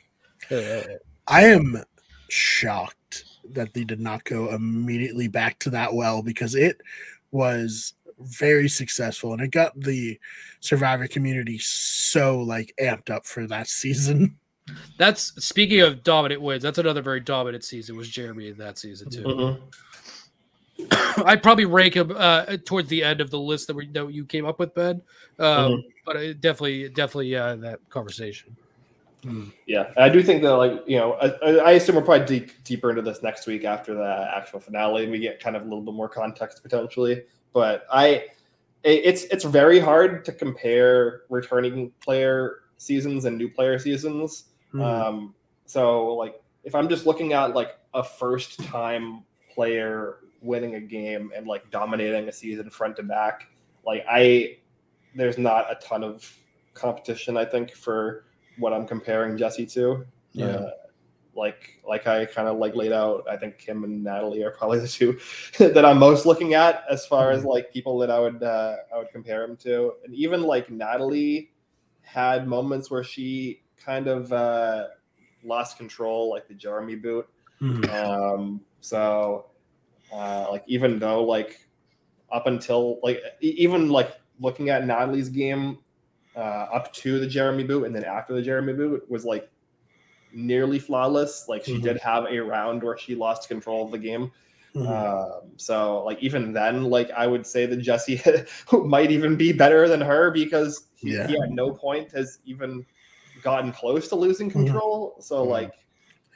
Uh, 0.50 0.80
I 1.26 1.44
am 1.44 1.82
shocked 2.28 3.24
that 3.52 3.74
they 3.74 3.84
did 3.84 4.00
not 4.00 4.24
go 4.24 4.50
immediately 4.50 5.28
back 5.28 5.58
to 5.60 5.70
that 5.70 5.92
well 5.92 6.22
because 6.22 6.54
it 6.54 6.80
was 7.32 7.94
very 8.18 8.68
successful 8.68 9.32
and 9.32 9.40
it 9.40 9.50
got 9.50 9.78
the 9.80 10.18
survivor 10.60 11.06
community 11.06 11.58
so 11.58 12.38
like 12.40 12.74
amped 12.80 13.10
up 13.10 13.24
for 13.24 13.46
that 13.46 13.66
season 13.68 14.36
that's 14.98 15.32
speaking 15.44 15.80
of 15.80 16.02
dominant 16.02 16.40
wins 16.40 16.62
that's 16.62 16.78
another 16.78 17.02
very 17.02 17.20
dominant 17.20 17.64
season 17.64 17.96
was 17.96 18.08
jeremy 18.08 18.48
in 18.48 18.56
that 18.56 18.78
season 18.78 19.10
too 19.10 19.22
mm-hmm. 19.22 21.22
i'd 21.26 21.42
probably 21.42 21.64
rank 21.64 21.94
him 21.94 22.12
uh, 22.16 22.56
towards 22.64 22.88
the 22.88 23.02
end 23.02 23.20
of 23.20 23.30
the 23.30 23.38
list 23.38 23.66
that, 23.66 23.74
we, 23.74 23.86
that 23.88 24.12
you 24.12 24.24
came 24.24 24.46
up 24.46 24.58
with 24.58 24.74
ben 24.74 25.02
um, 25.38 25.72
mm-hmm. 25.72 25.80
but 26.04 26.14
definitely 26.40 26.88
definitely 26.88 27.34
uh, 27.34 27.56
that 27.56 27.80
conversation 27.88 28.56
Mm. 29.24 29.52
Yeah, 29.66 29.92
I 29.96 30.08
do 30.08 30.22
think 30.22 30.42
that, 30.42 30.54
like 30.54 30.82
you 30.86 30.96
know, 30.96 31.14
I, 31.14 31.58
I 31.58 31.70
assume 31.72 31.96
we're 31.96 32.02
probably 32.02 32.26
deep, 32.26 32.64
deeper 32.64 32.90
into 32.90 33.02
this 33.02 33.22
next 33.22 33.46
week 33.46 33.64
after 33.64 33.94
the 33.94 34.30
actual 34.34 34.60
finale, 34.60 35.02
and 35.02 35.12
we 35.12 35.18
get 35.18 35.42
kind 35.42 35.56
of 35.56 35.62
a 35.62 35.64
little 35.64 35.82
bit 35.82 35.94
more 35.94 36.08
context 36.08 36.62
potentially. 36.62 37.24
But 37.52 37.84
I, 37.92 38.26
it's 38.82 39.24
it's 39.24 39.44
very 39.44 39.78
hard 39.78 40.24
to 40.24 40.32
compare 40.32 41.22
returning 41.28 41.92
player 42.00 42.60
seasons 42.78 43.26
and 43.26 43.36
new 43.36 43.50
player 43.50 43.78
seasons. 43.78 44.44
Mm. 44.74 44.82
Um, 44.84 45.34
so 45.66 46.14
like, 46.14 46.40
if 46.64 46.74
I'm 46.74 46.88
just 46.88 47.06
looking 47.06 47.32
at 47.32 47.54
like 47.54 47.78
a 47.94 48.04
first 48.04 48.62
time 48.64 49.24
player 49.52 50.18
winning 50.42 50.76
a 50.76 50.80
game 50.80 51.32
and 51.34 51.46
like 51.46 51.70
dominating 51.70 52.28
a 52.28 52.32
season 52.32 52.70
front 52.70 52.96
to 52.96 53.02
back, 53.02 53.48
like 53.84 54.04
I, 54.08 54.58
there's 55.14 55.38
not 55.38 55.70
a 55.70 55.74
ton 55.76 56.04
of 56.04 56.30
competition. 56.74 57.36
I 57.36 57.44
think 57.44 57.72
for 57.72 58.24
what 58.58 58.72
I'm 58.72 58.86
comparing 58.86 59.36
Jesse 59.36 59.66
to. 59.66 60.06
Yeah. 60.32 60.46
Uh, 60.46 60.70
like 61.34 61.80
like 61.86 62.06
I 62.06 62.26
kind 62.26 62.48
of 62.48 62.58
like 62.58 62.74
laid 62.74 62.92
out, 62.92 63.24
I 63.28 63.36
think 63.36 63.58
Kim 63.58 63.84
and 63.84 64.02
Natalie 64.02 64.42
are 64.42 64.50
probably 64.50 64.78
the 64.80 64.88
two 64.88 65.18
that 65.58 65.84
I'm 65.84 65.98
most 65.98 66.26
looking 66.26 66.54
at 66.54 66.84
as 66.90 67.06
far 67.06 67.30
as 67.30 67.40
mm-hmm. 67.40 67.48
like 67.48 67.72
people 67.72 67.98
that 67.98 68.10
I 68.10 68.18
would 68.18 68.42
uh, 68.42 68.76
I 68.94 68.98
would 68.98 69.10
compare 69.10 69.44
him 69.44 69.56
to. 69.58 69.94
And 70.04 70.14
even 70.14 70.42
like 70.42 70.70
Natalie 70.70 71.52
had 72.02 72.46
moments 72.46 72.90
where 72.90 73.04
she 73.04 73.62
kind 73.84 74.06
of 74.06 74.32
uh, 74.32 74.88
lost 75.44 75.76
control, 75.78 76.30
like 76.30 76.46
the 76.48 76.54
Jeremy 76.54 76.96
boot. 76.96 77.26
Mm-hmm. 77.60 77.90
Um, 77.92 78.60
so 78.80 79.46
uh, 80.12 80.46
like 80.50 80.64
even 80.66 80.98
though 80.98 81.22
like 81.24 81.66
up 82.32 82.46
until 82.46 82.98
like 83.02 83.20
even 83.40 83.88
like 83.90 84.16
looking 84.40 84.70
at 84.70 84.86
Natalie's 84.86 85.28
game 85.28 85.78
uh, 86.36 86.38
up 86.72 86.92
to 86.94 87.18
the 87.18 87.26
Jeremy 87.26 87.64
boot 87.64 87.84
and 87.84 87.94
then 87.94 88.04
after 88.04 88.34
the 88.34 88.42
Jeremy 88.42 88.72
boot 88.72 89.08
was 89.10 89.24
like 89.24 89.50
nearly 90.32 90.78
flawless. 90.78 91.46
Like 91.48 91.64
she 91.64 91.78
Mhm. 91.78 91.82
did 91.82 91.98
have 91.98 92.24
a 92.26 92.38
round 92.38 92.82
where 92.82 92.96
she 92.96 93.14
lost 93.14 93.48
control 93.48 93.84
of 93.84 93.90
the 93.90 93.98
game. 93.98 94.30
Mhm. 94.74 94.86
Um, 94.86 95.50
so 95.56 96.04
like 96.04 96.22
even 96.22 96.52
then, 96.52 96.84
like 96.84 97.10
I 97.10 97.26
would 97.26 97.44
say 97.46 97.66
that 97.66 97.76
Jesse 97.78 98.22
might 98.72 99.10
even 99.10 99.36
be 99.36 99.52
better 99.52 99.88
than 99.88 100.00
her 100.00 100.30
because 100.30 100.86
he, 100.94 101.14
Yeah. 101.14 101.26
he 101.26 101.34
at 101.34 101.50
no 101.50 101.72
point 101.72 102.12
has 102.12 102.38
even 102.46 102.86
gotten 103.42 103.72
close 103.72 104.08
to 104.08 104.16
losing 104.16 104.50
control. 104.50 105.16
So 105.20 105.44
Mhm. 105.44 105.50
like 105.50 105.72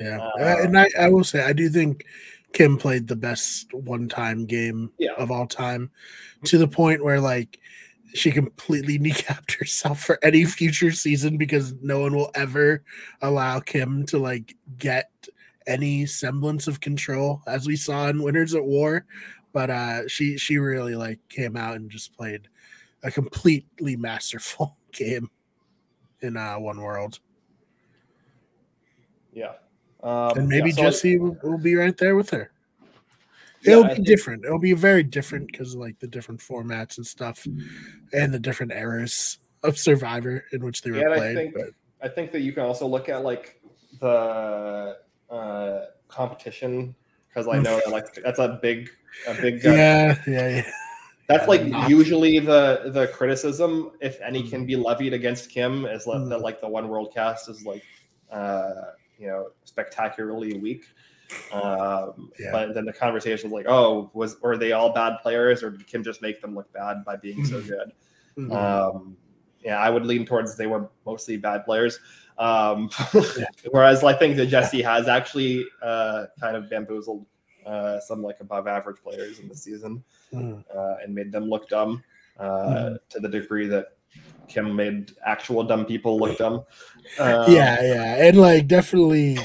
Yeah, 0.01 0.19
Uh, 0.19 0.57
and 0.63 0.79
I, 0.79 0.89
I 0.99 1.09
will 1.09 1.23
say 1.25 1.43
I 1.45 1.53
do 1.53 1.69
think 1.69 2.05
Kim 2.53 2.77
played 2.77 3.07
the 3.07 3.17
best 3.17 3.73
one-time 3.73 4.45
game 4.45 4.91
Yeah. 4.99 5.13
of 5.13 5.31
all 5.31 5.47
time, 5.47 5.91
to 6.45 6.59
the 6.59 6.67
point 6.69 7.05
where 7.05 7.21
like 7.21 7.61
she 8.13 8.31
completely 8.33 8.99
kneecapped 9.01 9.59
herself 9.59 10.01
for 10.03 10.19
any 10.23 10.45
future 10.45 10.91
season 10.93 11.37
because 11.37 11.75
no 11.81 12.01
one 12.01 12.15
will 12.15 12.31
ever 12.35 12.83
allow 13.23 13.61
Kim 13.61 14.05
to 14.07 14.19
like 14.19 14.57
get 14.79 15.11
any 15.67 16.07
semblance 16.07 16.67
of 16.69 16.81
control, 16.81 17.41
as 17.47 17.67
we 17.67 17.77
saw 17.77 18.09
in 18.09 18.23
Winners 18.23 18.55
at 18.55 18.65
War. 18.65 19.05
But 19.53 19.71
uh, 19.71 20.09
she 20.09 20.37
she 20.37 20.59
really 20.59 20.97
like 20.97 21.21
came 21.29 21.57
out 21.57 21.77
and 21.77 21.89
just 21.91 22.17
played 22.17 22.49
a 23.05 23.11
completely 23.13 23.95
masterful 23.97 24.77
game 24.93 25.31
in 26.23 26.37
uh, 26.37 26.55
One 26.59 26.81
World. 26.81 27.19
yeah. 29.33 29.53
Um, 30.03 30.37
and 30.37 30.49
maybe 30.49 30.69
yeah, 30.71 30.77
so, 30.77 30.83
Jesse 30.83 31.19
will, 31.19 31.37
will 31.43 31.59
be 31.59 31.75
right 31.77 31.97
there 31.97 32.15
with 32.15 32.29
her. 32.31 32.51
It'll 33.65 33.85
I 33.85 33.89
be 33.89 33.95
think- 33.95 34.07
different. 34.07 34.45
It'll 34.45 34.59
be 34.59 34.75
very 34.75 35.03
different 35.03 35.47
because 35.51 35.75
like 35.75 35.99
the 35.99 36.07
different 36.07 36.41
formats 36.41 36.99
and 36.99 37.07
stuff, 37.07 37.47
and 38.13 38.33
the 38.35 38.39
different 38.39 38.73
eras 38.73 39.39
of 39.63 39.79
Survivor 39.79 40.45
in 40.53 40.63
which 40.63 40.83
they 40.83 40.91
were 40.91 40.99
Yeah, 40.99 41.05
and 41.05 41.13
I 41.15 41.17
played. 41.17 41.37
think 41.37 41.55
but 41.55 41.71
I 42.03 42.09
think 42.09 42.33
that 42.33 42.41
you 42.41 42.53
can 42.53 42.65
also 42.65 42.87
look 42.87 43.09
at 43.09 43.25
like 43.25 43.59
the 44.01 44.99
uh, 45.31 45.81
competition 46.09 46.95
because 47.31 47.49
I 47.49 47.59
know 47.61 47.81
that 47.83 47.91
like 47.91 48.13
that's 48.23 48.39
a 48.39 48.59
big 48.61 48.91
a 49.27 49.33
big 49.41 49.65
uh, 49.67 49.71
yeah, 49.71 50.19
yeah, 50.27 50.49
yeah. 50.57 50.71
That's 51.27 51.49
like 51.49 51.65
not- 51.67 51.89
usually 51.89 52.39
the 52.39 52.91
the 52.93 53.09
criticism, 53.09 53.93
if 54.01 54.21
any, 54.21 54.43
can 54.49 54.67
be 54.67 54.77
levied 54.77 55.13
against 55.15 55.51
Kim, 55.51 55.87
is 55.87 56.07
like, 56.07 56.19
Mm. 56.19 56.29
that 56.31 56.41
like 56.41 56.61
the 56.61 56.69
one 56.69 56.89
world 56.89 57.13
cast 57.15 57.49
is 57.49 57.65
like, 57.65 57.83
uh, 58.31 58.73
you 59.19 59.27
know, 59.29 59.49
spectacularly 59.65 60.59
weak. 60.59 60.85
Um, 61.53 62.31
Yeah. 62.39 62.53
But 62.53 62.75
then 62.75 62.85
the 62.85 62.93
conversation 62.93 63.51
was 63.51 63.57
like, 63.65 63.67
oh, 63.69 64.11
was 64.13 64.41
were 64.43 64.57
they 64.59 64.73
all 64.73 64.93
bad 64.93 65.17
players, 65.23 65.63
or 65.63 65.71
did 65.71 65.87
Kim 65.87 66.03
just 66.05 66.21
make 66.21 66.41
them 66.43 66.55
look 66.55 66.71
bad 66.73 67.05
by 67.05 67.17
being 67.17 67.45
so 67.45 67.61
Mhm. 67.61 67.69
good? 67.69 67.93
Mhm. 68.37 68.53
Um, 68.55 69.17
yeah, 69.63 69.79
I 69.79 69.89
would 69.89 70.05
lean 70.05 70.27
towards 70.27 70.57
they 70.57 70.67
were 70.67 70.91
mostly 71.07 71.37
bad 71.39 71.65
players. 71.65 71.99
Um, 72.39 72.91
Yeah. 73.39 73.47
Whereas 73.71 74.05
I 74.05 74.13
think 74.13 74.37
that 74.37 74.47
Jesse 74.47 74.83
has 74.83 75.09
actually 75.09 75.65
uh, 75.83 76.27
kind 76.39 76.57
of 76.57 76.69
bamboozled 76.69 77.25
uh, 77.67 78.01
some 78.01 78.23
like 78.23 78.41
above 78.41 78.67
average 78.67 79.03
players 79.03 79.39
in 79.39 79.49
the 79.49 79.55
season 79.55 80.03
Mhm. 80.33 80.65
uh, 80.75 80.97
and 81.03 81.15
made 81.15 81.33
them 81.33 81.49
look 81.49 81.69
dumb 81.69 82.03
uh, 82.39 82.67
Mhm. 82.69 82.99
to 83.11 83.21
the 83.21 83.29
degree 83.29 83.67
that 83.69 83.97
Kim 84.49 84.75
made 84.75 85.13
actual 85.25 85.65
dumb 85.65 85.85
people 85.87 86.19
look 86.19 86.37
dumb. 86.39 86.65
Yeah, 87.19 87.81
yeah, 87.81 88.27
and 88.27 88.37
like 88.39 88.67
definitely, 88.67 89.39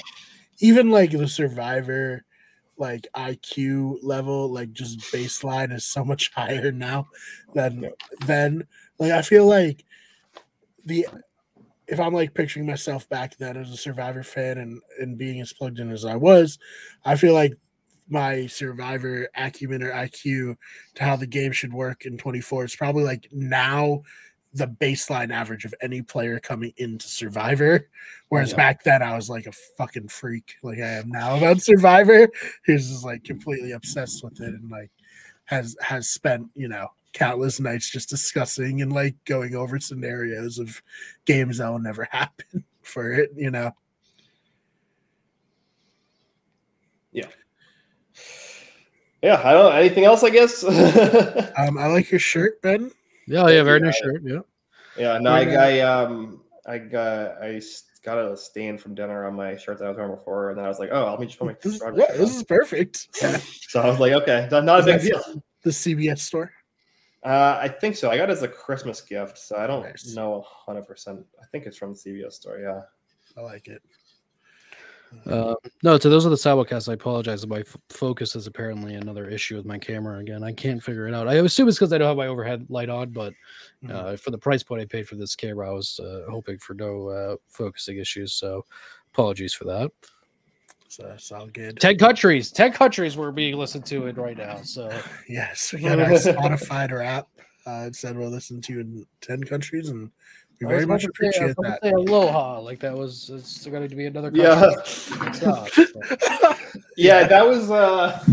even 0.60 0.90
like 0.90 1.12
the 1.12 1.28
Survivor, 1.28 2.26
like 2.78 3.08
IQ 3.14 4.00
level, 4.02 4.52
like 4.52 4.72
just 4.72 5.00
baseline 5.14 5.72
is 5.72 5.86
so 5.86 6.04
much 6.04 6.32
higher 6.36 6.72
now 6.72 7.08
than 7.54 7.82
Yeah. 7.84 7.90
then. 8.22 8.68
Like 8.98 9.12
I 9.12 9.22
feel 9.22 9.46
like 9.46 9.86
the 10.84 11.06
if 11.88 12.00
I'm 12.00 12.14
like 12.14 12.34
picturing 12.34 12.66
myself 12.66 13.08
back 13.10 13.38
then 13.38 13.56
as 13.58 13.70
a 13.72 13.78
Survivor 13.78 14.24
fan 14.24 14.58
and 14.58 14.82
and 15.00 15.18
being 15.18 15.40
as 15.42 15.54
plugged 15.54 15.80
in 15.80 15.92
as 15.92 16.06
I 16.06 16.16
was, 16.16 16.58
I 17.06 17.16
feel 17.18 17.34
like 17.36 17.54
my 18.10 18.48
Survivor 18.48 19.30
acumen 19.36 19.84
or 19.84 19.92
IQ 19.92 20.58
to 20.96 21.04
how 21.04 21.16
the 21.16 21.28
game 21.28 21.52
should 21.52 21.74
work 21.74 22.06
in 22.06 22.18
24 22.18 22.66
is 22.66 22.76
probably 22.76 23.04
like 23.04 23.28
now 23.32 24.02
the 24.54 24.68
baseline 24.68 25.32
average 25.32 25.64
of 25.64 25.76
any 25.82 26.02
player 26.02 26.40
coming 26.40 26.74
into 26.78 27.08
Survivor. 27.08 27.88
Whereas 28.30 28.52
Yeah. 28.52 28.58
back 28.58 28.84
then 28.84 29.04
I 29.04 29.16
was 29.16 29.30
like 29.30 29.46
a 29.46 29.52
fucking 29.78 30.08
freak, 30.08 30.56
like 30.64 30.80
I 30.80 30.88
am 30.98 31.10
now 31.10 31.38
about 31.38 31.62
Survivor. 31.62 32.28
Who's 32.66 32.90
just 32.90 33.06
like 33.06 33.24
completely 33.24 33.72
obsessed 33.74 34.24
with 34.24 34.42
it 34.42 34.54
and 34.54 34.72
like 34.72 34.90
has 35.46 35.76
has 35.82 36.10
spent 36.10 36.48
you 36.56 36.68
know 36.68 36.88
countless 37.14 37.60
nights 37.60 37.90
just 37.90 38.08
discussing 38.10 38.82
and 38.82 38.94
like 38.94 39.16
going 39.26 39.56
over 39.56 39.80
scenarios 39.80 40.60
of 40.60 40.82
games 41.26 41.58
that 41.58 41.70
will 41.70 41.80
never 41.80 42.04
happen 42.12 42.64
for 42.82 43.12
it. 43.14 43.32
You 43.36 43.52
know, 43.52 43.72
yeah. 47.12 47.28
I 49.24 49.54
don't. 49.54 49.74
Anything 49.76 50.06
else? 50.06 50.24
I 50.24 50.30
guess. 50.30 50.64
um, 51.58 51.78
I 51.78 51.88
like 51.88 52.10
your 52.12 52.20
shirt, 52.20 52.62
Ben. 52.62 52.92
Yeah, 53.28 53.48
yeah, 53.50 53.64
very 53.64 53.80
Yeah. 53.80 53.86
nice 53.86 53.98
shirt. 53.98 54.22
Yeah. 54.24 54.40
yeah. 54.98 55.18
No, 55.20 55.32
I, 55.32 55.46
We're 55.46 55.60
I 55.60 55.80
um 55.82 56.42
I 56.66 56.78
got 56.78 57.42
I 57.42 57.56
s- 57.56 57.84
got 58.04 58.18
a 58.18 58.36
stain 58.38 58.78
from 58.78 58.96
dinner 58.96 59.26
on 59.28 59.36
my 59.36 59.58
shirt 59.58 59.80
that 59.80 59.86
I 59.86 59.90
was 59.90 59.98
wearing 59.98 60.16
before, 60.16 60.50
and 60.50 60.58
then 60.58 60.66
I 60.66 60.70
was 60.70 60.80
like, 60.80 60.90
oh, 60.92 61.10
let 61.12 61.20
me 61.20 61.26
just 61.28 61.38
put 61.38 61.46
my 61.48 61.56
This, 61.62 61.82
yeah, 61.82 62.06
shirt 62.08 62.18
this 62.18 62.36
is 62.38 62.44
perfect. 62.44 63.08
So 63.70 63.82
I 63.82 63.88
was 63.88 64.00
like, 64.00 64.14
okay, 64.14 64.48
not, 64.52 64.64
not 64.66 64.80
a 64.82 64.84
big 64.84 65.02
deal. 65.02 65.22
The 65.64 65.70
CBS 65.70 66.20
store. 66.20 66.52
Uh, 67.24 67.60
I 67.62 67.68
think 67.68 67.98
so. 67.98 68.10
I 68.10 68.16
got 68.18 68.30
it 68.30 68.32
as 68.32 68.44
a 68.44 68.48
Christmas 68.48 69.02
gift, 69.02 69.38
so 69.38 69.58
I 69.58 69.68
don't 69.68 69.84
Nice. 69.84 70.16
know 70.16 70.42
hundred 70.48 70.88
percent. 70.88 71.20
I 71.42 71.46
think 71.52 71.66
it's 71.66 71.78
from 71.78 71.94
the 71.94 72.00
CBS 72.00 72.32
store. 72.34 72.60
Yeah. 72.60 72.82
I 73.38 73.42
like 73.42 73.68
it. 73.68 73.82
Uh, 75.26 75.56
no, 75.84 75.98
to 75.98 76.10
those 76.10 76.26
of 76.26 76.32
the 76.32 76.38
Sidewalkcasts, 76.38 76.90
I 76.90 76.94
apologize. 76.94 77.46
My 77.48 77.60
f- 77.60 77.76
focus 77.90 78.36
is 78.36 78.48
apparently 78.48 78.96
another 78.96 79.28
issue 79.30 79.56
with 79.56 79.66
my 79.66 79.78
camera 79.78 80.20
again. 80.20 80.44
I 80.44 80.52
can't 80.52 80.82
figure 80.84 81.08
it 81.08 81.14
out. 81.14 81.28
I 81.28 81.36
assume 81.36 81.68
it's 81.68 81.78
because 81.78 81.94
I 81.94 81.98
don't 81.98 82.08
have 82.08 82.18
my 82.18 82.28
overhead 82.28 82.66
light 82.70 82.90
on, 82.90 83.10
but 83.12 83.34
Mhm. 83.84 83.92
uh, 83.92 84.18
for 84.18 84.32
the 84.32 84.38
price 84.38 84.64
point 84.64 84.82
I 84.82 84.86
paid 84.86 85.08
for 85.08 85.16
this 85.16 85.36
camera, 85.36 85.70
I 85.70 85.74
was 85.74 86.00
uh, 86.00 86.26
hoping 86.30 86.58
for 86.60 86.74
no 86.74 87.08
uh, 87.10 87.36
focusing 87.48 87.98
issues. 87.98 88.34
So 88.34 88.66
apologies 89.14 89.54
for 89.54 89.66
that. 89.66 89.92
so 90.88 91.16
all 91.36 91.48
good. 91.48 91.80
10 91.80 91.98
countries, 91.98 92.52
10 92.52 92.72
countries 92.74 93.16
we're 93.18 93.32
being 93.32 93.56
listened 93.58 93.86
to 93.88 94.08
in 94.08 94.16
right 94.16 94.38
now. 94.38 94.62
So 94.64 94.90
Yes, 95.30 95.74
we 95.74 95.82
got 95.82 96.00
our 96.00 96.10
Spotify 96.10 97.06
app. 97.06 97.28
Uh, 97.68 97.86
it 97.88 97.96
said 97.96 98.18
we're 98.18 98.26
listening 98.28 98.62
to 98.62 98.74
you 98.74 98.80
in 98.80 99.06
ten 99.22 99.44
countries, 99.44 99.90
and 99.90 100.10
we 100.62 100.68
very 100.68 100.86
much 100.86 101.02
to 101.02 101.06
say- 101.06 101.10
appreciate 101.10 101.56
that. 101.62 101.80
Say 101.84 101.92
aloha, 101.92 102.60
like 102.60 102.80
that 102.80 102.96
was 102.98 103.30
it's 103.30 103.66
going 103.66 103.88
to 103.88 103.96
be 103.96 104.06
another. 104.06 104.32
Yeah. 104.34 104.72
It's 104.80 105.10
not, 105.42 105.70
but- 105.76 106.58
yeah, 106.98 107.28
that 107.28 107.48
was 107.48 107.72
uh 107.72 108.24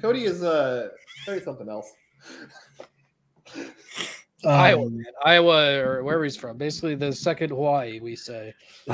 Cody 0.00 0.24
is 0.24 0.42
uh 0.42 0.88
Cody 1.24 1.40
something 1.42 1.68
else. 1.68 1.90
Iowa, 4.44 4.86
Um, 4.86 4.96
man. 4.96 5.04
Iowa 5.24 5.78
or 5.78 6.04
wherever 6.04 6.22
he's 6.24 6.36
from. 6.36 6.56
Basically, 6.56 6.94
the 6.94 7.12
second 7.12 7.50
Hawaii, 7.50 7.98
we 8.00 8.14
say. 8.14 8.54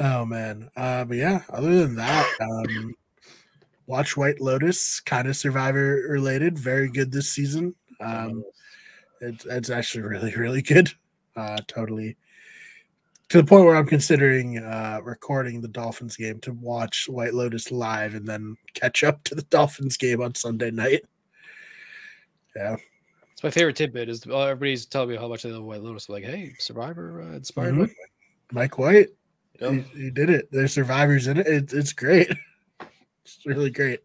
oh 0.00 0.24
man, 0.24 0.70
uh, 0.76 1.04
but 1.04 1.16
yeah. 1.16 1.42
Other 1.50 1.84
than 1.86 1.94
that, 1.96 2.28
um, 2.40 2.94
watch 3.86 4.16
White 4.16 4.40
Lotus, 4.40 4.98
kind 5.00 5.28
of 5.28 5.36
Survivor 5.36 6.06
related. 6.08 6.58
Very 6.58 6.88
good 6.90 7.12
this 7.12 7.30
season. 7.30 7.74
Um, 8.00 8.42
it's 9.20 9.44
it's 9.46 9.70
actually 9.70 10.02
really 10.02 10.34
really 10.34 10.62
good. 10.62 10.90
Uh, 11.36 11.58
totally 11.68 12.16
to 13.28 13.36
the 13.38 13.44
point 13.44 13.64
where 13.64 13.76
I'm 13.76 13.86
considering 13.86 14.58
uh, 14.58 15.00
recording 15.04 15.60
the 15.60 15.68
Dolphins 15.68 16.16
game 16.16 16.40
to 16.40 16.52
watch 16.54 17.08
White 17.10 17.34
Lotus 17.34 17.70
live 17.70 18.14
and 18.14 18.26
then 18.26 18.56
catch 18.72 19.04
up 19.04 19.22
to 19.24 19.34
the 19.34 19.42
Dolphins 19.42 19.98
game 19.98 20.22
on 20.22 20.34
Sunday 20.34 20.70
night. 20.70 21.02
Yeah, 22.56 22.76
It's 23.32 23.42
my 23.42 23.50
favorite 23.50 23.76
tidbit. 23.76 24.08
Is 24.08 24.26
uh, 24.26 24.40
everybody's 24.44 24.86
telling 24.86 25.10
me 25.10 25.16
how 25.16 25.28
much 25.28 25.42
they 25.42 25.50
love 25.52 25.62
White 25.64 25.82
Lotus. 25.82 26.08
I'm 26.08 26.14
like, 26.14 26.24
hey, 26.24 26.54
Survivor 26.58 27.20
uh, 27.22 27.36
inspired. 27.36 27.74
Mhm. 27.74 27.90
Mike 28.50 28.78
White, 28.78 29.10
Yep. 29.60 29.72
he, 29.72 29.80
he 30.04 30.10
did 30.10 30.30
it. 30.30 30.48
There's 30.50 30.72
survivors 30.72 31.26
in 31.26 31.36
it. 31.36 31.46
it 31.46 31.72
it's 31.72 31.92
great. 31.92 32.30
It's 33.24 33.44
really 33.44 33.68
great. 33.70 34.00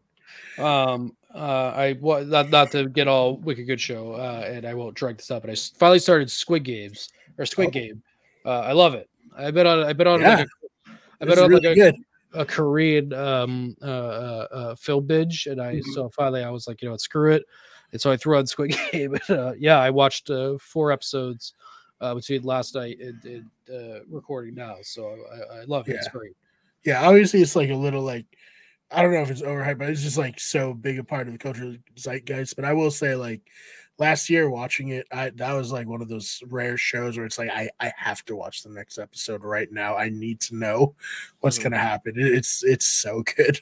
Um, 0.59 1.16
uh, 1.34 1.73
I 1.75 1.93
wa- 1.99 2.21
not 2.21 2.49
not 2.49 2.71
to 2.71 2.88
get 2.89 3.07
all 3.07 3.38
wicked 3.38 3.65
good 3.67 3.81
show, 3.81 4.13
uh, 4.13 4.43
and 4.45 4.65
I 4.65 4.73
won't 4.73 4.95
drag 4.95 5.17
this 5.17 5.31
up. 5.31 5.43
But 5.43 5.51
I 5.51 5.55
finally 5.77 5.99
started 5.99 6.29
Squid 6.29 6.63
Games 6.63 7.09
or 7.38 7.45
Squid 7.45 7.67
Oh. 7.69 7.71
Game. 7.71 8.03
Uh, 8.45 8.59
I 8.61 8.71
love 8.73 8.93
it. 8.93 9.09
I've 9.36 9.53
been 9.53 9.65
on. 9.67 9.79
I've 9.84 9.97
been 9.97 10.07
on. 10.07 10.21
Like 10.21 10.39
Yeah. 10.39 10.45
a, 10.88 10.91
I've 11.21 11.27
been 11.29 11.39
on 11.39 11.49
really 11.49 11.67
like 11.69 11.77
a, 11.77 11.91
good. 11.91 11.95
a 12.34 12.45
Korean 12.45 13.13
um 13.13 13.75
uh, 13.81 13.86
uh, 13.86 14.47
uh 14.51 14.75
film 14.75 15.05
binge, 15.07 15.47
and 15.47 15.61
I 15.61 15.75
Mhm. 15.75 15.84
so 15.93 16.09
finally 16.09 16.43
I 16.43 16.49
was 16.49 16.67
like, 16.67 16.81
you 16.81 16.88
know, 16.88 16.93
what, 16.93 17.01
screw 17.01 17.31
it, 17.34 17.43
and 17.91 17.99
so 18.01 18.11
I 18.11 18.17
threw 18.17 18.38
on 18.38 18.45
Squid 18.45 18.75
Game. 18.91 19.15
And, 19.27 19.38
uh, 19.38 19.53
yeah, 19.57 19.79
I 19.79 19.89
watched 19.89 20.29
uh, 20.29 20.57
four 20.59 20.91
episodes 20.91 21.53
uh, 22.01 22.13
between 22.13 22.43
last 22.43 22.75
night 22.75 22.99
and, 22.99 23.23
and 23.23 23.49
uh, 23.73 23.99
recording 24.09 24.53
now, 24.55 24.75
so 24.84 25.15
I, 25.34 25.61
I 25.61 25.63
love 25.65 25.88
it. 25.89 25.95
It's 25.95 26.09
great. 26.09 26.34
Yeah, 26.84 27.07
obviously 27.07 27.41
it's 27.41 27.55
like 27.55 27.69
a 27.69 27.75
little 27.75 28.03
like 28.03 28.25
I 28.94 29.02
don't 29.02 29.14
know 29.14 29.22
if 29.22 29.32
it's 29.32 29.41
overhyped, 29.41 29.80
but 29.80 29.89
it's 29.89 30.04
just 30.04 30.18
like 30.18 30.39
so 30.39 30.74
big 30.74 31.00
a 31.00 31.04
part 31.04 31.28
of 31.28 31.34
the 31.34 31.39
cultural 31.39 31.76
zeitgeist. 31.98 32.56
But 32.56 32.66
I 32.66 32.74
will 32.74 32.91
say, 32.91 33.16
like 33.16 33.41
last 33.98 34.30
year 34.30 34.50
watching 34.50 34.89
it, 34.89 35.08
I 35.12 35.30
that 35.32 35.54
was 35.54 35.72
like 35.72 35.88
one 35.88 36.02
of 36.02 36.10
those 36.10 36.41
rare 36.48 36.78
shows 36.78 37.18
where 37.18 37.26
it's 37.26 37.38
like 37.39 37.50
I 37.50 37.70
I 37.80 37.91
have 37.98 38.24
to 38.26 38.36
watch 38.36 38.64
the 38.64 38.70
next 38.70 38.98
episode 39.00 39.44
right 39.44 39.72
now. 39.72 39.96
I 39.98 40.10
need 40.10 40.39
to 40.41 40.56
know 40.56 40.96
what's 41.41 41.58
Mhm. 41.60 41.64
gonna 41.64 41.78
happen. 41.80 42.14
It- 42.18 42.34
It's 42.34 42.64
it's 42.64 42.86
so 42.88 43.24
good. 43.36 43.60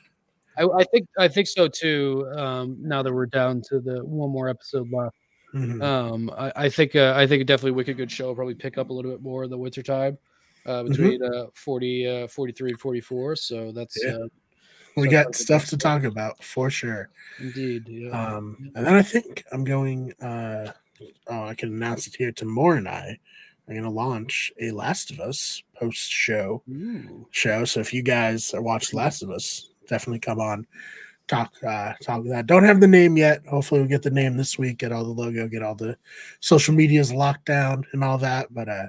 I, 0.57 0.63
I 0.65 0.83
think 0.85 1.07
I 1.17 1.27
think 1.29 1.47
so 1.47 1.67
too. 1.69 2.29
Um, 2.35 2.77
now 2.81 3.01
that 3.03 3.13
we're 3.13 3.25
down 3.25 3.61
to 3.69 3.79
the 3.79 4.03
one 4.05 4.29
more 4.31 4.49
episode 4.49 4.91
left, 4.91 5.15
Mhm. 5.53 5.81
um, 5.83 6.29
I, 6.37 6.51
I 6.65 6.69
think 6.69 6.95
uh, 6.95 7.13
I 7.15 7.25
think 7.27 7.45
definitely 7.47 7.71
Wicked 7.71 7.97
Good 7.97 8.11
Show 8.11 8.27
will 8.27 8.35
probably 8.35 8.55
pick 8.55 8.77
up 8.77 8.89
a 8.89 8.93
little 8.93 9.11
bit 9.11 9.21
more 9.21 9.43
in 9.45 9.49
the 9.49 9.57
winter 9.57 9.81
time, 9.83 10.17
uh, 10.65 10.83
between 10.83 11.23
uh, 11.23 11.47
40, 11.55 12.07
uh, 12.07 12.27
43 12.27 12.71
and 12.71 12.79
44. 12.79 13.35
So 13.37 13.71
that's 13.71 13.97
Yeah. 14.03 14.15
uh, 14.17 14.27
we 14.95 15.07
got 15.07 15.35
stuff 15.35 15.65
to 15.67 15.77
talk 15.77 16.03
about 16.03 16.43
for 16.43 16.69
sure. 16.69 17.09
indeed. 17.39 17.87
Yeah. 17.87 18.09
Um, 18.09 18.71
and 18.75 18.85
then 18.85 18.93
I 18.93 19.01
think 19.01 19.43
I'm 19.51 19.63
going. 19.63 20.13
Uh, 20.21 20.71
oh, 21.27 21.45
I 21.45 21.55
can 21.55 21.69
announce 21.69 22.07
it 22.07 22.15
here. 22.15 22.31
Tamur 22.31 22.77
and 22.77 22.87
I 22.87 23.19
are 23.67 23.73
going 23.73 23.83
to 23.83 23.89
launch 23.89 24.51
a 24.59 24.71
Last 24.71 25.11
of 25.11 25.19
Us 25.19 25.63
post 25.75 26.09
show 26.09 26.61
show. 27.31 27.65
So 27.65 27.79
if 27.79 27.93
you 27.93 28.03
guys 28.03 28.53
are 28.53 28.61
watching 28.61 28.97
Last 28.97 29.23
of 29.23 29.29
Us, 29.29 29.69
definitely 29.87 30.19
come 30.19 30.39
on. 30.39 30.67
Talk, 31.27 31.53
uh, 31.63 31.93
talk 32.03 32.25
that. 32.25 32.47
Don't 32.47 32.65
have 32.65 32.81
the 32.81 32.87
name 32.87 33.15
yet. 33.15 33.45
Hopefully, 33.47 33.79
we'll 33.79 33.89
get 33.89 34.01
the 34.01 34.11
name 34.11 34.35
this 34.35 34.57
week. 34.57 34.79
Get 34.79 34.91
all 34.91 35.05
the 35.05 35.11
logo. 35.11 35.47
Get 35.47 35.63
all 35.63 35.75
the 35.75 35.95
social 36.41 36.73
medias 36.73 37.13
locked 37.13 37.45
down 37.45 37.85
and 37.93 38.03
all 38.03 38.17
that. 38.17 38.53
But 38.53 38.67
uh, 38.67 38.87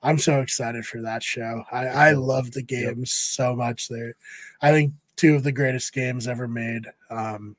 I'm 0.00 0.18
so 0.18 0.40
excited 0.40 0.86
for 0.86 1.02
that 1.02 1.22
show. 1.22 1.64
I, 1.72 1.86
I 1.86 2.12
love 2.12 2.52
the 2.52 2.62
games 2.62 3.10
so 3.10 3.56
much. 3.56 3.88
There, 3.88 4.14
I 4.60 4.70
think 4.70 4.92
two 5.16 5.34
of 5.34 5.42
the 5.42 5.52
greatest 5.52 5.92
games 5.92 6.26
ever 6.28 6.48
made. 6.48 6.84
Um, 7.10 7.56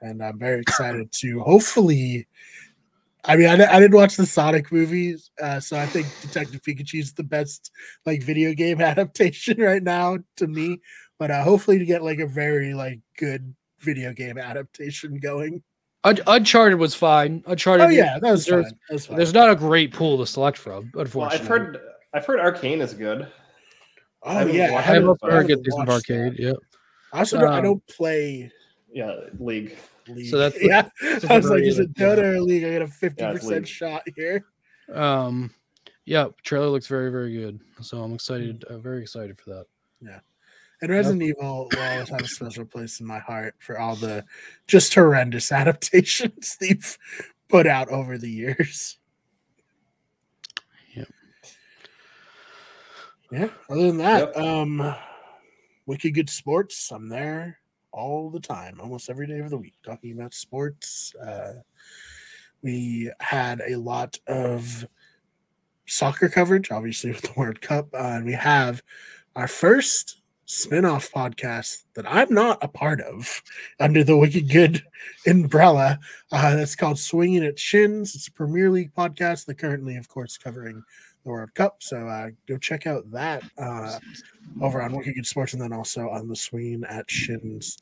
and 0.00 0.22
I'm 0.22 0.38
very 0.38 0.60
excited 0.60 1.10
to 1.12 1.40
hopefully. 1.40 2.26
I 3.26 3.36
mean, 3.36 3.48
I, 3.48 3.54
I 3.54 3.80
didn't 3.80 3.96
watch 3.96 4.16
the 4.16 4.26
Sonic 4.26 4.70
movies, 4.70 5.30
uh, 5.42 5.58
so 5.58 5.78
I 5.78 5.86
think 5.86 6.06
Detective 6.20 6.60
Pikachu 6.60 7.00
is 7.00 7.14
the 7.14 7.22
best 7.22 7.70
like 8.04 8.22
video 8.22 8.52
game 8.52 8.80
adaptation 8.82 9.60
right 9.60 9.82
now 9.82 10.18
to 10.36 10.46
me. 10.46 10.80
But 11.18 11.30
uh, 11.30 11.42
hopefully, 11.42 11.78
to 11.78 11.86
get 11.86 12.02
like 12.02 12.18
a 12.18 12.26
very 12.26 12.74
like 12.74 13.00
good 13.16 13.54
video 13.80 14.12
game 14.12 14.36
adaptation 14.36 15.18
going. 15.18 15.62
Uncharted 16.04 16.78
was 16.78 16.94
fine. 16.94 17.42
Uncharted. 17.46 17.86
Oh 17.86 17.88
yeah, 17.88 18.18
that 18.18 18.30
was 18.30 18.46
fine. 18.46 18.60
there's, 18.60 18.72
That 18.72 18.92
was 18.92 19.06
fine. 19.06 19.16
there's 19.16 19.32
not 19.32 19.50
a 19.50 19.56
great 19.56 19.94
pool 19.94 20.18
to 20.18 20.26
select 20.26 20.58
from. 20.58 20.90
Well, 20.92 21.04
Unfortunately, 21.04 21.38
I've 21.40 21.46
heard 21.48 21.80
I've 22.12 22.26
heard 22.26 22.40
Arcane 22.40 22.82
is 22.82 22.92
good. 22.92 23.26
Oh 24.24 24.32
haven't 24.32 24.54
yeah, 24.54 24.64
I 24.66 24.70
watched 24.72 24.88
I've 24.88 24.94
haven't- 24.94 25.08
also 25.08 25.26
I 25.26 25.30
heard 25.30 25.34
haven't 25.34 25.48
good 25.48 25.64
things 25.64 25.82
of 25.82 25.88
Arcane. 25.90 26.24
that. 26.30 26.38
Yeah. 26.38 26.52
I 27.12 27.18
also 27.20 27.38
don't, 27.40 27.48
I 27.52 27.58
Um, 27.58 27.64
don't 27.64 27.86
play 27.86 28.50
Yeah, 28.92 29.14
League. 29.38 29.76
League. 30.08 30.26
So 30.30 30.38
that's- 30.38 30.60
yeah. 30.64 30.88
that's 31.02 31.24
I 31.26 31.36
was 31.36 31.46
like, 31.46 31.58
very 31.58 31.68
is 31.68 31.78
it 31.78 31.94
good. 31.94 32.18
Dota 32.18 32.22
or 32.36 32.40
League? 32.40 32.64
I 32.64 32.72
got 32.72 32.82
a 32.82 32.86
fifty 32.88 33.24
League. 33.24 33.34
percent 33.36 33.68
shot 33.68 34.02
here. 34.16 34.44
Um, 34.92 35.50
yeah, 36.04 36.28
trailer 36.42 36.66
looks 36.68 36.86
very, 36.86 37.10
very 37.10 37.32
good. 37.34 37.60
So 37.80 38.02
I'm 38.02 38.12
excited. 38.14 38.64
I'm 38.68 38.82
very 38.82 39.00
excited 39.02 39.38
for 39.40 39.50
that. 39.50 39.66
Yeah. 40.00 40.20
And 40.82 40.90
Resident 40.90 41.22
Evil 41.22 41.68
will 41.72 41.80
always 41.82 42.08
have 42.10 42.20
a 42.20 42.28
special 42.28 42.66
place 42.66 43.00
in 43.00 43.06
my 43.06 43.18
heart 43.18 43.54
for 43.58 43.78
all 43.78 43.96
the 43.96 44.24
just 44.66 44.94
horrendous 44.94 45.50
adaptations 45.52 46.56
they've 46.60 46.98
put 47.48 47.66
out 47.66 47.88
over 47.88 48.18
the 48.18 48.28
years. 48.30 48.98
Yeah. 53.34 53.48
Other 53.68 53.86
than 53.88 53.96
that, 53.98 54.32
Yep. 54.32 54.36
um, 54.36 54.94
Wicked 55.86 56.14
Good 56.14 56.30
Sports. 56.30 56.92
I'm 56.92 57.08
there 57.08 57.58
all 57.90 58.30
the 58.30 58.38
time, 58.38 58.80
almost 58.80 59.10
every 59.10 59.26
day 59.26 59.40
of 59.40 59.50
the 59.50 59.58
week, 59.58 59.74
talking 59.84 60.12
about 60.12 60.34
sports. 60.34 61.12
Uh, 61.16 61.54
we 62.62 63.10
had 63.18 63.60
a 63.66 63.74
lot 63.74 64.16
of 64.28 64.86
soccer 65.86 66.28
coverage, 66.28 66.70
obviously 66.70 67.10
with 67.10 67.22
the 67.22 67.32
World 67.36 67.60
Cup, 67.60 67.88
uh, 67.92 67.96
and 67.98 68.24
we 68.24 68.34
have 68.34 68.82
our 69.34 69.48
first 69.48 70.20
spin-off 70.46 71.10
podcast 71.10 71.84
that 71.96 72.04
I'm 72.06 72.32
not 72.32 72.62
a 72.62 72.68
part 72.68 73.00
of 73.00 73.42
under 73.80 74.04
the 74.04 74.16
Wicked 74.16 74.48
Good 74.48 74.84
umbrella. 75.26 75.98
Uh, 76.30 76.54
that's 76.54 76.76
called 76.76 77.00
Swinging 77.00 77.44
at 77.44 77.58
Shins. 77.58 78.14
It's 78.14 78.28
a 78.28 78.32
Premier 78.32 78.70
League 78.70 78.94
podcast. 78.94 79.44
They're 79.46 79.56
currently, 79.56 79.96
of 79.96 80.06
course, 80.08 80.38
covering 80.38 80.84
the 81.24 81.30
World 81.30 81.54
Cup. 81.54 81.76
So 81.82 82.06
uh, 82.06 82.28
go 82.48 82.56
check 82.58 82.86
out 82.86 83.10
that 83.10 83.42
uh, 83.58 83.98
over 84.60 84.82
on 84.82 84.92
Wicked 84.92 85.14
Good 85.14 85.26
Sports 85.26 85.52
and 85.54 85.62
then 85.62 85.72
also 85.72 86.08
on 86.10 86.28
the 86.28 86.36
Swinging 86.36 86.84
at 86.88 87.10
Shins 87.10 87.78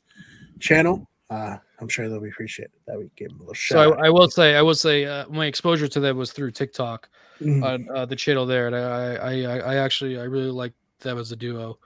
channel. 0.59 1.07
Uh, 1.29 1.57
I'm 1.79 1.87
sure 1.87 2.09
they'll 2.09 2.19
be 2.21 2.29
appreciated 2.29 2.73
that 2.85 2.97
we 2.97 3.09
gave 3.15 3.29
them 3.29 3.37
a 3.37 3.41
little 3.41 3.53
shout. 3.53 3.93
So. 3.93 3.99
I, 3.99 4.07
I 4.07 4.09
will 4.09 4.29
say, 4.29 4.55
I 4.55 4.61
will 4.61 4.75
say, 4.75 5.05
uh, 5.05 5.27
my 5.29 5.45
exposure 5.45 5.87
to 5.87 5.99
them 5.99 6.17
was 6.17 6.31
through 6.31 6.51
TikTok 6.51 7.09
Mhm. 7.41 7.63
on 7.63 7.89
uh, 7.97 8.05
the 8.05 8.15
channel 8.15 8.45
there, 8.45 8.67
and 8.67 8.75
I, 8.75 9.15
I, 9.15 9.57
I, 9.57 9.75
actually, 9.77 10.19
I 10.19 10.23
really 10.23 10.51
like 10.51 10.71
them 10.99 11.17
as 11.17 11.31
a 11.31 11.35
duo. 11.35 11.79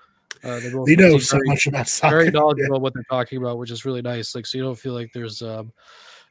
Uh, 0.43 0.59
they 0.59 0.69
both 0.69 0.87
know 0.89 1.17
so 1.19 1.37
very- 1.37 1.47
much 1.47 1.65
about 1.67 1.87
soccer. 1.87 2.15
very 2.17 2.25
Yeah. 2.25 2.31
knowledgeable 2.31 2.75
about 2.75 2.81
what 2.81 2.93
they're 2.93 3.03
talking 3.09 3.37
about, 3.37 3.57
which 3.57 3.71
is 3.71 3.85
really 3.85 4.01
nice. 4.01 4.35
Like, 4.35 4.45
so 4.45 4.57
you 4.57 4.63
don't 4.65 4.77
feel 4.77 4.93
like 4.93 5.11
there's 5.13 5.41
um, 5.41 5.71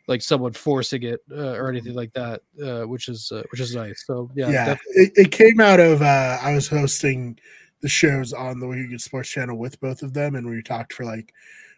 like 0.09 0.23
someone 0.23 0.53
forcing 0.53 1.03
it 1.03 1.21
uh, 1.33 1.53
or 1.53 1.69
anything 1.69 1.95
like 1.95 2.13
that, 2.13 2.43
uh, 2.63 2.83
which 2.83 3.09
is 3.09 3.33
uh, 3.33 3.43
which 3.51 3.61
is 3.61 3.75
nice. 3.75 4.05
So 4.07 4.31
yeah, 4.35 4.51
yeah, 4.51 4.77
it, 4.91 5.13
it 5.17 5.33
came 5.33 5.61
out 5.61 5.81
of 5.81 6.03
uh 6.03 6.39
i 6.43 6.55
was 6.55 6.69
hosting 6.69 7.39
the 7.81 7.89
shows 7.89 8.33
on 8.33 8.59
the 8.59 8.67
Wicked 8.67 9.01
sports 9.01 9.29
channel 9.29 9.59
with 9.59 9.81
both 9.81 10.03
of 10.03 10.13
them 10.13 10.35
and 10.35 10.49
we 10.49 10.63
talked 10.63 10.93
for 10.93 11.05
like 11.05 11.33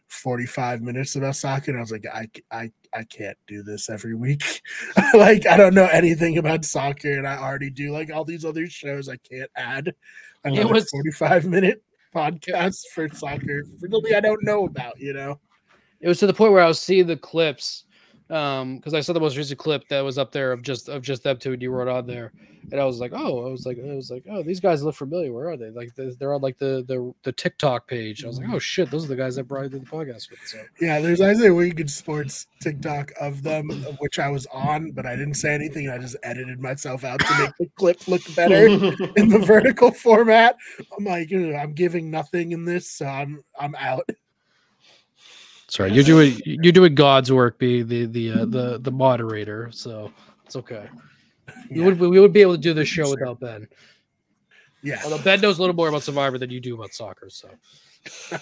45 0.09 0.81
minutes 0.81 1.17
about 1.17 1.37
soccer 1.37 1.71
and 1.71 1.79
i 1.79 1.83
was 1.83 1.93
like 1.93 2.07
i 2.13 2.29
i, 2.51 2.71
I 2.95 3.05
can't 3.05 3.37
do 3.47 3.63
this 3.63 3.91
every 3.91 4.15
week 4.15 4.63
like 5.15 5.47
i 5.47 5.57
don't 5.57 5.75
know 5.75 5.89
anything 5.93 6.39
about 6.39 6.65
soccer 6.65 7.13
and 7.13 7.27
i 7.27 7.37
already 7.37 7.71
do 7.71 7.91
like 7.91 8.13
all 8.13 8.25
these 8.25 8.45
other 8.45 8.69
shows 8.69 9.09
i 9.09 9.17
can't 9.17 9.51
add 9.57 9.95
another 10.45 10.73
was- 10.75 10.91
45 10.91 11.47
minute 11.47 11.83
podcast 12.15 12.81
for 12.95 13.09
soccer 13.11 13.65
for 13.81 13.89
something 13.91 14.15
i 14.15 14.21
don't 14.21 14.43
know 14.45 14.65
about 14.65 14.99
you 14.99 15.13
know 15.13 15.39
it 16.01 16.09
was 16.09 16.19
to 16.21 16.27
the 16.27 16.35
point 16.35 16.53
where 16.53 16.63
I 16.63 16.69
was 16.69 16.81
seeing 16.81 17.07
the 17.07 17.17
clips 17.17 17.85
um 18.31 18.77
because 18.77 18.95
I 18.95 19.01
saw 19.01 19.13
the 19.13 19.21
most 19.21 19.37
recent 19.37 19.59
clip 19.59 19.89
that 19.89 20.01
was 20.01 20.19
up 20.19 20.33
there 20.33 20.53
of 20.53 20.63
just 20.63 20.89
of 20.89 21.03
just 21.03 21.23
them 21.23 21.39
two 21.39 21.53
and 21.53 21.63
you 21.63 21.71
wrote 21.71 21.89
on 21.89 22.07
there 22.07 22.33
and 22.73 22.81
I 22.81 22.85
was 22.85 23.01
like 23.01 23.13
oh 23.15 23.47
I 23.47 23.51
was 23.51 23.65
like 23.65 23.79
I 23.79 23.95
was 23.95 24.11
like 24.11 24.25
oh 24.31 24.43
these 24.43 24.61
guys 24.61 24.83
look 24.83 24.97
familiar 24.97 25.33
where 25.33 25.51
are 25.51 25.57
they 25.57 25.71
like 25.71 25.95
they're 25.97 26.35
on 26.35 26.43
like 26.43 26.59
the 26.59 26.85
the 26.89 27.13
the 27.23 27.33
TikTok 27.33 27.87
page 27.87 28.25
I 28.25 28.27
was 28.27 28.39
like 28.39 28.49
oh 28.51 28.59
shit 28.59 28.91
those 28.91 29.05
are 29.05 29.09
the 29.09 29.17
guys 29.17 29.37
that 29.37 29.45
brought 29.45 29.71
did 29.71 29.83
the 29.83 29.87
podcast 29.87 30.31
with 30.31 30.41
so 30.45 30.59
Yeah, 30.81 31.01
there's 31.01 31.21
actually 31.21 31.49
a 31.49 31.55
Wicked 31.55 31.77
Good 31.77 31.91
Sports 31.91 32.47
TikTok 32.61 33.13
of 33.21 33.43
them, 33.43 33.71
of 33.71 33.97
which 33.99 34.19
I 34.19 34.29
was 34.29 34.47
on, 34.47 34.93
but 34.93 35.07
I 35.07 35.15
didn't 35.17 35.35
say 35.35 35.55
anything. 35.55 35.89
I 35.89 35.99
just 35.99 36.17
edited 36.23 36.61
myself 36.61 37.05
out 37.05 37.21
to 37.21 37.39
make 37.39 37.57
the 37.59 37.67
clip 37.77 38.09
look 38.09 38.23
better 38.35 38.67
in 39.17 39.29
the 39.29 39.39
vertical 39.47 39.91
format. 39.91 40.57
I'm 40.97 41.05
like, 41.05 41.31
"Ugh, 41.33 41.55
I'm 41.55 41.73
giving 41.73 42.11
nothing 42.11 42.53
in 42.53 42.65
this, 42.65 42.91
so 42.91 43.07
I'm 43.07 43.43
I'm 43.59 43.75
out. 43.77 44.09
Sorry 45.69 45.93
you're 45.93 46.05
doing 46.05 46.41
you're 46.45 46.73
doing 46.73 46.95
God's 46.95 47.31
work 47.31 47.59
being 47.59 47.87
the 47.87 48.07
the 48.07 48.33
uh, 48.33 48.45
the 48.47 48.79
the 48.81 48.91
moderator 48.91 49.71
so 49.73 50.11
it's 50.45 50.57
okay 50.57 50.89
we 51.71 51.79
Yeah, 51.81 51.85
would 51.87 52.01
we 52.01 52.21
would 52.21 52.33
be 52.33 52.41
able 52.41 52.55
to 52.55 52.59
do 52.61 52.73
this 52.75 52.89
show 52.89 53.05
Sure. 53.05 53.15
without 53.17 53.41
Ben 53.41 53.69
yeah. 54.83 55.01
although 55.05 55.19
Ben 55.19 55.41
knows 55.41 55.59
a 55.59 55.61
little 55.61 55.77
more 55.77 55.89
about 55.89 56.03
Survivor 56.03 56.39
than 56.39 56.51
you 56.51 56.61
do 56.61 56.75
about 56.75 56.93
soccer 56.95 57.29
so 57.31 57.49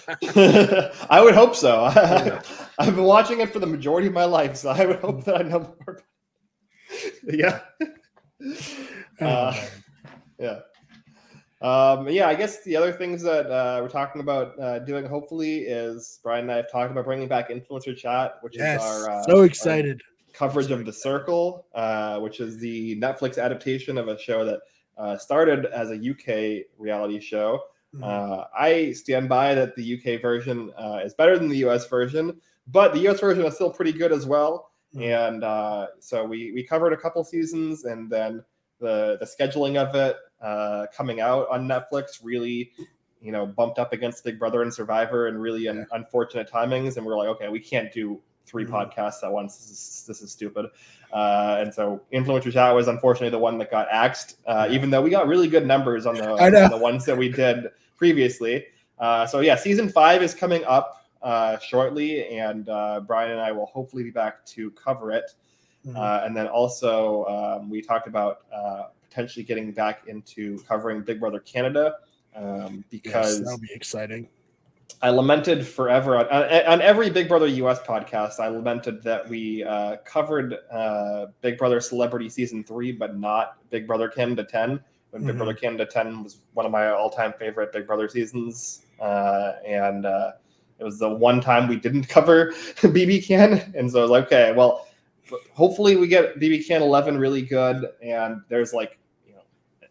I 1.09 1.19
would 1.21 1.33
hope 1.33 1.55
so. 1.55 1.85
I've 2.79 2.95
been 2.95 3.03
watching 3.03 3.41
it 3.41 3.51
for 3.51 3.59
the 3.59 3.65
majority 3.65 4.07
of 4.07 4.13
my 4.13 4.23
life, 4.23 4.55
so 4.55 4.69
I 4.69 4.85
would 4.85 4.99
hope 4.99 5.25
that 5.25 5.35
I 5.35 5.41
know 5.43 5.75
more. 5.85 6.01
yeah. 7.27 7.59
Oh, 9.19 9.25
Uh, 9.25 9.65
yeah. 10.39 10.59
Um, 11.61 12.07
yeah, 12.07 12.27
I 12.27 12.35
guess 12.35 12.63
the 12.63 12.75
other 12.75 12.91
things 12.91 13.23
that 13.23 13.49
uh, 13.49 13.79
we're 13.81 13.89
talking 13.89 14.21
about 14.21 14.59
uh, 14.59 14.79
doing 14.79 15.05
hopefully 15.05 15.61
is 15.61 16.19
Brian 16.21 16.43
and 16.43 16.51
I 16.51 16.57
have 16.57 16.71
talked 16.71 16.91
about 16.91 17.05
bringing 17.05 17.27
back 17.27 17.49
influencer 17.49 17.97
chat, 17.97 18.35
which 18.41 18.55
yes, 18.57 18.79
is 18.83 18.87
our 18.87 19.09
uh, 19.09 19.23
so 19.23 19.37
our 19.39 19.45
excited. 19.45 20.01
coverage 20.33 20.69
of 20.69 20.85
the 20.85 20.93
circle, 20.93 21.65
uh, 21.73 22.19
which 22.19 22.39
is 22.39 22.59
the 22.59 22.99
Netflix 22.99 23.41
adaptation 23.43 23.97
of 23.97 24.07
a 24.07 24.19
show 24.19 24.45
that 24.45 24.59
uh, 24.99 25.17
started 25.17 25.65
as 25.65 25.89
a 25.89 25.95
UK 25.95 26.65
reality 26.77 27.19
show. 27.19 27.59
Mhm. 27.95 28.03
Uh, 28.03 28.45
I 28.55 28.91
stand 28.91 29.27
by 29.27 29.55
that 29.55 29.75
the 29.75 29.83
UK 29.95 30.21
version 30.21 30.71
uh, 30.77 31.01
is 31.03 31.15
better 31.15 31.39
than 31.39 31.49
the 31.49 31.57
US 31.67 31.87
version, 31.87 32.39
but 32.67 32.93
the 32.93 33.07
US 33.07 33.19
version 33.19 33.43
is 33.45 33.55
still 33.55 33.71
pretty 33.71 33.93
good 33.93 34.11
as 34.11 34.27
well. 34.27 34.73
Mhm. 34.93 35.01
And 35.01 35.43
uh, 35.43 35.87
so 35.99 36.23
we 36.23 36.51
we 36.51 36.63
covered 36.63 36.93
a 36.93 36.97
couple 36.97 37.23
seasons, 37.23 37.85
and 37.85 38.11
then 38.11 38.43
the 38.79 39.17
the 39.19 39.25
scheduling 39.25 39.75
of 39.75 39.95
it 39.95 40.17
uh, 40.41 40.85
coming 40.95 41.19
out 41.19 41.47
on 41.49 41.67
Netflix 41.67 42.19
really, 42.23 42.71
you 43.21 43.31
know, 43.31 43.45
bumped 43.45 43.79
up 43.79 43.93
against 43.93 44.23
Big 44.23 44.37
Brother 44.39 44.61
and 44.61 44.73
Survivor, 44.73 45.27
and 45.27 45.41
really 45.41 45.67
un- 45.67 45.87
unfortunate 45.91 46.49
timings. 46.49 46.97
And 46.97 47.05
we're 47.05 47.17
like, 47.17 47.29
okay, 47.29 47.49
we 47.49 47.59
can't 47.59 47.91
do 47.91 48.19
3 48.45 48.65
Mhm. 48.65 48.69
podcasts 48.69 49.23
at 49.23 49.31
once. 49.31 49.57
This 49.57 49.71
is 49.71 50.05
this 50.07 50.21
is 50.21 50.31
stupid. 50.31 50.67
Uh, 51.11 51.57
and 51.59 51.73
so 51.73 52.01
influencer 52.13 52.51
chat 52.51 52.73
was 52.73 52.87
unfortunately 52.87 53.29
the 53.29 53.39
one 53.39 53.57
that 53.57 53.71
got 53.71 53.87
axed, 53.91 54.37
uh, 54.45 54.67
even 54.69 54.89
though 54.89 55.01
we 55.01 55.09
got 55.09 55.27
really 55.27 55.47
good 55.47 55.65
numbers 55.65 56.05
on 56.05 56.15
the 56.15 56.29
on 56.65 56.69
the 56.71 56.77
ones 56.77 57.05
that 57.05 57.17
we 57.17 57.29
did 57.29 57.67
previously. 57.97 58.65
Uh, 58.99 59.25
so 59.25 59.39
yeah, 59.41 59.55
season 59.55 59.89
five 59.89 60.21
is 60.23 60.33
coming 60.33 60.63
up 60.65 61.05
uh, 61.21 61.57
shortly, 61.59 62.27
and 62.29 62.69
uh, 62.69 63.01
Brian 63.05 63.31
and 63.31 63.39
I 63.41 63.51
will 63.51 63.65
hopefully 63.65 64.03
be 64.03 64.11
back 64.11 64.45
to 64.45 64.71
cover 64.71 65.11
it. 65.11 65.31
Mhm. 65.85 65.95
Uh, 65.95 66.25
and 66.25 66.35
then 66.35 66.47
also, 66.47 67.25
um, 67.25 67.69
we 67.69 67.81
talked 67.81 68.07
about 68.07 68.41
uh, 68.53 68.83
potentially 69.17 69.43
getting 69.43 69.71
back 69.71 70.07
into 70.07 70.59
covering 70.67 71.01
Big 71.01 71.19
Brother 71.19 71.39
Canada 71.39 71.95
um, 72.35 72.83
Yes, 72.91 73.01
because 73.01 73.43
that'll 73.43 73.57
be 73.57 73.73
exciting. 73.73 74.29
I 75.01 75.09
lamented 75.09 75.65
forever 75.65 76.17
on, 76.17 76.27
on, 76.27 76.43
on 76.65 76.81
every 76.81 77.09
Big 77.09 77.27
Brother 77.27 77.47
US 77.47 77.79
podcast. 77.81 78.39
I 78.39 78.47
lamented 78.49 79.01
that 79.03 79.27
we 79.27 79.63
uh, 79.63 79.97
covered 80.05 80.55
uh, 80.71 81.27
Big 81.41 81.57
Brother 81.57 81.81
Celebrity 81.81 82.29
Season 82.29 82.63
3, 82.63 82.91
but 82.91 83.17
not 83.17 83.57
Big 83.71 83.87
Brother 83.87 84.07
Canada 84.07 84.43
10. 84.43 84.79
When 85.09 85.25
Big 85.25 85.33
Mhm. 85.33 85.37
Brother 85.37 85.53
Canada 85.55 85.85
10 85.87 86.23
was 86.23 86.41
one 86.53 86.67
of 86.67 86.71
my 86.71 86.89
all 86.89 87.09
time 87.09 87.33
favorite 87.39 87.73
Big 87.73 87.87
Brother 87.87 88.07
seasons. 88.07 88.85
Uh, 88.99 89.53
and 89.65 90.05
uh, 90.05 90.33
it 90.77 90.83
was 90.83 90.99
the 90.99 91.09
one 91.09 91.41
time 91.41 91.67
we 91.67 91.75
didn't 91.75 92.03
cover 92.09 92.51
BB 92.81 93.25
Can. 93.25 93.73
And 93.75 93.91
so 93.91 93.99
I 93.99 94.01
was 94.03 94.11
like, 94.11 94.25
okay, 94.25 94.53
well, 94.55 94.87
hopefully 95.53 95.95
we 95.95 96.07
get 96.07 96.39
BB 96.39 96.67
Can 96.67 96.81
11 96.81 97.17
really 97.17 97.41
good. 97.41 97.87
And 98.01 98.41
there's 98.49 98.73
like, 98.73 98.97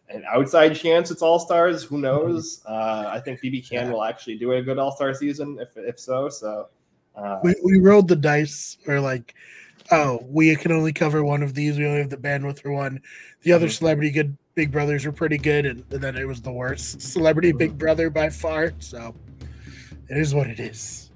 an 0.09 0.25
outside 0.33 0.75
chance 0.75 1.11
it's 1.11 1.23
All 1.23 1.39
Stars. 1.39 1.83
Who 1.85 1.99
knows? 1.99 2.63
Uh, 2.67 3.07
I 3.09 3.21
think 3.21 3.41
BB 3.41 3.69
Can 3.69 3.87
Yeah. 3.87 3.93
will 3.93 4.05
actually 4.05 4.37
do 4.37 4.53
a 4.53 4.63
good 4.63 4.79
All 4.79 4.93
Star 4.93 5.13
season 5.15 5.59
if, 5.61 5.77
if 5.77 5.99
so. 5.99 6.29
So, 6.29 6.69
uh, 7.17 7.41
We, 7.43 7.55
we 7.65 7.79
rolled 7.79 8.09
the 8.09 8.17
dice. 8.17 8.79
We're 8.87 9.01
like, 9.01 9.35
oh, 9.91 10.25
we 10.29 10.55
can 10.57 10.73
only 10.73 10.93
cover 10.93 11.25
one 11.25 11.43
of 11.43 11.55
these. 11.55 11.79
We 11.79 11.87
only 11.87 11.99
have 12.01 12.11
the 12.11 12.17
bandwidth 12.17 12.61
for 12.61 12.73
one. 12.73 13.01
The 13.43 13.53
other 13.53 13.67
Mhm. 13.67 13.73
celebrity 13.73 14.11
good 14.11 14.37
Big 14.55 14.73
Brothers 14.73 15.05
were 15.05 15.13
pretty 15.13 15.37
good, 15.37 15.67
and, 15.67 15.85
and 15.91 16.01
then 16.01 16.17
it 16.17 16.27
was 16.27 16.41
the 16.41 16.51
worst 16.51 17.03
celebrity 17.03 17.53
Big 17.53 17.77
Brother 17.77 18.09
by 18.09 18.31
far. 18.31 18.73
So 18.79 19.15
it 20.09 20.17
is 20.17 20.35
what 20.35 20.47
it 20.47 20.59
is. 20.59 21.11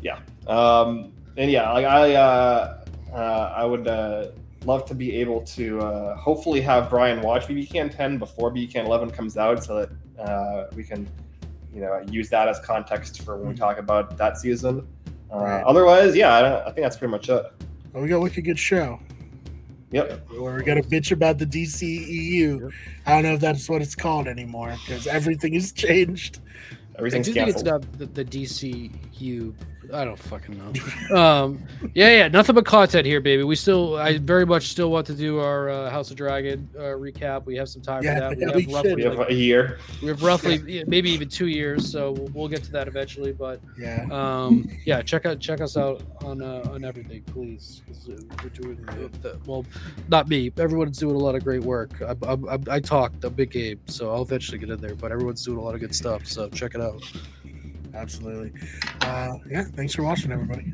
Yeah. 0.00 0.18
Um, 0.46 1.12
and 1.36 1.50
yeah, 1.50 1.72
like 1.72 1.86
I, 1.86 2.14
uh, 2.14 2.84
uh, 3.12 3.54
I 3.56 3.64
would 3.64 3.88
uh, 3.88 4.28
love 4.66 4.84
to 4.86 4.94
be 4.94 5.14
able 5.16 5.40
to 5.42 5.80
uh, 5.80 6.16
hopefully 6.16 6.60
have 6.60 6.88
Brian 6.90 7.20
watch 7.22 7.46
BB 7.46 7.70
Can 7.70 7.90
10 7.90 8.18
before 8.18 8.50
BB 8.52 8.72
Can 8.72 8.86
11 8.86 9.10
comes 9.10 9.36
out, 9.36 9.62
so 9.64 9.86
that 9.86 10.20
uh, 10.20 10.66
we 10.74 10.84
can, 10.84 11.08
you 11.74 11.80
know, 11.80 12.04
use 12.10 12.28
that 12.30 12.48
as 12.48 12.60
context 12.60 13.22
for 13.22 13.36
when 13.36 13.48
we 13.48 13.54
talk 13.54 13.78
about 13.78 14.16
that 14.18 14.36
season. 14.38 14.86
Uh, 15.32 15.38
Right. 15.38 15.64
Otherwise, 15.64 16.14
yeah, 16.14 16.34
I, 16.34 16.60
I 16.62 16.64
think 16.72 16.84
that's 16.84 16.96
pretty 16.96 17.10
much 17.12 17.28
it. 17.28 17.44
Well, 17.92 18.02
we 18.02 18.08
got 18.08 18.20
like 18.20 18.36
a 18.36 18.42
good 18.42 18.58
show. 18.58 19.00
Yep. 19.90 20.30
Where 20.30 20.40
we're 20.42 20.62
gonna 20.62 20.82
bitch 20.82 21.12
about 21.12 21.38
the 21.38 21.44
DCEU. 21.46 22.72
I 23.06 23.12
don't 23.12 23.22
know 23.24 23.34
if 23.34 23.40
that's 23.40 23.68
what 23.68 23.82
it's 23.82 23.94
called 23.94 24.26
anymore 24.26 24.74
because 24.86 25.06
everything 25.06 25.52
has 25.54 25.72
changed. 25.84 26.40
I 26.94 26.98
Everything's 26.98 27.26
do 27.26 27.34
think 27.34 27.48
it's 27.48 27.62
canceled. 27.62 27.86
not 27.98 27.98
the, 27.98 28.06
the 28.06 28.24
DCU. 28.24 29.54
I 29.92 30.04
don't 30.04 30.18
fucking 30.18 30.56
know. 31.10 31.16
um, 31.16 31.62
yeah, 31.94 32.16
yeah, 32.16 32.28
nothing 32.28 32.54
but 32.54 32.64
content 32.64 33.04
here, 33.06 33.20
baby. 33.20 33.42
We 33.44 33.56
still, 33.56 33.96
I 33.96 34.18
very 34.18 34.46
much 34.46 34.68
still 34.68 34.90
want 34.90 35.06
to 35.08 35.14
do 35.14 35.38
our 35.38 35.68
uh, 35.68 35.90
House 35.90 36.10
of 36.10 36.16
Dragon 36.16 36.68
uh, 36.76 36.80
recap. 36.96 37.44
We 37.44 37.56
have 37.56 37.68
some 37.68 37.82
time 37.82 38.02
Yeah, 38.02 38.30
for 38.30 38.34
that. 38.36 38.38
yeah, 38.40 38.56
we, 38.56 38.66
we 38.66 38.72
have 38.72 38.74
roughly, 38.74 38.90
should. 38.90 38.96
We 38.96 39.02
have 39.04 39.18
like- 39.18 39.28
a 39.30 39.34
year. 39.34 39.78
we 40.00 40.08
have 40.08 40.22
roughly, 40.22 40.56
yeah, 40.66 40.84
maybe 40.86 41.10
even 41.10 41.28
two 41.28 41.48
years. 41.48 41.90
So 41.90 42.12
we'll, 42.12 42.28
we'll 42.32 42.48
get 42.48 42.62
to 42.64 42.72
that 42.72 42.88
eventually. 42.88 43.32
But 43.32 43.60
Yeah. 43.78 44.06
um, 44.10 44.68
yeah, 44.86 45.02
check 45.02 45.26
out 45.26 45.40
check 45.40 45.60
us 45.60 45.76
out 45.76 46.02
on 46.24 46.40
uh, 46.42 46.68
on 46.72 46.84
everything, 46.84 47.22
please. 47.24 47.82
'cause, 47.86 48.08
uh, 48.08 48.22
We're 48.42 48.48
doing 48.50 48.76
the, 49.20 49.38
well, 49.46 49.64
not 50.08 50.28
me. 50.28 50.50
Everyone's 50.56 50.98
doing 50.98 51.16
a 51.16 51.18
lot 51.18 51.34
of 51.34 51.44
great 51.44 51.62
work. 51.62 52.00
I, 52.00 52.14
I, 52.26 52.32
I, 52.54 52.58
I 52.76 52.80
talked 52.80 53.24
a 53.24 53.30
big 53.30 53.50
game, 53.50 53.78
so 53.86 54.10
I'll 54.12 54.22
eventually 54.22 54.58
get 54.58 54.70
in 54.70 54.80
there. 54.80 54.94
But 54.94 55.12
everyone's 55.12 55.44
doing 55.44 55.58
a 55.58 55.62
lot 55.62 55.74
of 55.74 55.80
good 55.80 55.94
stuff, 55.94 56.26
so 56.26 56.48
check 56.48 56.74
it 56.74 56.80
out. 56.80 57.02
Absolutely. 57.94 58.52
Uh, 59.02 59.32
yeah. 59.50 59.64
Thanks 59.76 59.94
for 59.94 60.02
watching, 60.02 60.32
everybody. 60.32 60.72